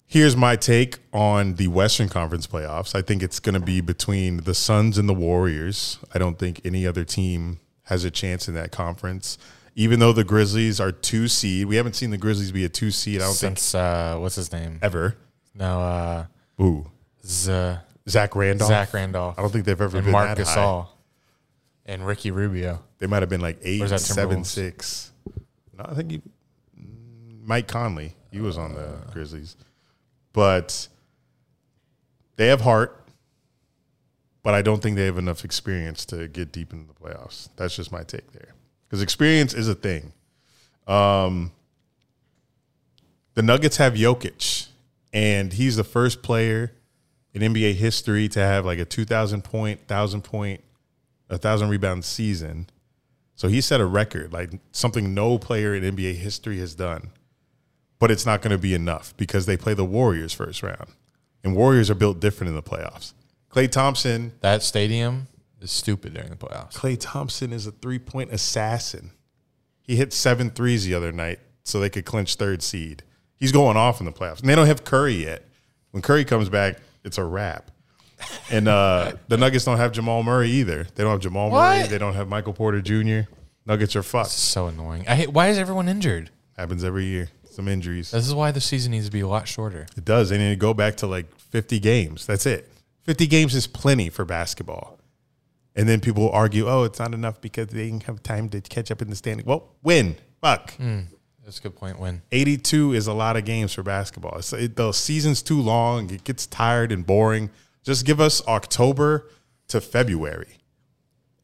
here's 0.07 0.37
my 0.37 0.55
take 0.57 0.99
on 1.13 1.55
the 1.55 1.67
Western 1.69 2.09
Conference 2.09 2.47
playoffs. 2.47 2.95
I 2.95 3.03
think 3.03 3.23
it's 3.23 3.41
going 3.41 3.55
to 3.55 3.65
be 3.65 3.81
between 3.81 4.39
the 4.39 4.55
Suns 4.55 4.99
and 4.99 5.09
the 5.09 5.15
Warriors. 5.15 5.99
I 6.13 6.19
don't 6.19 6.39
think 6.39 6.61
any 6.65 6.87
other 6.87 7.05
team 7.05 7.59
has 7.85 8.05
a 8.05 8.11
chance 8.11 8.47
in 8.49 8.55
that 8.55 8.71
conference. 8.73 9.37
Even 9.75 9.99
though 9.99 10.13
the 10.13 10.23
Grizzlies 10.23 10.79
are 10.81 10.93
two 10.93 11.27
seed, 11.27 11.67
we 11.67 11.75
haven't 11.75 11.95
seen 11.95 12.11
the 12.11 12.19
Grizzlies 12.19 12.53
be 12.53 12.65
a 12.65 12.69
two 12.69 12.93
seed. 12.93 13.17
I 13.21 13.25
don't 13.25 13.35
think 13.35 13.59
Since 13.59 13.75
uh, 13.75 14.17
what's 14.21 14.37
his 14.37 14.53
name? 14.53 14.79
ever. 14.81 15.17
No, 15.57 15.81
uh, 15.81 16.27
Ooh, 16.61 16.91
Z- 17.25 17.77
Zach 18.09 18.37
Randolph. 18.37 18.69
Zach 18.69 18.93
Randolph 18.93 19.39
I 19.39 19.43
don't 19.43 19.51
think 19.51 19.65
they've 19.65 19.81
ever 19.81 19.97
and 19.97 20.05
been 20.07 20.13
Marc 20.13 20.37
that 20.37 20.47
high. 20.47 20.55
Gasol 20.55 20.89
and 21.87 22.07
Ricky 22.07 22.31
Rubio. 22.31 22.83
They 22.99 23.07
might 23.07 23.23
have 23.23 23.29
been 23.29 23.41
like 23.41 23.59
eight, 23.63 23.87
seven, 23.99 24.45
six. 24.45 25.13
No, 25.77 25.87
I 25.89 25.95
think 25.95 26.11
he, 26.11 26.23
Mike 27.43 27.67
Conley. 27.67 28.15
He 28.31 28.41
was 28.41 28.57
on 28.59 28.75
the 28.75 28.99
Grizzlies, 29.13 29.57
but 30.33 30.89
they 32.37 32.49
have 32.49 32.61
heart. 32.61 33.01
But 34.43 34.53
I 34.55 34.61
don't 34.61 34.83
think 34.83 34.97
they 34.97 35.07
have 35.07 35.17
enough 35.17 35.43
experience 35.45 36.05
to 36.07 36.29
get 36.29 36.53
deep 36.53 36.73
into 36.75 36.87
the 36.87 36.93
playoffs. 36.93 37.49
That's 37.57 37.75
just 37.75 37.91
my 37.91 38.03
take 38.03 38.31
there, 38.33 38.55
because 38.87 39.01
experience 39.03 39.55
is 39.55 39.69
a 39.69 39.75
thing. 39.75 40.13
Um, 40.87 41.53
the 43.33 43.43
Nuggets 43.43 43.79
have 43.79 43.95
Jokic, 43.95 44.69
and 45.15 45.53
he's 45.53 45.77
the 45.77 45.85
first 45.85 46.23
player 46.23 46.73
in 47.33 47.41
NBA 47.55 47.75
history 47.75 48.29
to 48.29 48.41
have 48.41 48.67
like 48.67 48.79
a 48.79 48.85
two 48.85 49.05
thousand 49.07 49.45
point, 49.45 49.87
thousand 49.87 50.23
point, 50.23 50.63
a 51.31 51.39
thousand 51.39 51.71
rebound 51.71 52.05
season. 52.05 52.67
So 53.37 53.49
he 53.49 53.61
set 53.61 53.81
a 53.81 53.87
record, 53.87 54.33
like 54.33 54.51
something 54.73 55.15
no 55.15 55.39
player 55.39 55.75
in 55.75 55.97
NBA 55.97 56.17
history 56.17 56.59
has 56.59 56.75
done. 56.75 57.11
But 57.99 58.11
it's 58.11 58.27
not 58.27 58.43
going 58.43 58.51
to 58.51 58.59
be 58.59 58.75
enough 58.75 59.17
because 59.17 59.47
they 59.47 59.57
play 59.57 59.73
the 59.73 59.85
Warriors 59.85 60.35
first 60.35 60.63
round. 60.63 60.89
And 61.43 61.57
Warriors 61.57 61.91
are 61.91 61.95
built 61.95 62.21
different 62.21 62.49
in 62.49 62.55
the 62.55 62.63
playoffs. 62.63 63.15
Klay 63.51 63.71
Thompson, 63.71 64.33
That 64.41 64.63
stadium 64.63 65.29
is 65.61 65.71
stupid 65.71 66.15
during 66.15 66.31
the 66.31 66.37
playoffs. 66.37 66.75
Klay 66.75 66.97
Thompson 66.99 67.53
is 67.53 67.67
a 67.67 67.73
three 67.73 67.99
point 67.99 68.33
assassin. 68.33 69.13
He 69.81 69.97
hit 69.97 70.13
seven 70.13 70.51
threes 70.51 70.85
the 70.85 70.95
other 70.95 71.13
night 71.13 71.39
so 71.63 71.79
they 71.79 71.91
could 71.91 72.05
clinch 72.05 72.35
third 72.35 72.63
seed. 72.63 73.05
He's 73.45 73.53
going 73.53 73.77
off 73.77 74.01
in 74.01 74.07
the 74.07 74.13
playoffs. 74.13 74.41
And 74.41 74.49
they 74.49 74.55
don't 74.55 74.69
have 74.69 74.85
Curry 74.85 75.23
yet. 75.23 75.45
When 75.91 76.03
Curry 76.03 76.25
comes 76.25 76.49
back, 76.49 76.79
it's 77.05 77.19
a 77.19 77.25
wrap. 77.25 77.71
And 78.51 78.67
uh, 78.69 79.13
the 79.29 79.37
Nuggets 79.37 79.67
don't 79.67 79.77
have 79.77 79.93
Jamal 79.93 80.23
Murray 80.23 80.49
either. 80.49 80.87
They 80.95 81.05
don't 81.05 81.13
have 81.13 81.21
Jamal 81.21 81.51
Murray. 81.51 81.87
They 81.87 81.99
don't 81.99 82.15
have 82.15 82.27
Michael 82.27 82.55
Porter 82.55 82.81
Jr. 82.81 83.29
Nuggets 83.67 83.95
are 83.97 84.03
fucked. 84.03 84.31
So 84.31 84.69
annoying. 84.69 85.05
I 85.07 85.15
hate, 85.15 85.29
why 85.29 85.49
is 85.49 85.59
everyone 85.59 85.91
injured? 85.91 86.31
Happens 86.57 86.85
every 86.85 87.05
year. 87.05 87.29
Some 87.51 87.69
injuries. 87.69 88.13
This 88.13 88.27
is 88.27 88.35
why 88.35 88.51
the 88.51 88.63
season 88.63 88.93
needs 88.93 89.05
to 89.05 89.13
be 89.13 89.21
a 89.21 89.29
lot 89.29 89.47
shorter. 89.47 89.87
It 89.95 90.07
does. 90.07 90.31
They 90.31 90.39
need 90.39 90.49
to 90.49 90.57
go 90.57 90.73
back 90.73 90.97
to 90.97 91.07
like 91.07 91.39
50 91.39 91.81
games. 91.81 92.25
That's 92.25 92.47
it. 92.47 92.73
50 93.03 93.27
games 93.27 93.55
is 93.55 93.67
plenty 93.67 94.09
for 94.09 94.25
basketball. 94.25 94.99
And 95.77 95.87
then 95.87 96.01
people 96.01 96.23
will 96.23 96.33
argue, 96.33 96.67
oh, 96.67 96.85
it's 96.85 96.99
not 96.99 97.13
enough 97.13 97.43
because 97.43 97.67
they 97.67 97.91
didn't 97.91 98.05
have 98.05 98.23
time 98.23 98.49
to 98.49 98.63
catch 98.63 98.91
up 98.91 99.03
in 99.03 99.11
the 99.11 99.17
standing. 99.17 99.45
Well, 99.45 99.69
win. 99.83 100.17
Fuck. 100.41 100.73
That's 101.45 101.59
a 101.59 101.63
good 101.63 101.77
point. 101.77 102.01
Win. 102.01 102.23
82 102.33 102.95
is 102.95 103.07
a 103.07 103.13
lot 103.13 103.37
of 103.37 103.45
games 103.45 103.75
for 103.75 103.83
basketball. 103.83 104.39
It's, 104.39 104.53
it, 104.53 104.77
the 104.77 104.93
season's 104.93 105.43
too 105.43 105.61
long. 105.61 106.11
It 106.11 106.25
gets 106.25 106.47
tired 106.47 106.91
and 106.91 107.07
boring. 107.07 107.51
Just 107.83 108.07
give 108.07 108.21
us 108.21 108.47
October 108.47 109.29
to 109.69 109.81
February. 109.81 110.59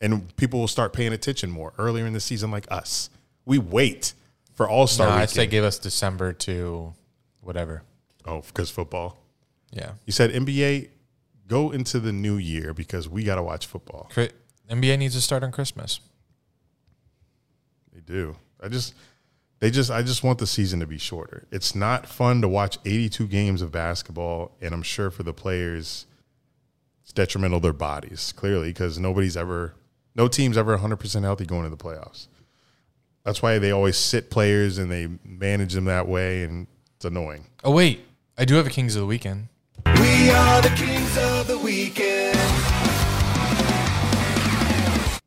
And 0.01 0.35
people 0.37 0.61
will 0.61 0.69
start 0.69 0.95
paying 0.95 1.13
attention 1.13 1.51
more 1.51 1.75
earlier 1.77 2.07
in 2.07 2.15
the 2.15 2.21
season, 2.21 2.51
like 2.51 2.67
us. 2.71 3.11
We 3.45 3.59
wait 3.59 4.15
for 4.55 4.69
All 4.69 4.87
Star 4.87 5.09
No, 5.09 5.15
I 5.15 5.27
say 5.27 5.47
give 5.47 5.65
us 5.65 5.79
December 5.79 6.33
to 6.33 6.95
whatever. 7.43 7.83
oh, 8.25 8.41
because 8.41 8.71
football. 8.71 9.19
Yeah. 9.71 9.93
You 10.07 10.13
said 10.13 10.31
NBA, 10.31 10.89
go 11.47 11.71
into 11.71 12.01
the 12.01 12.13
new 12.13 12.37
year 12.37 12.73
because 12.73 13.09
we 13.09 13.23
got 13.25 13.37
to 13.37 13.43
watch 13.43 13.67
football. 13.67 14.09
NBA 14.71 14.99
needs 14.99 15.15
to 15.15 15.21
start 15.21 15.43
on 15.43 15.53
Christmas. 15.53 16.01
They 17.93 18.01
do. 18.01 18.37
I 18.63 18.69
just, 18.69 18.95
they 19.61 19.71
just, 19.71 19.91
I 19.91 20.03
just 20.03 20.25
want 20.25 20.39
the 20.39 20.47
season 20.47 20.81
to 20.81 20.87
be 20.87 20.99
shorter. 20.99 21.47
It's 21.51 21.75
not 21.75 22.07
fun 22.07 22.41
to 22.41 22.49
watch 22.49 22.79
82 22.85 23.27
games 23.29 23.63
of 23.63 23.71
basketball, 23.71 24.57
and 24.61 24.75
I'm 24.75 24.83
sure 24.83 25.11
for 25.11 25.23
the 25.23 25.35
players, 25.35 26.07
it's 27.03 27.13
detrimental 27.13 27.61
to 27.61 27.65
their 27.65 27.73
bodies 27.75 28.33
clearly 28.37 28.71
because 28.71 28.99
nobody's 28.99 29.37
ever, 29.37 29.75
no 30.15 30.29
team's 30.29 30.57
ever 30.57 30.73
100 30.73 30.97
percent 30.97 31.25
healthy 31.25 31.45
going 31.45 31.65
to 31.65 31.71
the 31.71 31.77
playoffs. 31.77 32.29
That's 33.25 33.43
why 33.43 33.59
they 33.59 33.71
always 33.71 33.99
sit 33.99 34.31
players 34.31 34.79
and 34.79 34.91
they 34.91 35.09
manage 35.25 35.75
them 35.75 35.85
that 35.85 36.09
way, 36.09 36.43
and 36.45 36.67
it's 36.97 37.05
annoying. 37.05 37.47
Oh 37.63 37.71
wait, 37.71 38.01
I 38.39 38.47
do 38.47 38.55
have 38.55 38.67
a 38.67 38.71
Kings 38.71 38.97
of 38.97 39.01
the 39.01 39.07
Weekend. 39.07 39.49
We 39.87 40.31
are 40.31 40.63
the 40.63 40.69
kings 40.71 41.17
of 41.19 41.47
the 41.47 41.59
weekend. 41.59 42.39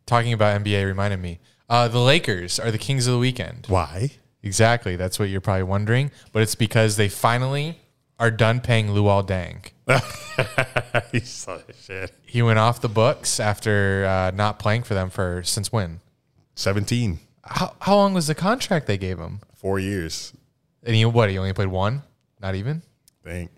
Talking 0.05 0.33
about 0.33 0.61
NBA 0.63 0.85
reminded 0.85 1.19
me. 1.19 1.39
Uh, 1.69 1.87
the 1.87 1.99
Lakers 1.99 2.59
are 2.59 2.71
the 2.71 2.77
Kings 2.77 3.07
of 3.07 3.13
the 3.13 3.19
Weekend. 3.19 3.65
Why? 3.67 4.11
Exactly. 4.43 4.95
That's 4.95 5.17
what 5.17 5.29
you're 5.29 5.41
probably 5.41 5.63
wondering. 5.63 6.11
But 6.31 6.41
it's 6.43 6.55
because 6.55 6.97
they 6.97 7.09
finally 7.09 7.79
are 8.19 8.29
done 8.31 8.59
paying 8.61 8.89
Luol 8.89 9.25
Deng. 9.25 9.71
you 11.13 11.19
saw 11.21 11.57
that 11.57 11.75
shit. 11.75 12.11
He 12.25 12.41
went 12.41 12.59
off 12.59 12.81
the 12.81 12.89
books 12.89 13.39
after 13.39 14.05
uh, 14.05 14.31
not 14.35 14.59
playing 14.59 14.83
for 14.83 14.93
them 14.93 15.09
for 15.09 15.41
since 15.43 15.71
when? 15.71 15.99
17, 16.55 17.19
How, 17.43 17.73
how 17.81 17.95
long 17.95 18.13
was 18.13 18.27
the 18.27 18.35
contract 18.35 18.85
they 18.87 18.97
gave 18.97 19.17
him? 19.17 19.39
four 19.55 19.79
years. 19.79 20.33
And 20.83 20.93
he 20.95 21.05
what? 21.05 21.29
He 21.29 21.37
only 21.37 21.53
played 21.53 21.69
one? 21.69 22.03
Not 22.41 22.53
even. 22.55 22.81
Thank. 23.23 23.49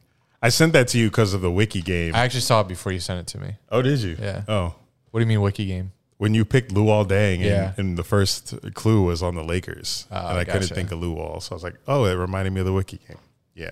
I 0.41 0.49
sent 0.49 0.73
that 0.73 0.87
to 0.89 0.99
you 0.99 1.09
because 1.09 1.33
of 1.33 1.41
the 1.41 1.49
wiki 1.51 1.81
game. 1.81 2.13
I 2.13 2.19
actually 2.19 2.41
saw 2.41 2.61
it 2.61 2.67
before 2.67 2.91
you 2.91 2.99
sent 2.99 3.19
it 3.19 3.27
to 3.27 3.39
me. 3.39 3.55
oh, 3.69 3.81
did 3.81 3.99
you? 3.99 4.15
Yeah. 4.21 4.43
Oh, 4.47 4.75
What 5.09 5.19
do 5.19 5.23
you 5.23 5.27
mean 5.27 5.41
wiki 5.41 5.65
game? 5.65 5.91
When 6.17 6.33
you 6.33 6.45
picked 6.45 6.73
Luol 6.73 7.07
Deng, 7.07 7.39
Yeah. 7.39 7.69
and, 7.69 7.79
and 7.79 7.97
the 7.97 8.03
first 8.03 8.53
clue 8.73 9.03
was 9.03 9.21
on 9.21 9.35
the 9.35 9.43
Lakers, 9.43 10.07
Oh, 10.11 10.15
and 10.29 10.37
I 10.39 10.43
couldn't 10.45 10.69
think 10.69 10.91
of 10.91 10.99
Luol, 10.99 11.41
so 11.41 11.51
I 11.51 11.55
was 11.55 11.63
like, 11.63 11.75
oh, 11.87 12.05
it 12.05 12.13
reminded 12.13 12.53
me 12.53 12.61
of 12.61 12.65
the 12.65 12.73
wiki 12.73 12.99
game. 13.07 13.17
Yeah. 13.53 13.71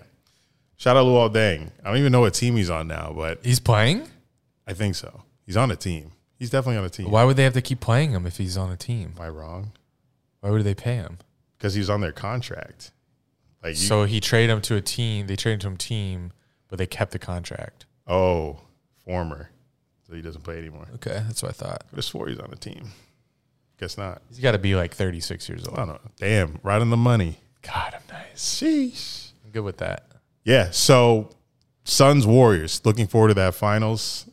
Shout 0.77 0.97
out 0.97 1.05
Luol 1.05 1.33
Deng. 1.33 1.71
I 1.83 1.89
don't 1.89 1.97
even 1.97 2.11
know 2.11 2.21
what 2.21 2.33
team 2.33 2.55
he's 2.57 2.69
on 2.69 2.87
now, 2.87 3.13
but 3.15 3.39
He's 3.45 3.59
playing. 3.59 4.07
I 4.67 4.73
think 4.73 4.95
so. 4.95 5.23
He's 5.45 5.57
on 5.57 5.71
a 5.71 5.75
team. 5.75 6.11
He's 6.37 6.49
definitely 6.49 6.77
on 6.77 6.85
a 6.85 6.89
team. 6.89 7.09
Why 7.09 7.23
would 7.23 7.37
they 7.37 7.43
have 7.43 7.53
to 7.53 7.61
keep 7.61 7.79
playing 7.79 8.11
him 8.11 8.25
if 8.25 8.37
he's 8.37 8.57
on 8.57 8.71
a 8.71 8.75
team? 8.77 9.13
Am 9.17 9.21
I 9.23 9.29
wrong? 9.29 9.71
Why 10.41 10.49
would 10.49 10.63
they 10.63 10.75
pay 10.75 10.95
him? 10.95 11.19
because 11.57 11.75
he 11.75 11.79
was 11.79 11.89
on 11.89 12.01
their 12.01 12.11
contract. 12.11 12.91
Like 13.63 13.71
you, 13.71 13.75
So 13.87 14.03
he 14.03 14.19
traded 14.19 14.49
him 14.49 14.59
to 14.63 14.75
a 14.75 14.81
team. 14.81 15.27
They 15.27 15.37
traded 15.37 15.63
him 15.63 15.77
to 15.77 15.85
a 15.85 15.87
team, 15.87 16.33
but 16.67 16.77
they 16.77 16.85
kept 16.85 17.11
the 17.13 17.19
contract. 17.19 17.85
oh, 18.05 18.59
former, 19.05 19.49
so 20.13 20.17
he 20.17 20.21
doesn't 20.21 20.43
play 20.43 20.59
anymore. 20.59 20.85
Okay, 20.95 21.23
that's 21.25 21.41
what 21.41 21.49
I 21.49 21.53
thought. 21.53 21.89
Could 21.89 21.95
have 21.95 22.05
swore 22.05 22.27
he's 22.27 22.37
on 22.37 22.51
the 22.51 22.55
team. 22.55 22.91
Guess 23.79 23.97
not. 23.97 24.21
He's 24.29 24.37
got 24.37 24.51
to 24.51 24.59
be 24.59 24.75
like 24.75 24.93
36 24.93 25.49
years 25.49 25.67
old. 25.67 25.79
I 25.79 25.85
don't 25.85 26.05
know. 26.05 26.11
Damn, 26.19 26.59
right 26.61 26.79
on 26.79 26.91
the 26.91 26.97
money. 26.97 27.39
God, 27.63 27.95
I'm 27.95 28.15
nice. 28.15 28.61
Sheesh. 28.61 29.31
I'm 29.43 29.49
good 29.49 29.63
with 29.63 29.77
that. 29.77 30.05
Yeah. 30.43 30.69
So, 30.69 31.31
Suns 31.83 32.27
Warriors. 32.27 32.79
Looking 32.85 33.07
forward 33.07 33.29
to 33.29 33.33
that 33.33 33.55
finals. 33.55 34.29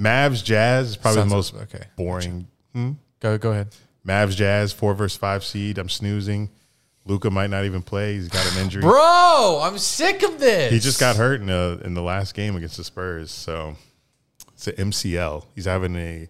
Mavs 0.00 0.42
Jazz 0.42 0.88
is 0.88 0.96
probably 0.96 1.20
Sounds- 1.20 1.30
the 1.30 1.36
most 1.36 1.54
okay. 1.54 1.84
boring. 1.96 2.46
Hmm? 2.72 2.92
Go 3.20 3.36
go 3.36 3.50
ahead. 3.50 3.68
Mavs 4.06 4.34
Jazz 4.34 4.72
four 4.72 4.94
versus 4.94 5.18
five 5.18 5.44
seed. 5.44 5.76
I'm 5.76 5.90
snoozing. 5.90 6.48
Luka 7.04 7.30
might 7.30 7.50
not 7.50 7.66
even 7.66 7.82
play. 7.82 8.14
He's 8.14 8.28
got 8.28 8.50
an 8.54 8.62
injury. 8.62 8.80
Bro, 8.80 9.60
I'm 9.62 9.76
sick 9.76 10.22
of 10.22 10.40
this. 10.40 10.72
He 10.72 10.78
just 10.78 10.98
got 10.98 11.16
hurt 11.16 11.40
in 11.42 11.46
the 11.48 11.82
in 11.84 11.92
the 11.92 12.00
last 12.02 12.34
game 12.34 12.56
against 12.56 12.78
the 12.78 12.84
Spurs. 12.84 13.30
So 13.30 13.76
it's 14.66 14.78
an 14.78 14.90
MCL. 14.90 15.44
He's 15.54 15.64
having 15.66 15.96
a 15.96 16.28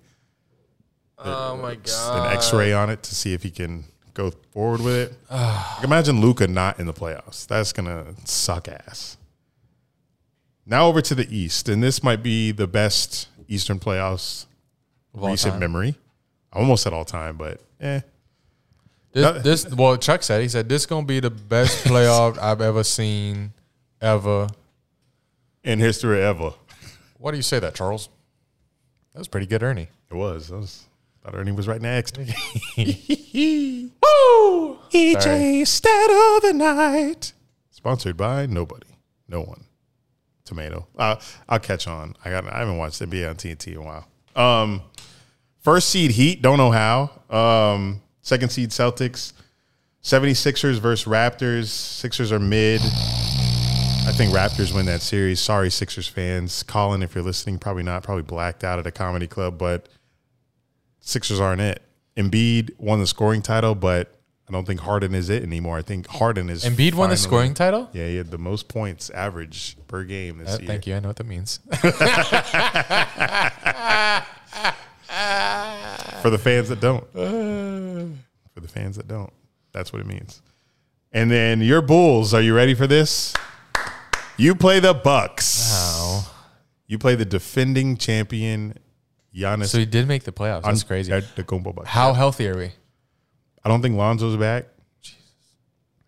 Oh 1.18 1.56
my 1.56 1.76
god 1.76 2.26
an. 2.30 2.36
X-ray 2.36 2.72
on 2.72 2.90
it 2.90 3.02
to 3.04 3.14
see 3.14 3.32
if 3.32 3.42
he 3.42 3.50
can 3.50 3.84
go 4.14 4.30
forward 4.52 4.80
with 4.80 4.94
it. 4.94 5.12
Like, 5.30 5.84
imagine 5.84 6.20
Luka 6.20 6.46
not 6.46 6.78
in 6.78 6.86
the 6.86 6.92
playoffs. 6.92 7.46
That's 7.46 7.72
gonna 7.72 8.14
suck 8.24 8.68
ass. 8.68 9.16
Now 10.66 10.86
over 10.86 11.00
to 11.02 11.14
the 11.14 11.26
East, 11.34 11.68
and 11.68 11.82
this 11.82 12.02
might 12.02 12.22
be 12.22 12.50
the 12.52 12.66
best 12.66 13.28
Eastern 13.48 13.78
playoffs 13.78 14.46
Of 15.14 15.22
all 15.22 15.30
recent 15.30 15.52
time. 15.54 15.60
memory. 15.60 15.94
I 16.52 16.58
almost 16.58 16.82
said 16.82 16.92
all 16.92 17.04
time, 17.04 17.36
but 17.36 17.60
eh. 17.80 18.00
This, 19.12 19.42
this 19.64 19.74
well, 19.74 19.96
Chuck 19.96 20.22
said 20.24 20.42
he 20.42 20.48
said 20.48 20.68
this 20.68 20.82
is 20.82 20.86
gonna 20.86 21.06
be 21.06 21.20
the 21.20 21.30
best 21.30 21.84
playoff 21.86 22.38
I've 22.38 22.60
ever 22.60 22.82
seen, 22.82 23.52
ever. 24.00 24.48
In 25.62 25.78
history 25.78 26.20
ever. 26.22 26.52
Why 27.18 27.30
do 27.30 27.36
you 27.38 27.42
say 27.42 27.58
that, 27.60 27.74
Charles? 27.74 28.08
That 29.14 29.20
was 29.20 29.28
pretty 29.28 29.46
good, 29.46 29.62
Ernie. 29.62 29.88
It 30.10 30.14
was. 30.14 30.50
I 30.50 30.56
was 30.56 30.86
thought 31.22 31.34
Ernie 31.36 31.52
was 31.52 31.68
right 31.68 31.80
next. 31.80 32.18
Woo! 32.78 33.88
EJ 34.92 35.66
stat 35.66 36.10
of 36.10 36.42
the 36.42 36.52
night. 36.52 37.32
Sponsored 37.70 38.16
by 38.16 38.46
nobody, 38.46 38.88
no 39.28 39.40
one. 39.40 39.64
Tomato. 40.44 40.86
Uh, 40.98 41.16
I'll 41.48 41.58
catch 41.58 41.86
on. 41.86 42.16
I 42.24 42.30
got. 42.30 42.46
I 42.52 42.58
haven't 42.58 42.76
watched 42.76 43.00
NBA 43.00 43.30
on 43.30 43.36
TNT 43.36 43.68
in 43.68 43.76
a 43.78 43.82
while. 43.82 44.06
Um, 44.36 44.82
first 45.60 45.88
seed 45.88 46.10
Heat. 46.10 46.42
Don't 46.42 46.58
know 46.58 46.70
how. 46.70 47.10
Um, 47.30 48.02
second 48.20 48.50
seed 48.50 48.70
Celtics. 48.70 49.32
76ers 50.02 50.80
versus 50.80 51.08
Raptors. 51.08 51.68
Sixers 51.68 52.30
are 52.30 52.38
mid. 52.38 52.82
I 54.06 54.12
think 54.16 54.32
Raptors 54.32 54.74
win 54.74 54.86
that 54.86 55.00
series. 55.02 55.40
Sorry, 55.40 55.70
Sixers 55.70 56.06
fans. 56.06 56.62
Colin, 56.62 57.02
if 57.02 57.14
you're 57.14 57.24
listening, 57.24 57.58
probably 57.58 57.82
not. 57.82 58.02
Probably 58.02 58.22
blacked 58.22 58.62
out 58.62 58.78
at 58.78 58.86
a 58.86 58.90
comedy 58.92 59.26
club, 59.26 59.58
but 59.58 59.88
Sixers 61.00 61.40
aren't 61.40 61.60
it. 61.62 61.82
Embiid 62.16 62.78
won 62.78 63.00
the 63.00 63.06
scoring 63.06 63.42
title, 63.42 63.74
but 63.74 64.14
I 64.48 64.52
don't 64.52 64.66
think 64.66 64.80
Harden 64.80 65.14
is 65.14 65.30
it 65.30 65.42
anymore. 65.42 65.78
I 65.78 65.82
think 65.82 66.06
Harden 66.06 66.48
is. 66.50 66.64
Embiid 66.64 66.94
won 66.94 67.10
the 67.10 67.16
scoring 67.16 67.54
title. 67.54 67.88
Yeah, 67.92 68.06
he 68.06 68.16
had 68.16 68.30
the 68.30 68.38
most 68.38 68.68
points 68.68 69.10
average 69.10 69.76
per 69.88 70.04
game 70.04 70.38
this 70.38 70.54
Uh, 70.54 70.58
year. 70.58 70.66
thank 70.68 70.86
you. 70.86 70.94
I 70.94 71.00
know 71.00 71.08
what 71.08 71.16
that 71.16 71.26
means. 71.26 71.60
For 76.22 76.30
the 76.30 76.38
fans 76.38 76.68
that 76.68 76.80
don't. 76.80 77.10
For 77.12 78.60
the 78.60 78.68
fans 78.68 78.96
that 78.96 79.08
don't. 79.08 79.32
That's 79.72 79.92
what 79.92 80.00
it 80.00 80.06
means. 80.06 80.40
And 81.12 81.30
then 81.30 81.60
your 81.60 81.80
Bulls, 81.82 82.32
are 82.34 82.40
you 82.40 82.54
ready 82.54 82.74
for 82.74 82.86
this? 82.86 83.34
You 84.36 84.54
play 84.54 84.80
the 84.80 84.94
Bucks. 84.94 85.70
Wow. 85.72 86.24
You 86.86 86.98
play 86.98 87.14
the 87.14 87.24
defending 87.24 87.96
champion 87.96 88.78
Giannis. 89.34 89.66
So 89.66 89.78
he 89.78 89.86
did 89.86 90.08
make 90.08 90.24
the 90.24 90.32
playoffs. 90.32 90.62
That's 90.62 90.82
crazy. 90.82 91.12
Antetokounmpo 91.12 91.74
Bucks. 91.74 91.88
How 91.88 92.12
healthy 92.12 92.48
are 92.48 92.56
we? 92.56 92.72
I 93.64 93.68
don't 93.68 93.80
think 93.80 93.96
Lonzo's 93.96 94.36
back. 94.36 94.66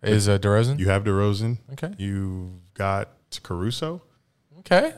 Is 0.03 0.29
uh, 0.29 0.37
DeRozan? 0.37 0.79
You 0.79 0.89
have 0.89 1.03
DeRozan. 1.03 1.57
Okay. 1.73 1.93
You've 1.97 2.73
got 2.73 3.09
Caruso. 3.43 4.03
Okay. 4.59 4.93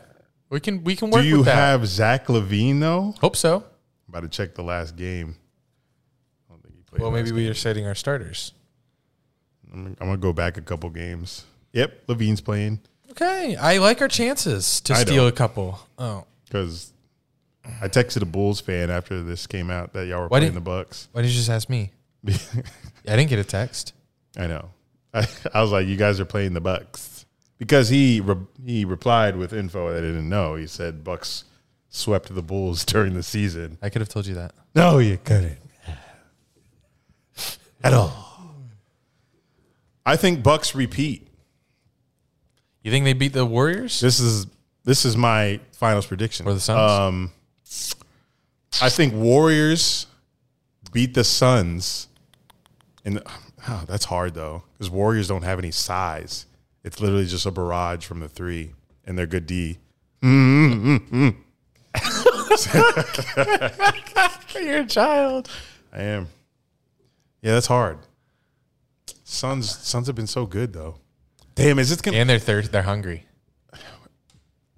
We 0.49 0.59
can 0.59 0.83
we 0.83 0.95
can 0.95 1.09
work. 1.09 1.21
Do 1.21 1.27
you 1.27 1.43
have 1.43 1.87
Zach 1.87 2.27
LaVine 2.27 2.79
though? 2.79 3.15
Hope 3.21 3.35
so. 3.35 3.57
I'm 3.57 3.63
about 4.09 4.21
to 4.21 4.27
check 4.27 4.55
the 4.55 4.63
last 4.63 4.95
game. 4.95 5.35
I 6.47 6.53
don't 6.53 6.63
think 6.63 6.75
he 6.75 6.81
played. 6.83 7.01
Well, 7.01 7.11
maybe 7.11 7.31
we 7.31 7.47
are 7.47 7.53
setting 7.53 7.85
our 7.85 7.95
starters. 7.95 8.53
I'm 9.71 9.93
gonna 9.93 10.17
go 10.17 10.33
back 10.33 10.57
a 10.57 10.61
couple 10.61 10.89
games. 10.89 11.45
Yep, 11.73 12.07
LaVine's 12.07 12.41
playing 12.41 12.79
Okay, 13.11 13.55
I 13.55 13.77
like 13.79 14.01
our 14.01 14.07
chances 14.07 14.81
to 14.81 14.93
I 14.93 14.97
steal 15.01 15.23
don't. 15.23 15.27
a 15.29 15.31
couple. 15.35 15.79
Oh, 15.97 16.25
because 16.45 16.93
I 17.81 17.87
texted 17.87 18.21
a 18.21 18.25
Bulls 18.25 18.61
fan 18.61 18.89
after 18.91 19.21
this 19.23 19.47
came 19.47 19.69
out 19.71 19.93
that 19.93 20.05
y'all 20.07 20.19
were 20.21 20.27
Why 20.27 20.39
playing 20.39 20.53
didn't- 20.53 20.55
the 20.55 20.69
Bucks. 20.69 21.07
why 21.11 21.21
did 21.21 21.29
you 21.31 21.37
just 21.37 21.49
ask 21.49 21.69
me? 21.69 21.91
I 22.27 22.31
didn't 23.05 23.29
get 23.29 23.39
a 23.39 23.43
text. 23.43 23.93
I 24.37 24.47
know. 24.47 24.69
I, 25.13 25.27
I 25.53 25.61
was 25.61 25.71
like, 25.71 25.87
you 25.87 25.95
guys 25.95 26.19
are 26.19 26.25
playing 26.25 26.53
the 26.53 26.61
Bucks 26.61 27.25
because 27.57 27.89
he 27.89 28.21
re- 28.21 28.35
he 28.63 28.85
replied 28.85 29.35
with 29.37 29.53
info 29.53 29.89
that 29.91 29.97
I 29.97 30.01
didn't 30.01 30.29
know. 30.29 30.55
He 30.55 30.67
said 30.67 31.03
Bucks 31.03 31.45
swept 31.89 32.33
the 32.33 32.43
Bulls 32.43 32.85
during 32.85 33.15
the 33.15 33.23
season. 33.23 33.77
I 33.81 33.89
could 33.89 34.01
have 34.01 34.09
told 34.09 34.27
you 34.27 34.35
that. 34.35 34.53
No, 34.75 34.99
you 34.99 35.17
couldn't 35.23 35.57
at 37.83 37.93
all. 37.93 38.25
I 40.05 40.15
think 40.17 40.43
Bucks 40.43 40.75
repeat. 40.75 41.28
You 42.83 42.91
think 42.91 43.05
they 43.05 43.13
beat 43.13 43.33
the 43.33 43.45
Warriors? 43.45 43.99
This 43.99 44.19
is 44.19 44.47
this 44.85 45.05
is 45.05 45.17
my 45.17 45.59
finals 45.73 46.05
prediction 46.05 46.47
Or 46.47 46.53
the 46.53 46.59
Suns? 46.59 46.91
Um, 46.91 47.31
I 48.81 48.89
think 48.89 49.13
Warriors 49.13 50.07
beat 50.91 51.13
the 51.13 51.23
Suns. 51.23 52.07
And 53.05 53.21
oh, 53.67 53.83
that's 53.87 54.05
hard 54.05 54.33
though, 54.33 54.63
because 54.73 54.89
Warriors 54.89 55.27
don't 55.27 55.43
have 55.43 55.59
any 55.59 55.71
size. 55.71 56.45
It's 56.83 57.01
literally 57.01 57.25
just 57.25 57.45
a 57.45 57.51
barrage 57.51 58.05
from 58.05 58.21
the 58.21 58.29
three, 58.29 58.71
and 59.05 59.17
they're 59.17 59.27
good 59.27 59.45
D. 59.45 59.77
You're 60.21 60.99
a 64.81 64.85
child. 64.87 65.49
I 65.93 66.01
am. 66.01 66.27
Yeah, 67.41 67.53
that's 67.53 67.67
hard. 67.67 67.99
Suns 69.23 69.77
Suns 69.77 70.07
have 70.07 70.15
been 70.15 70.27
so 70.27 70.45
good 70.45 70.73
though. 70.73 70.95
Damn, 71.59 71.77
is 71.77 71.89
this 71.89 71.99
gonna 71.99 72.17
And 72.17 72.29
they're 72.29 72.39
third. 72.39 72.65
They're 72.65 72.81
hungry. 72.83 73.25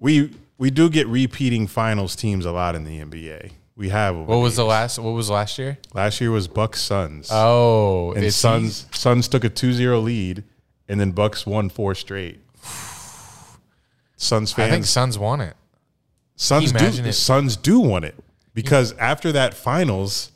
we 0.00 0.30
we 0.58 0.70
do 0.70 0.90
get 0.90 1.06
repeating 1.06 1.66
finals 1.66 2.16
teams 2.16 2.44
a 2.44 2.52
lot 2.52 2.74
in 2.74 2.84
the 2.84 2.98
NBA. 3.00 3.52
We 3.76 3.88
have 3.90 4.16
What 4.16 4.38
was 4.38 4.56
the 4.56 4.64
last? 4.64 4.98
What 4.98 5.12
was 5.12 5.30
last 5.30 5.58
year? 5.58 5.78
last 5.94 6.20
year 6.20 6.30
was 6.30 6.48
Bucks 6.48 6.80
Suns. 6.80 7.28
Oh, 7.30 8.12
and 8.12 8.32
Suns 8.32 8.86
Suns 8.92 9.28
took 9.28 9.44
a 9.44 9.50
2-0 9.50 10.02
lead 10.02 10.44
and 10.88 11.00
then 11.00 11.12
Bucks 11.12 11.46
won 11.46 11.68
four 11.68 11.94
straight. 11.94 12.40
Suns 14.16 14.52
fans, 14.52 14.68
I 14.68 14.70
think 14.70 14.84
Suns 14.84 15.18
won 15.18 15.40
it. 15.40 15.56
Suns 16.36 16.72
do 16.72 16.86
it? 16.86 17.12
Suns 17.12 17.56
do 17.56 17.78
want 17.80 18.04
it 18.04 18.16
because 18.54 18.92
after 18.98 19.30
that 19.32 19.54
finals 19.54 20.32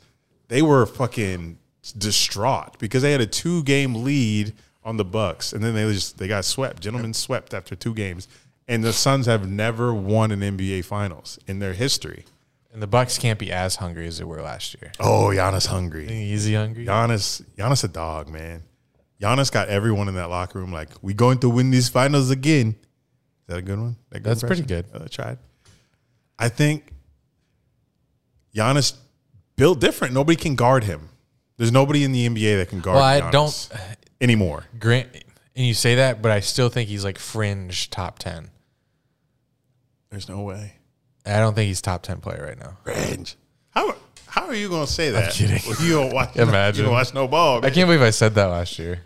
they 0.47 0.61
were 0.61 0.85
fucking 0.85 1.57
distraught 1.97 2.79
because 2.79 3.01
they 3.01 3.11
had 3.11 3.21
a 3.21 3.27
two 3.27 3.63
game 3.63 4.03
lead 4.03 4.53
on 4.87 4.95
the 4.95 5.05
Bucks 5.05 5.51
and 5.51 5.61
then 5.61 5.75
they 5.75 5.91
just 5.91 6.17
they 6.17 6.27
got 6.27 6.45
swept. 6.45 6.81
Gentlemen 6.81 7.13
swept 7.13 7.53
after 7.53 7.75
two 7.75 7.93
games. 7.93 8.27
And 8.69 8.83
the 8.83 8.93
Suns 8.93 9.27
have 9.27 9.49
never 9.49 9.93
won 9.93 10.31
an 10.31 10.39
NBA 10.39 10.85
finals 10.85 11.39
in 11.47 11.59
their 11.59 11.73
history. 11.73 12.25
And 12.73 12.81
the 12.81 12.87
Bucks 12.87 13.17
can't 13.17 13.39
be 13.39 13.51
as 13.51 13.77
hungry 13.77 14.07
as 14.07 14.17
they 14.17 14.23
were 14.23 14.41
last 14.41 14.75
year. 14.81 14.91
Oh, 14.99 15.31
Giannis 15.33 15.67
hungry. 15.67 16.09
Easy 16.09 16.53
hungry. 16.53 16.85
Giannis, 16.85 17.43
Giannis 17.57 17.83
a 17.83 17.87
dog, 17.87 18.29
man. 18.29 18.63
Giannis 19.21 19.51
got 19.51 19.67
everyone 19.69 20.07
in 20.09 20.15
that 20.15 20.29
locker 20.29 20.59
room 20.59 20.71
like, 20.71 20.89
we 21.01 21.13
going 21.13 21.39
to 21.39 21.49
win 21.49 21.71
these 21.71 21.89
finals 21.89 22.29
again. 22.29 22.69
Is 22.69 22.75
that 23.47 23.57
a 23.57 23.61
good 23.61 23.79
one? 23.79 23.95
That 24.09 24.19
good 24.19 24.31
That's 24.31 24.43
pretty 24.43 24.61
impression? 24.61 24.89
good. 24.91 25.01
Uh, 25.01 25.05
I 25.05 25.07
tried. 25.07 25.37
I 26.37 26.49
think 26.49 26.91
Giannis 28.55 28.95
built 29.55 29.79
different. 29.79 30.13
Nobody 30.13 30.35
can 30.35 30.55
guard 30.55 30.83
him. 30.83 31.09
There's 31.57 31.71
nobody 31.71 32.03
in 32.03 32.11
the 32.11 32.27
NBA 32.27 32.57
that 32.59 32.69
can 32.69 32.81
guard. 32.81 32.97
Well, 32.97 33.03
I 33.03 33.21
Giannis 33.21 33.31
don't 33.31 33.71
anymore. 34.21 34.65
grant. 34.79 35.09
And 35.55 35.65
you 35.65 35.73
say 35.73 35.95
that, 35.95 36.21
but 36.21 36.31
I 36.31 36.39
still 36.39 36.69
think 36.69 36.87
he's 36.87 37.03
like 37.03 37.17
fringe 37.17 37.89
top 37.89 38.19
ten. 38.19 38.51
There's 40.11 40.29
no 40.29 40.41
way. 40.41 40.73
I 41.25 41.39
don't 41.39 41.55
think 41.55 41.67
he's 41.67 41.81
top 41.81 42.03
ten 42.03 42.19
player 42.19 42.45
right 42.45 42.59
now. 42.59 42.77
Range. 42.83 43.35
How 43.71 43.95
how 44.27 44.45
are 44.45 44.55
you 44.55 44.69
gonna 44.69 44.85
say 44.87 45.09
that? 45.11 45.33
kidding. 45.33 45.61
Well, 45.67 45.81
you 45.81 45.93
don't 45.93 46.13
watch. 46.13 46.35
Imagine. 46.35 46.77
You 46.77 46.83
don't 46.85 46.93
watch 46.93 47.13
no 47.13 47.27
ball. 47.27 47.65
I 47.65 47.69
can't 47.69 47.87
believe 47.87 48.01
I 48.01 48.11
said 48.11 48.35
that 48.35 48.45
last 48.45 48.77
year. 48.77 49.01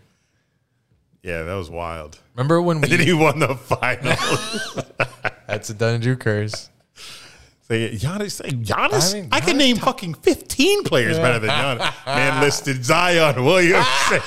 Yeah, 1.23 1.43
that 1.43 1.53
was 1.53 1.69
wild. 1.69 2.19
Remember 2.35 2.61
when 2.61 2.77
And 2.83 2.85
then 2.91 2.99
he 2.99 3.13
won 3.13 3.39
the 3.39 3.55
final? 3.55 4.15
That's 5.47 5.69
a 5.69 5.73
Dungeon 5.73 6.15
curse. 6.17 6.69
Say 7.71 7.91
Giannis. 7.95 8.41
Giannis. 8.65 9.11
I 9.15 9.21
mean, 9.21 9.29
I 9.31 9.39
can 9.39 9.55
Giannis 9.55 9.57
name 9.59 9.77
fucking 9.77 10.15
fifteen 10.15 10.83
players 10.83 11.17
better 11.17 11.39
than 11.39 11.49
Giannis. 11.51 11.93
Man 12.05 12.41
listed 12.41 12.83
Zion 12.83 13.45
Williamson. 13.45 13.85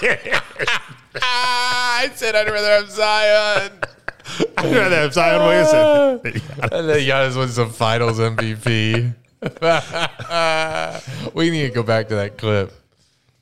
I 1.20 2.10
said 2.14 2.34
I'd 2.34 2.48
rather 2.48 2.70
have 2.70 2.90
Zion. 2.90 3.70
I'd 4.56 4.74
rather 4.74 4.96
have 4.96 5.12
Zion 5.12 5.42
Williamson. 5.42 6.42
And 6.72 6.88
then 6.88 7.00
Giannis 7.00 7.36
wins 7.36 7.52
some 7.52 7.68
Finals 7.68 8.18
MVP. 8.18 9.14
we 11.34 11.50
need 11.50 11.68
to 11.68 11.74
go 11.74 11.82
back 11.82 12.08
to 12.08 12.14
that 12.14 12.38
clip. 12.38 12.72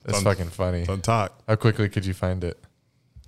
That's 0.03 0.19
on- 0.19 0.25
fucking 0.25 0.49
funny. 0.49 0.81
It's 0.81 0.89
on 0.89 1.01
talk. 1.01 1.41
How 1.47 1.55
quickly 1.55 1.89
could 1.89 2.05
you 2.05 2.13
find 2.15 2.43
it? 2.43 2.59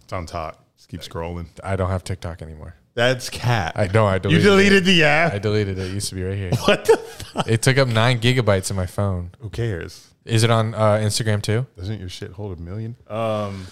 It's 0.03 0.13
on 0.13 0.27
talk. 0.27 0.59
Just 0.77 0.89
keep 0.89 1.03
scrolling. 1.03 1.47
I 1.63 1.77
don't 1.77 1.91
have 1.91 2.03
TikTok 2.03 2.43
anymore. 2.43 2.75
That's 2.95 3.29
cat. 3.29 3.73
I 3.75 3.89
know 3.89 4.07
I 4.07 4.19
deleted. 4.19 4.43
you 4.45 4.49
deleted. 4.51 4.71
deleted 4.71 4.85
the 4.85 5.05
app. 5.05 5.33
I 5.35 5.39
deleted 5.39 5.79
it. 5.79 5.87
It 5.91 5.95
used 5.95 6.09
to 6.11 6.15
be 6.15 6.23
right 6.23 6.37
here. 6.37 6.51
what 6.65 6.85
the 6.85 6.97
fuck? 6.97 7.49
It 7.49 7.61
took 7.63 7.77
up 7.79 7.89
nine 7.89 8.21
gigabytes 8.21 8.71
in 8.71 8.77
my 8.77 8.87
phone. 8.87 9.31
Who 9.41 9.51
cares? 9.51 10.09
Is 10.25 10.45
it 10.45 10.51
on 10.51 10.75
uh, 10.75 10.93
Instagram 11.03 11.43
too? 11.43 11.67
Doesn't 11.77 11.99
your 11.99 12.09
shit 12.09 12.33
hold 12.33 12.57
a 12.57 12.61
million? 12.63 12.97
Um, 13.09 13.67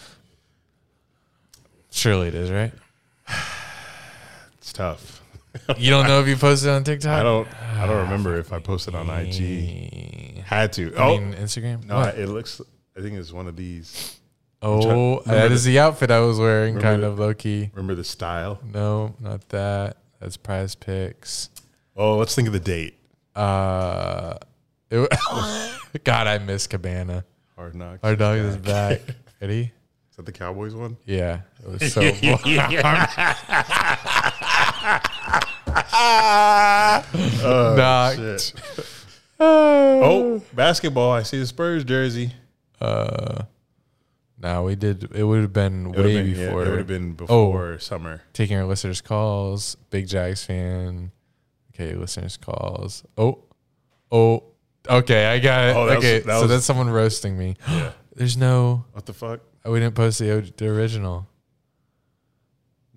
Surely 1.91 2.29
it 2.29 2.35
is, 2.35 2.51
right? 2.51 2.73
it's 4.59 4.73
tough. 4.73 5.21
You 5.77 5.91
don't 5.91 6.07
know 6.09 6.21
if 6.21 6.27
you 6.27 6.37
posted 6.37 6.71
on 6.71 6.83
TikTok? 6.85 7.21
I 7.21 7.23
don't. 7.23 7.49
I 7.77 7.87
don't 7.87 7.99
remember 8.05 8.39
if 8.39 8.53
I 8.53 8.59
posted 8.59 8.95
on 8.95 9.09
IG. 9.11 10.39
Had 10.45 10.73
to. 10.75 10.95
I 10.97 10.99
Oh 11.03 11.19
mean 11.19 11.35
Instagram. 11.35 11.85
no! 11.87 11.97
What? 11.97 12.19
It 12.19 12.29
looks. 12.29 12.61
I 12.97 13.01
think 13.01 13.17
it's 13.19 13.33
one 13.33 13.47
of 13.47 13.57
these. 13.57 14.19
Oh, 14.63 15.21
that 15.27 15.51
is 15.53 15.65
the 15.65 15.79
outfit 15.79 16.11
I 16.11 16.21
was 16.21 16.39
wearing, 16.39 16.79
kind 16.81 17.03
the- 17.03 17.09
of 17.09 17.19
low 17.19 17.35
key. 17.35 17.71
Remember 17.75 17.95
the 17.95 18.05
style? 18.05 18.61
No, 18.73 19.15
not 19.21 19.49
that. 19.51 19.97
That's 20.21 20.37
Prize 20.37 20.75
Picks. 20.75 21.51
Oh, 21.97 22.17
let's 22.17 22.35
think 22.35 22.47
of 22.47 22.53
the 22.55 22.61
date. 22.61 22.97
Uh, 23.35 24.35
it, 24.91 25.11
God, 26.05 26.27
I 26.27 26.39
miss 26.39 26.67
Cabana. 26.67 27.25
Hard 27.57 27.75
knocks. 27.75 28.01
Our 28.03 28.15
dog 28.17 28.39
is 28.39 28.57
back. 28.57 29.01
Ready? 29.41 29.73
Is 30.11 30.17
that 30.17 30.27
the 30.27 30.33
Cowboys 30.33 30.75
one? 30.75 30.97
Yeah, 31.07 31.41
it 31.63 31.69
was 31.69 31.93
so. 31.93 32.03
Oh, 37.45 37.75
Knocked. 37.77 38.55
Oh, 39.41 40.43
basketball. 40.55 41.13
I 41.13 41.23
see 41.23 41.39
the 41.39 41.47
Spurs 41.47 41.85
jersey. 41.85 42.33
Uh, 42.81 43.43
no, 44.43 44.65
we 44.65 44.75
did. 44.75 45.11
It 45.15 45.23
would 45.25 45.41
have 45.43 45.53
been 45.53 45.93
way 45.93 46.03
been- 46.03 46.27
yeah, 46.29 46.47
before. 46.47 46.65
it 46.65 46.69
would 46.71 46.79
have 46.79 46.87
been 46.87 47.11
oh, 47.13 47.15
before 47.15 47.79
summer. 47.79 48.23
taking 48.33 48.57
our 48.57 48.65
listeners' 48.65 49.01
calls. 49.01 49.77
Big 49.91 50.09
Jags 50.09 50.45
fan. 50.45 51.13
Okay, 51.75 51.95
listeners' 51.95 52.37
calls. 52.37 53.05
Oh, 53.17 53.45
oh. 54.11 54.45
Okay, 54.89 55.27
I 55.27 55.39
got 55.39 55.69
it. 55.69 55.77
Oh, 55.77 55.87
that 55.87 55.97
was- 55.97 56.05
okay, 56.05 56.19
that 56.21 56.35
so 56.35 56.41
was- 56.43 56.51
that's 56.51 56.65
someone 56.65 56.91
roasting 56.91 57.39
me. 57.39 57.57
There's 58.15 58.37
no. 58.37 58.85
What 58.93 59.07
the 59.07 59.15
fuck? 59.15 59.41
Oh, 59.65 59.73
we 59.73 59.81
didn't 59.81 59.95
post 59.95 60.19
the, 60.19 60.53
the 60.57 60.69
original. 60.69 61.27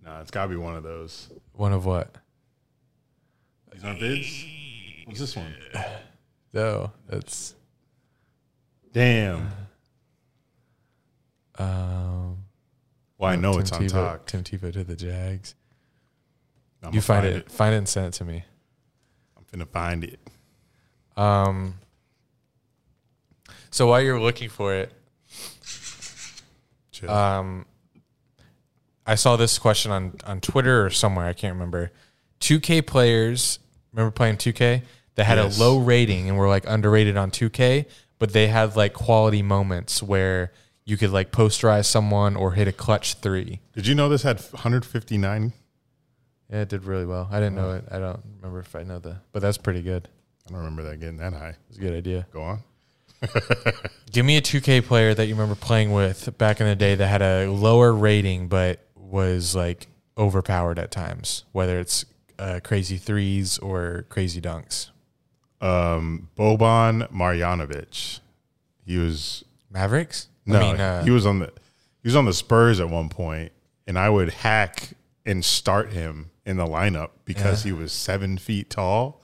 Nah, 0.03 0.21
it's 0.21 0.31
gotta 0.31 0.49
be 0.49 0.55
one 0.55 0.75
of 0.75 0.83
those. 0.83 1.29
One 1.53 1.73
of 1.73 1.85
what? 1.85 2.15
These 3.71 3.83
aren't 3.83 3.99
bids. 3.99 4.45
What's 5.05 5.19
this 5.19 5.35
one? 5.35 5.53
No, 6.53 6.93
that's 7.09 7.53
Damn. 8.93 9.51
Um. 11.57 12.37
Well, 13.17 13.31
I 13.31 13.35
know 13.37 13.53
Tim 13.53 13.61
it's 13.61 13.71
on 13.71 13.81
Tebow, 13.83 13.89
talk. 13.91 14.25
Tim 14.25 14.43
Tebow 14.43 14.73
to 14.73 14.83
the 14.83 14.95
Jags. 14.95 15.55
I'm 16.83 16.89
you 16.89 16.99
gonna 16.99 17.01
find 17.01 17.25
it, 17.25 17.51
Find 17.51 17.73
it 17.73 17.77
and 17.77 17.87
send 17.89 18.07
it 18.07 18.13
to 18.13 18.25
me. 18.25 18.43
I'm 19.37 19.43
finna 19.45 19.67
find 19.67 20.03
it. 20.03 20.19
Um. 21.17 21.75
So 23.71 23.87
while 23.87 24.01
you're 24.01 24.19
looking 24.19 24.49
for 24.49 24.73
it, 24.73 24.91
Chill. 26.91 27.09
um, 27.09 27.65
I 29.05 29.15
saw 29.15 29.35
this 29.35 29.57
question 29.59 29.91
on 29.91 30.13
on 30.25 30.41
Twitter 30.41 30.85
or 30.85 30.89
somewhere. 30.89 31.25
I 31.25 31.33
can't 31.33 31.53
remember. 31.53 31.91
2K 32.41 32.85
players 32.85 33.59
remember 33.93 34.11
playing 34.11 34.37
2K 34.37 34.83
that 35.15 35.23
had 35.23 35.37
Yes. 35.37 35.57
a 35.57 35.61
low 35.61 35.79
rating 35.79 36.27
and 36.29 36.37
were 36.37 36.47
like 36.49 36.65
underrated 36.67 37.15
on 37.17 37.31
2K, 37.31 37.85
but 38.19 38.33
they 38.33 38.47
had 38.47 38.75
like 38.75 38.93
quality 38.93 39.41
moments 39.41 40.03
where 40.03 40.51
you 40.85 40.97
could 40.97 41.11
like 41.11 41.31
posterize 41.31 41.85
someone 41.85 42.35
or 42.35 42.51
hit 42.51 42.67
a 42.67 42.71
clutch 42.71 43.15
three. 43.15 43.59
Did 43.73 43.87
you 43.87 43.95
know 43.95 44.07
this 44.07 44.23
had 44.23 44.39
159? 44.39 45.53
Yeah, 46.51 46.61
it 46.61 46.69
did 46.69 46.85
really 46.85 47.05
well. 47.05 47.27
I 47.31 47.39
didn't 47.39 47.55
know 47.55 47.71
it. 47.71 47.85
I 47.89 47.97
don't 47.97 48.21
remember 48.37 48.59
if 48.59 48.75
I 48.75 48.83
know 48.83 48.99
the, 48.99 49.17
but 49.31 49.41
that's 49.41 49.57
pretty 49.57 49.81
good. 49.81 50.07
I 50.47 50.51
don't 50.51 50.59
remember 50.59 50.83
that 50.83 50.99
getting 50.99 51.17
that 51.17 51.33
high. 51.33 51.55
It's 51.69 51.77
a 51.79 51.81
good 51.81 51.93
idea. 51.93 52.27
Go 52.31 52.43
on. 52.43 52.59
Give 54.11 54.25
me 54.25 54.37
a 54.37 54.41
2K 54.41 54.85
player 54.85 55.15
that 55.15 55.25
you 55.25 55.33
remember 55.33 55.55
playing 55.55 55.91
with 55.91 56.37
back 56.37 56.61
in 56.61 56.67
the 56.67 56.75
day 56.75 56.93
that 56.93 57.07
had 57.07 57.23
a 57.23 57.47
lower 57.47 57.91
rating 57.91 58.47
but 58.47 58.79
was 58.95 59.55
like 59.55 59.87
overpowered 60.17 60.77
at 60.77 60.91
times, 60.91 61.45
whether 61.51 61.79
it's 61.79 62.05
uh, 62.37 62.59
crazy 62.63 62.97
threes 62.97 63.57
or 63.57 64.05
crazy 64.09 64.39
dunks. 64.39 64.91
Um, 65.61 66.29
Boban 66.37 67.11
Marjanovic. 67.11 68.19
He 68.85 68.97
was 68.97 69.43
Mavericks? 69.71 70.27
No, 70.45 70.59
I 70.59 70.71
mean, 70.71 70.81
uh, 70.81 71.03
he 71.03 71.11
was 71.11 71.25
on 71.25 71.39
the 71.39 71.51
he 72.01 72.07
was 72.07 72.15
on 72.15 72.25
the 72.25 72.33
Spurs 72.33 72.79
at 72.79 72.89
one 72.89 73.09
point, 73.09 73.51
and 73.87 73.97
I 73.97 74.09
would 74.09 74.29
hack 74.29 74.89
and 75.25 75.43
start 75.43 75.91
him 75.91 76.29
in 76.45 76.57
the 76.57 76.65
lineup 76.65 77.09
because 77.25 77.63
he 77.63 77.71
was 77.71 77.91
seven 77.91 78.37
feet 78.37 78.69
tall, 78.69 79.21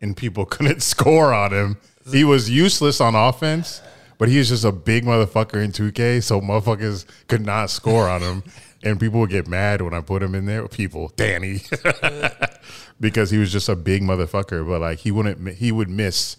and 0.00 0.16
people 0.16 0.46
couldn't 0.46 0.82
score 0.82 1.34
on 1.34 1.52
him. 1.52 1.76
He 2.10 2.24
was 2.24 2.50
useless 2.50 3.00
on 3.00 3.14
offense, 3.14 3.82
but 4.18 4.28
he 4.28 4.38
was 4.38 4.48
just 4.48 4.64
a 4.64 4.72
big 4.72 5.04
motherfucker 5.04 5.62
in 5.62 5.72
2K, 5.72 6.22
so 6.22 6.40
motherfuckers 6.40 7.04
could 7.28 7.44
not 7.44 7.70
score 7.70 8.08
on 8.08 8.22
him, 8.22 8.42
and 8.82 8.98
people 8.98 9.20
would 9.20 9.30
get 9.30 9.46
mad 9.46 9.82
when 9.82 9.94
I 9.94 10.00
put 10.00 10.22
him 10.22 10.34
in 10.34 10.46
there. 10.46 10.66
People, 10.68 11.12
Danny, 11.16 11.60
because 13.00 13.30
he 13.30 13.38
was 13.38 13.52
just 13.52 13.68
a 13.68 13.76
big 13.76 14.02
motherfucker, 14.02 14.66
but 14.66 14.80
like 14.80 15.00
he 15.00 15.10
wouldn't, 15.10 15.56
he 15.56 15.72
would 15.72 15.90
miss 15.90 16.36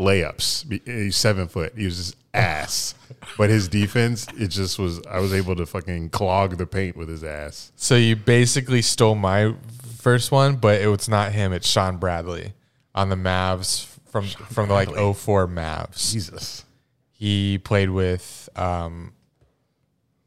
layups. 0.00 0.80
He's 0.86 1.16
seven 1.16 1.46
foot. 1.46 1.74
He 1.76 1.84
was 1.84 1.96
just 1.96 2.16
ass. 2.34 2.94
But 3.36 3.50
his 3.50 3.68
defense, 3.68 4.26
it 4.38 4.48
just 4.48 4.78
was. 4.78 5.00
I 5.06 5.20
was 5.20 5.32
able 5.32 5.54
to 5.56 5.66
fucking 5.66 6.10
clog 6.10 6.56
the 6.56 6.66
paint 6.66 6.96
with 6.96 7.08
his 7.08 7.22
ass. 7.22 7.70
so 7.76 7.94
you 7.94 8.16
basically 8.16 8.82
stole 8.82 9.14
my 9.14 9.54
first 9.98 10.32
one, 10.32 10.56
but 10.56 10.80
it 10.80 10.88
was 10.88 11.08
not 11.08 11.32
him. 11.32 11.52
It's 11.52 11.68
Shawn 11.68 11.98
Bradley 11.98 12.54
on 12.94 13.10
the 13.10 13.16
Mavs 13.16 13.86
from 14.06 14.26
from 14.26 14.68
the 14.68 14.74
like 14.74 14.88
04 14.88 15.46
Mavs. 15.46 16.12
Jesus. 16.12 16.64
He 17.12 17.58
played 17.58 17.90
with 17.90 18.48
um, 18.56 19.12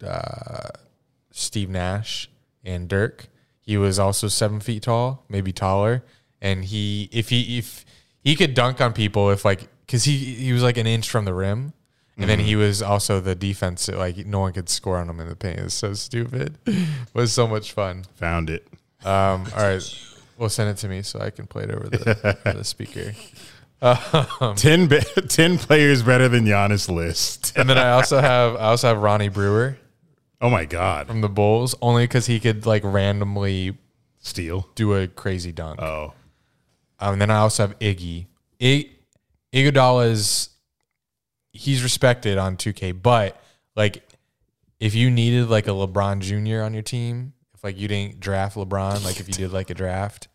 uh, 0.05 0.69
Steve 1.31 1.69
Nash 1.69 2.29
and 2.63 2.87
Dirk. 2.87 3.27
He 3.59 3.77
was 3.77 3.97
also 3.97 4.27
seven 4.27 4.59
feet 4.59 4.83
tall, 4.83 5.25
maybe 5.27 5.51
taller, 5.51 6.03
and 6.41 6.65
he 6.65 7.09
if 7.11 7.29
he 7.29 7.57
if 7.57 7.83
he 8.23 8.35
could 8.35 8.53
dunk 8.53 8.79
on 8.81 8.93
people 8.93 9.29
if 9.31 9.43
like 9.45 9.67
because 9.85 10.03
he 10.05 10.17
he 10.17 10.53
was 10.53 10.63
like 10.63 10.77
an 10.77 10.87
inch 10.87 11.09
from 11.09 11.25
the 11.25 11.33
rim, 11.33 11.73
and 12.17 12.29
then 12.29 12.39
he 12.39 12.55
was 12.55 12.81
also 12.81 13.19
the 13.19 13.35
defense 13.35 13.87
like 13.89 14.17
no 14.25 14.39
one 14.39 14.53
could 14.53 14.69
score 14.69 14.97
on 14.97 15.09
him 15.09 15.19
in 15.19 15.27
the 15.29 15.35
paint. 15.35 15.59
It's 15.59 15.73
so 15.73 15.93
stupid. 15.93 16.57
it 16.65 16.87
was 17.13 17.31
so 17.33 17.47
much 17.47 17.71
fun. 17.73 18.05
Found 18.15 18.49
it. 18.49 18.67
Um, 19.03 19.45
all 19.55 19.63
right, 19.63 19.99
well 20.37 20.49
send 20.49 20.69
it 20.69 20.77
to 20.77 20.87
me 20.87 21.01
so 21.01 21.19
I 21.19 21.29
can 21.29 21.45
play 21.47 21.63
it 21.63 21.71
over 21.71 21.89
the, 21.89 22.37
over 22.45 22.57
the 22.57 22.63
speaker. 22.75 23.13
10, 24.55 24.87
be- 24.87 24.99
10 25.27 25.57
players 25.57 26.03
better 26.03 26.29
than 26.29 26.45
Giannis 26.45 26.87
list. 26.89 27.51
And 27.57 27.69
then 27.69 27.77
I 27.77 27.91
also 27.91 28.21
have 28.21 28.55
I 28.55 28.67
also 28.69 28.87
have 28.87 28.97
Ronnie 29.01 29.27
Brewer. 29.27 29.77
Oh 30.39 30.49
my 30.49 30.63
God. 30.65 31.07
from 31.07 31.19
the 31.21 31.27
Bulls 31.29 31.75
only 31.81 32.05
because 32.05 32.25
he 32.25 32.39
could 32.39 32.65
like 32.65 32.81
randomly 32.85 33.77
Steal. 34.19 34.69
do 34.75 34.93
a 34.93 35.07
crazy 35.07 35.51
dunk. 35.51 35.81
Oh. 35.81 36.13
Um, 37.03 37.13
and 37.13 37.21
then 37.21 37.29
I 37.31 37.37
also 37.37 37.67
have 37.67 37.77
Iggy. 37.79 38.27
I, 38.61 38.89
Iguodala 39.51 40.09
is 40.09 40.49
he's 41.51 41.83
respected 41.83 42.37
on 42.37 42.55
2K, 42.57 43.01
but 43.01 43.41
like 43.75 44.03
if 44.79 44.95
you 44.95 45.11
needed 45.11 45.49
like 45.49 45.67
a 45.67 45.71
LeBron 45.71 46.19
Jr. 46.21 46.63
on 46.63 46.73
your 46.73 46.81
team, 46.81 47.33
if 47.53 47.63
like 47.63 47.77
you 47.77 47.87
didn't 47.87 48.19
draft 48.19 48.55
LeBron, 48.55 49.03
like 49.03 49.19
if 49.19 49.27
you 49.27 49.33
did 49.33 49.51
like 49.51 49.69
a 49.69 49.73
draft, 49.73 50.29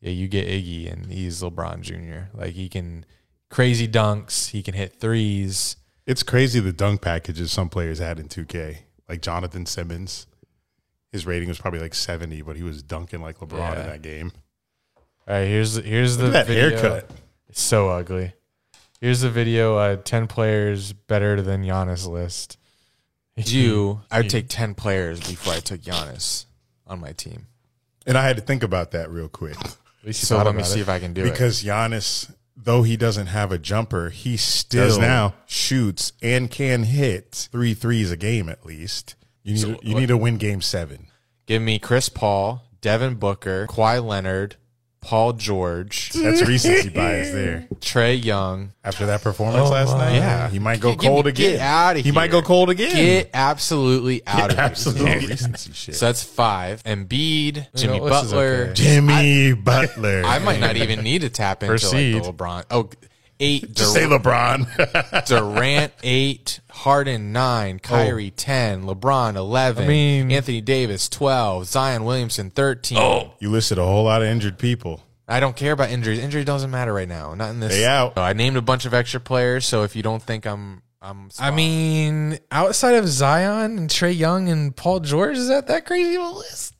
yeah, 0.00 0.10
you 0.10 0.28
get 0.28 0.46
Iggy 0.46 0.92
and 0.92 1.10
he's 1.10 1.42
LeBron 1.42 1.80
Jr. 1.80 2.28
Like 2.38 2.52
he 2.52 2.68
can 2.68 3.06
crazy 3.50 3.88
dunks, 3.88 4.50
he 4.50 4.62
can 4.62 4.74
hit 4.74 5.00
threes. 5.00 5.76
It's 6.06 6.22
crazy 6.22 6.60
the 6.60 6.72
dunk 6.72 7.00
packages 7.00 7.52
some 7.52 7.68
players 7.68 8.00
had 8.00 8.18
in 8.18 8.28
2K. 8.28 8.78
Like 9.08 9.22
Jonathan 9.22 9.64
Simmons. 9.66 10.26
His 11.10 11.26
rating 11.26 11.48
was 11.48 11.58
probably 11.58 11.80
like 11.80 11.94
70, 11.94 12.42
but 12.42 12.56
he 12.56 12.62
was 12.62 12.82
dunking 12.82 13.20
like 13.22 13.38
LeBron 13.38 13.58
Yeah. 13.58 13.80
in 13.80 13.86
that 13.88 14.02
game. 14.02 14.32
All 15.28 15.34
right, 15.34 15.44
here's 15.46 15.76
here's 15.76 16.16
the 16.16 16.24
Look 16.26 16.34
at 16.34 16.46
that 16.46 16.52
video. 16.52 16.78
haircut. 16.78 17.10
It's 17.48 17.60
so 17.62 17.88
ugly. 17.88 18.32
Here's 19.00 19.20
the 19.20 19.30
video. 19.30 19.76
Uh, 19.76 19.96
ten 19.96 20.26
players 20.26 20.92
better 20.92 21.40
than 21.42 21.64
Giannis 21.64 22.06
list. 22.08 22.58
You, 23.36 24.02
I'd 24.10 24.28
take 24.28 24.48
10 24.50 24.74
players 24.74 25.18
before 25.18 25.54
I 25.54 25.60
took 25.60 25.80
Giannis 25.80 26.44
on 26.86 27.00
my 27.00 27.12
team. 27.12 27.46
And 28.06 28.18
I 28.18 28.26
had 28.26 28.36
to 28.36 28.42
think 28.42 28.62
about 28.62 28.90
that 28.90 29.10
real 29.10 29.28
quick. 29.28 29.56
So 30.10 30.36
let 30.36 30.54
me 30.54 30.62
see 30.62 30.80
it. 30.80 30.82
if 30.82 30.88
I 30.90 30.98
can 30.98 31.14
do 31.14 31.22
it. 31.24 31.30
because 31.30 31.64
Giannis, 31.64 32.30
though 32.54 32.82
he 32.82 32.94
doesn't 32.98 33.28
have 33.28 33.50
a 33.50 33.56
jumper, 33.56 34.10
he 34.10 34.36
still 34.36 34.86
Does 34.86 34.98
now. 34.98 35.32
shoots 35.46 36.12
and 36.20 36.50
can 36.50 36.82
hit 36.82 37.48
three 37.50 37.72
threes 37.72 38.10
a 38.10 38.18
game 38.18 38.50
at 38.50 38.66
least. 38.66 39.14
You 39.44 39.54
need 39.54 39.78
you 39.82 39.94
need 39.94 40.08
to 40.08 40.18
win 40.18 40.36
game 40.36 40.60
seven. 40.60 41.06
Give 41.46 41.62
me 41.62 41.78
Chris 41.78 42.10
Paul, 42.10 42.62
Devin 42.82 43.14
Booker, 43.14 43.66
Kawhi 43.66 44.04
Leonard, 44.04 44.56
Paul 45.02 45.32
George, 45.34 46.10
That's 46.12 46.42
recency 46.42 46.88
bias 46.88 47.32
there. 47.32 47.66
Trae 47.80 48.22
Young. 48.24 48.72
After 48.84 49.06
that 49.06 49.20
performance 49.20 49.68
Oh 49.68 49.72
last 49.72 49.92
my. 49.92 49.98
night, 49.98 50.14
Yeah. 50.14 50.48
he 50.48 50.58
might 50.60 50.80
go 50.80 50.90
Get- 50.92 51.00
get 51.00 51.06
cold 51.08 51.24
me- 51.26 51.30
again. 51.32 51.50
Get 51.52 51.60
out 51.60 51.90
of 51.90 51.96
He 51.96 52.02
here. 52.04 52.12
might 52.12 52.30
go 52.30 52.40
cold 52.40 52.70
again. 52.70 52.94
Get 52.94 53.30
absolutely 53.34 54.22
out 54.26 54.50
of 54.50 54.56
here. 54.56 54.64
Absolutely 54.64 55.26
recency 55.26 55.72
shit. 55.72 55.94
So 55.96 56.06
that's 56.06 56.22
five. 56.22 56.82
Embiid, 56.84 57.66
Jimmy 57.74 57.98
know, 57.98 58.08
this 58.08 58.24
is 58.24 58.30
Butler. 58.30 58.44
okay. 58.70 58.72
Jimmy 58.74 59.52
Butler. 59.54 60.22
I 60.24 60.38
might 60.38 60.60
not 60.60 60.76
even 60.76 61.02
need 61.02 61.22
to 61.22 61.30
tap 61.30 61.62
into 61.64 61.72
like 61.74 61.80
Proceed. 61.82 62.22
the 62.24 62.32
LeBron. 62.32 62.64
Oh, 62.70 62.88
eight. 63.42 63.74
just 63.74 63.92
say 63.92 64.04
LeBron. 64.04 65.26
Durant 65.26 65.92
eight, 66.02 66.60
Harden 66.70 67.32
nine, 67.32 67.80
oh. 67.84 67.86
Kyrie 67.88 68.30
ten, 68.30 68.84
LeBron 68.84 69.36
eleven, 69.36 69.84
I 69.84 69.88
mean- 69.88 70.32
Anthony 70.32 70.60
Davis 70.60 71.08
twelve, 71.08 71.66
Zion 71.66 72.04
Williamson 72.04 72.50
thirteen. 72.50 72.98
Oh, 72.98 73.34
you 73.40 73.50
listed 73.50 73.78
a 73.78 73.84
whole 73.84 74.04
lot 74.04 74.22
of 74.22 74.28
injured 74.28 74.58
people. 74.58 75.02
I 75.28 75.40
don't 75.40 75.56
care 75.56 75.72
about 75.72 75.90
injuries. 75.90 76.18
Injury 76.18 76.44
doesn't 76.44 76.70
matter 76.70 76.92
right 76.92 77.08
now. 77.08 77.34
Not 77.34 77.50
in 77.50 77.60
this. 77.60 77.72
They 77.72 77.86
out. 77.86 78.14
Oh, 78.16 78.22
I 78.22 78.32
named 78.32 78.56
a 78.56 78.62
bunch 78.62 78.84
of 78.84 78.92
extra 78.92 79.20
players. 79.20 79.64
So 79.64 79.82
if 79.82 79.96
you 79.96 80.02
don't 80.02 80.22
think 80.22 80.46
I'm, 80.46 80.82
I'm. 81.00 81.30
I 81.38 81.50
mean, 81.50 82.38
outside 82.50 82.96
of 82.96 83.08
Zion 83.08 83.78
and 83.78 83.88
Trae 83.88 84.16
Young 84.16 84.48
and 84.48 84.74
Paul 84.76 85.00
George, 85.00 85.38
is 85.38 85.48
that 85.48 85.68
that 85.68 85.86
crazy 85.86 86.16
of 86.16 86.22
a 86.22 86.28
list? 86.30 86.74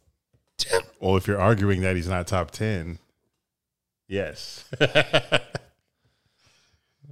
Jim? 0.58 0.82
Well, 1.00 1.16
if 1.16 1.26
you're 1.26 1.40
arguing 1.40 1.80
that 1.82 1.96
he's 1.96 2.08
not 2.08 2.26
top 2.26 2.50
ten, 2.50 2.98
yes, 4.08 4.64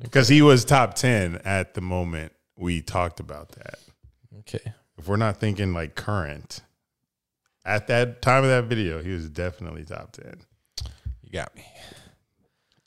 because 0.01 0.29
he 0.29 0.43
was 0.43 0.65
top 0.65 0.95
ten 0.95 1.41
at 1.45 1.75
the 1.75 1.81
moment 1.81 2.33
we 2.57 2.83
talked 2.83 3.21
about 3.21 3.51
that. 3.53 3.79
Okay. 4.41 4.73
If 4.99 5.09
we're 5.09 5.17
not 5.17 5.39
thinking 5.39 5.73
like 5.73 5.95
current, 5.95 6.61
at 7.65 7.87
that 7.89 8.21
time 8.23 8.45
of 8.45 8.51
that 8.51 8.65
video, 8.65 9.03
he 9.03 9.11
was 9.13 9.29
definitely 9.31 9.85
top 9.85 10.13
ten. 10.13 10.41
you 11.23 11.31
got 11.33 11.55
me. 11.57 11.65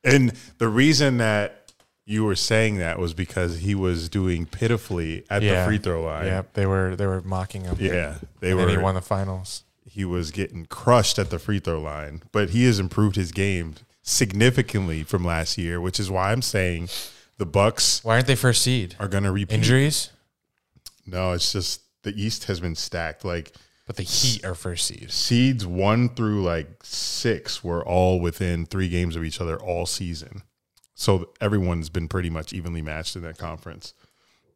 And 0.04 0.34
the 0.58 0.68
reason 0.68 1.18
that 1.18 1.72
you 2.06 2.26
were 2.26 2.36
saying 2.36 2.78
that 2.78 3.00
was 3.00 3.14
because 3.14 3.60
he 3.60 3.74
was 3.74 4.10
doing 4.10 4.46
pitifully 4.46 5.26
at 5.30 5.42
Yeah. 5.42 5.62
the 5.62 5.68
free 5.68 5.78
throw 5.78 6.04
line. 6.04 6.26
Yeah, 6.26 6.44
they 6.54 6.66
were 6.66 6.96
they 6.96 7.06
were 7.08 7.22
mocking 7.22 7.64
him. 7.64 7.78
Yeah, 7.80 8.18
they 8.42 8.52
and 8.52 8.60
were. 8.60 8.70
he 8.70 8.78
won 8.78 8.96
the 8.96 9.02
finals. 9.02 9.64
he 9.86 10.04
was 10.06 10.32
getting 10.32 10.66
crushed 10.66 11.18
at 11.20 11.30
the 11.30 11.40
free 11.40 11.60
throw 11.60 11.80
line, 11.82 12.24
but 12.32 12.50
he 12.50 12.66
has 12.66 12.80
improved 12.80 13.16
his 13.16 13.32
game 13.32 13.76
significantly 14.04 15.04
from 15.04 15.26
last 15.26 15.58
year, 15.58 15.82
which 15.82 16.00
is 16.00 16.12
why 16.12 16.32
I'm 16.32 16.42
saying 16.42 16.90
the 17.38 17.46
Bucks 17.46 18.04
Why 18.04 18.16
aren't 18.16 18.28
they 18.28 18.36
first 18.36 18.62
seed? 18.62 18.96
are 19.00 19.08
going 19.08 19.24
to 19.24 19.32
repeat. 19.32 19.56
Injuries, 19.56 20.12
No, 21.08 21.32
it's 21.32 21.52
just 21.52 21.82
the 22.04 22.14
East 22.22 22.44
has 22.46 22.60
been 22.60 22.76
stacked. 22.76 23.26
Like 23.26 23.54
but 23.88 23.96
the 23.98 24.04
Heat 24.04 24.46
are 24.46 24.56
first 24.56 24.86
seed. 24.86 25.12
seeds 25.12 25.66
one 25.66 26.10
through 26.10 26.44
like 26.44 26.68
six 26.84 27.64
were 27.64 27.84
all 27.86 28.20
within 28.20 28.66
three 28.66 28.88
games 28.90 29.16
of 29.16 29.24
each 29.24 29.42
other 29.42 29.58
all 29.60 29.86
season. 29.86 30.44
So 30.96 31.30
everyone's 31.42 31.90
been 31.90 32.08
pretty 32.08 32.30
much 32.30 32.54
evenly 32.54 32.82
matched 32.82 33.16
in 33.16 33.24
that 33.24 33.38
conference. 33.38 33.94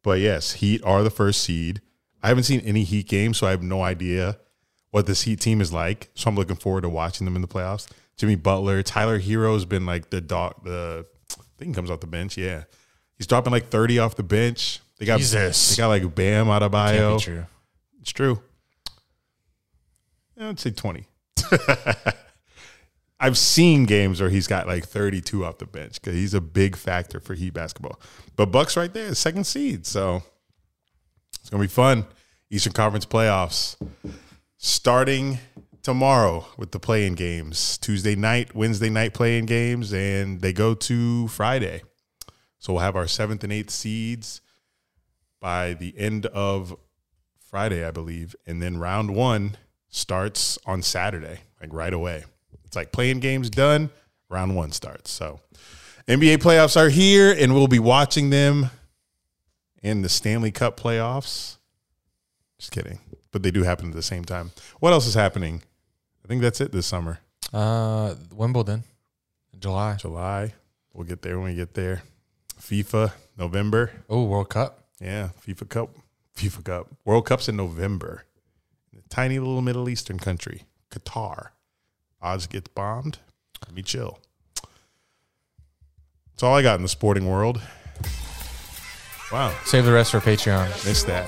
But 0.02 0.20
yes, 0.20 0.52
Heat 0.54 0.82
are 0.84 1.02
the 1.02 1.10
first 1.10 1.42
seed. 1.42 1.80
I 2.22 2.28
haven't 2.28 2.44
seen 2.44 2.60
any 2.60 2.84
Heat 2.84 3.08
games, 3.08 3.38
so 3.38 3.46
I 3.46 3.50
have 3.50 3.62
no 3.62 3.82
idea 3.82 4.38
what 4.90 5.06
this 5.06 5.22
Heat 5.22 5.40
team 5.40 5.60
is 5.60 5.72
like. 5.72 6.08
So 6.14 6.28
I'm 6.30 6.36
looking 6.36 6.56
forward 6.56 6.82
to 6.82 6.88
watching 6.88 7.24
them 7.24 7.34
in 7.36 7.42
the 7.42 7.48
playoffs. 7.48 7.86
Jimmy 8.18 8.34
Butler, 8.34 8.82
Tyler 8.82 9.18
Herro's 9.18 9.64
been 9.64 9.86
like 9.86 10.10
the 10.10 10.20
dog. 10.20 10.64
The 10.64 11.06
I 11.32 11.42
think 11.56 11.70
he 11.70 11.74
comes 11.74 11.90
off 11.90 12.00
the 12.00 12.06
bench. 12.06 12.36
Yeah, 12.36 12.64
he's 13.16 13.26
dropping 13.26 13.52
like 13.52 13.68
30 13.68 14.00
off 14.00 14.16
the 14.16 14.22
bench. 14.22 14.80
They 14.98 15.06
got 15.06 15.18
Jesus. 15.18 15.76
they 15.76 15.80
got 15.80 15.88
like 15.88 16.14
Bam 16.14 16.46
Adebayo. 16.46 17.20
true. 17.20 17.46
It's 18.00 18.12
true. 18.12 18.42
I'd 20.40 20.58
say 20.60 20.70
20. 20.70 21.04
I've 23.20 23.36
seen 23.36 23.86
games 23.86 24.20
where 24.20 24.30
he's 24.30 24.46
got 24.46 24.68
like 24.68 24.84
32 24.84 25.44
off 25.44 25.58
the 25.58 25.66
bench 25.66 25.94
because 25.94 26.14
he's 26.14 26.34
a 26.34 26.40
big 26.40 26.76
factor 26.76 27.18
for 27.18 27.34
Heat 27.34 27.50
basketball. 27.50 28.00
But 28.36 28.46
Bucks 28.46 28.76
right 28.76 28.92
there, 28.92 29.14
second 29.14 29.44
seed. 29.44 29.86
So 29.86 30.22
it's 31.40 31.50
going 31.50 31.60
to 31.60 31.68
be 31.68 31.72
fun. 31.72 32.06
Eastern 32.50 32.72
Conference 32.72 33.04
playoffs 33.04 33.76
starting 34.56 35.38
tomorrow 35.88 36.44
with 36.58 36.72
the 36.72 36.78
play-in 36.78 37.14
games. 37.14 37.78
Tuesday 37.78 38.14
night, 38.14 38.54
Wednesday 38.54 38.90
night 38.90 39.14
play-in 39.14 39.46
games, 39.46 39.94
and 39.94 40.42
they 40.42 40.52
go 40.52 40.74
to 40.74 41.26
Friday. 41.28 41.80
So 42.58 42.74
we'll 42.74 42.82
have 42.82 42.94
our 42.94 43.06
seventh 43.06 43.42
and 43.42 43.50
eighth 43.50 43.70
seeds 43.70 44.42
by 45.40 45.72
the 45.72 45.96
end 45.96 46.26
of 46.26 46.76
Friday, 47.40 47.86
I 47.86 47.90
believe. 47.90 48.36
And 48.46 48.60
then 48.60 48.76
round 48.76 49.14
one 49.14 49.56
starts 49.88 50.58
on 50.66 50.82
Saturday, 50.82 51.40
like 51.58 51.72
right 51.72 51.94
away. 51.94 52.24
It's 52.66 52.76
like 52.76 52.92
play-in 52.92 53.18
games 53.18 53.48
done, 53.48 53.88
round 54.28 54.54
one 54.54 54.72
starts. 54.72 55.10
So 55.10 55.40
NBA 56.06 56.36
playoffs 56.36 56.76
are 56.76 56.90
here, 56.90 57.32
and 57.32 57.54
we'll 57.54 57.66
be 57.66 57.78
watching 57.78 58.28
them 58.28 58.68
in 59.82 60.02
the 60.02 60.10
Stanley 60.10 60.50
Cup 60.50 60.78
playoffs. 60.78 61.56
Just 62.58 62.72
kidding. 62.72 62.98
But 63.32 63.42
they 63.42 63.50
do 63.50 63.62
happen 63.62 63.88
at 63.88 63.94
the 63.94 64.02
same 64.02 64.26
time. 64.26 64.50
What 64.80 64.92
else 64.92 65.06
is 65.06 65.14
happening? 65.14 65.62
I 66.28 66.30
think 66.30 66.42
that's 66.42 66.60
it 66.60 66.72
this 66.72 66.86
summer. 66.86 67.20
Uh, 67.54 68.14
Wimbledon, 68.34 68.84
July. 69.58 69.94
July. 69.96 70.52
We'll 70.92 71.06
get 71.06 71.22
there 71.22 71.38
when 71.38 71.48
we 71.48 71.54
get 71.54 71.72
there. 71.72 72.02
FIFA, 72.60 73.12
November. 73.38 73.92
Oh, 74.10 74.24
World 74.24 74.50
Cup. 74.50 74.78
Yeah, 75.00 75.30
FIFA 75.46 75.68
Cup. 75.70 75.96
FIFA 76.36 76.64
Cup. 76.64 76.88
World 77.06 77.24
Cup's 77.24 77.48
in 77.48 77.56
November. 77.56 78.24
Tiny 79.08 79.38
little 79.38 79.62
Middle 79.62 79.88
Eastern 79.88 80.18
country, 80.18 80.64
Qatar. 80.90 81.48
Odds 82.20 82.46
gets 82.46 82.68
bombed. 82.68 83.16
Let 83.64 83.74
me 83.74 83.80
chill. 83.80 84.18
That's 86.32 86.42
all 86.42 86.54
I 86.54 86.60
got 86.60 86.74
in 86.76 86.82
the 86.82 86.88
sporting 86.88 87.26
world. 87.26 87.58
Wow, 89.32 89.56
Save 89.64 89.86
the 89.86 89.92
rest 89.92 90.10
for 90.10 90.20
Patreon. 90.20 90.66
missed 90.84 91.06
that. 91.06 91.26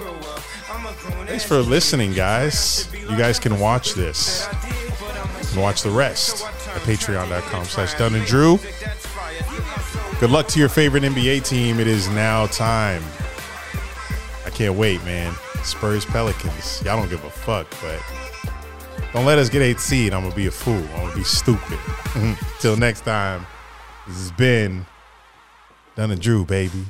Thanks 1.27 1.45
for 1.45 1.57
listening, 1.61 2.13
guys. 2.13 2.87
You 2.93 3.17
guys 3.17 3.39
can 3.39 3.59
watch 3.59 3.95
this. 3.95 4.47
Can 5.51 5.63
watch 5.63 5.83
the 5.83 5.91
rest 5.91 6.45
at 6.45 6.83
patreon.com 6.83 7.65
slash 7.65 7.95
Dunn 7.95 8.15
and 8.15 8.25
Drew. 8.25 8.59
Good 10.21 10.31
luck 10.31 10.47
to 10.49 10.61
your 10.61 10.69
favorite 10.69 11.03
NBA 11.03 11.45
team. 11.45 11.81
It 11.81 11.89
is 11.89 12.09
now 12.11 12.47
time. 12.47 13.03
I 14.47 14.51
can't 14.51 14.77
wait, 14.77 15.03
man. 15.05 15.35
Spurs 15.65 16.05
Pelicans. 16.05 16.83
Y'all 16.85 16.99
don't 16.99 17.09
give 17.09 17.25
a 17.25 17.31
fuck, 17.31 17.67
but 17.83 18.01
don't 19.13 19.25
let 19.25 19.39
us 19.39 19.49
get 19.49 19.61
eighth 19.63 19.81
seed. 19.81 20.15
I'm 20.15 20.23
gonna 20.23 20.35
be 20.35 20.47
a 20.47 20.53
fool. 20.53 20.85
I'm 20.95 21.07
gonna 21.07 21.17
be 21.17 21.25
stupid. 21.25 21.79
Till 22.61 22.77
next 22.77 23.01
time, 23.01 23.45
this 24.07 24.19
has 24.19 24.33
been 24.33 24.87
Dunn 25.97 26.13
and 26.13 26.21
Drew, 26.21 26.45
baby. 26.45 26.85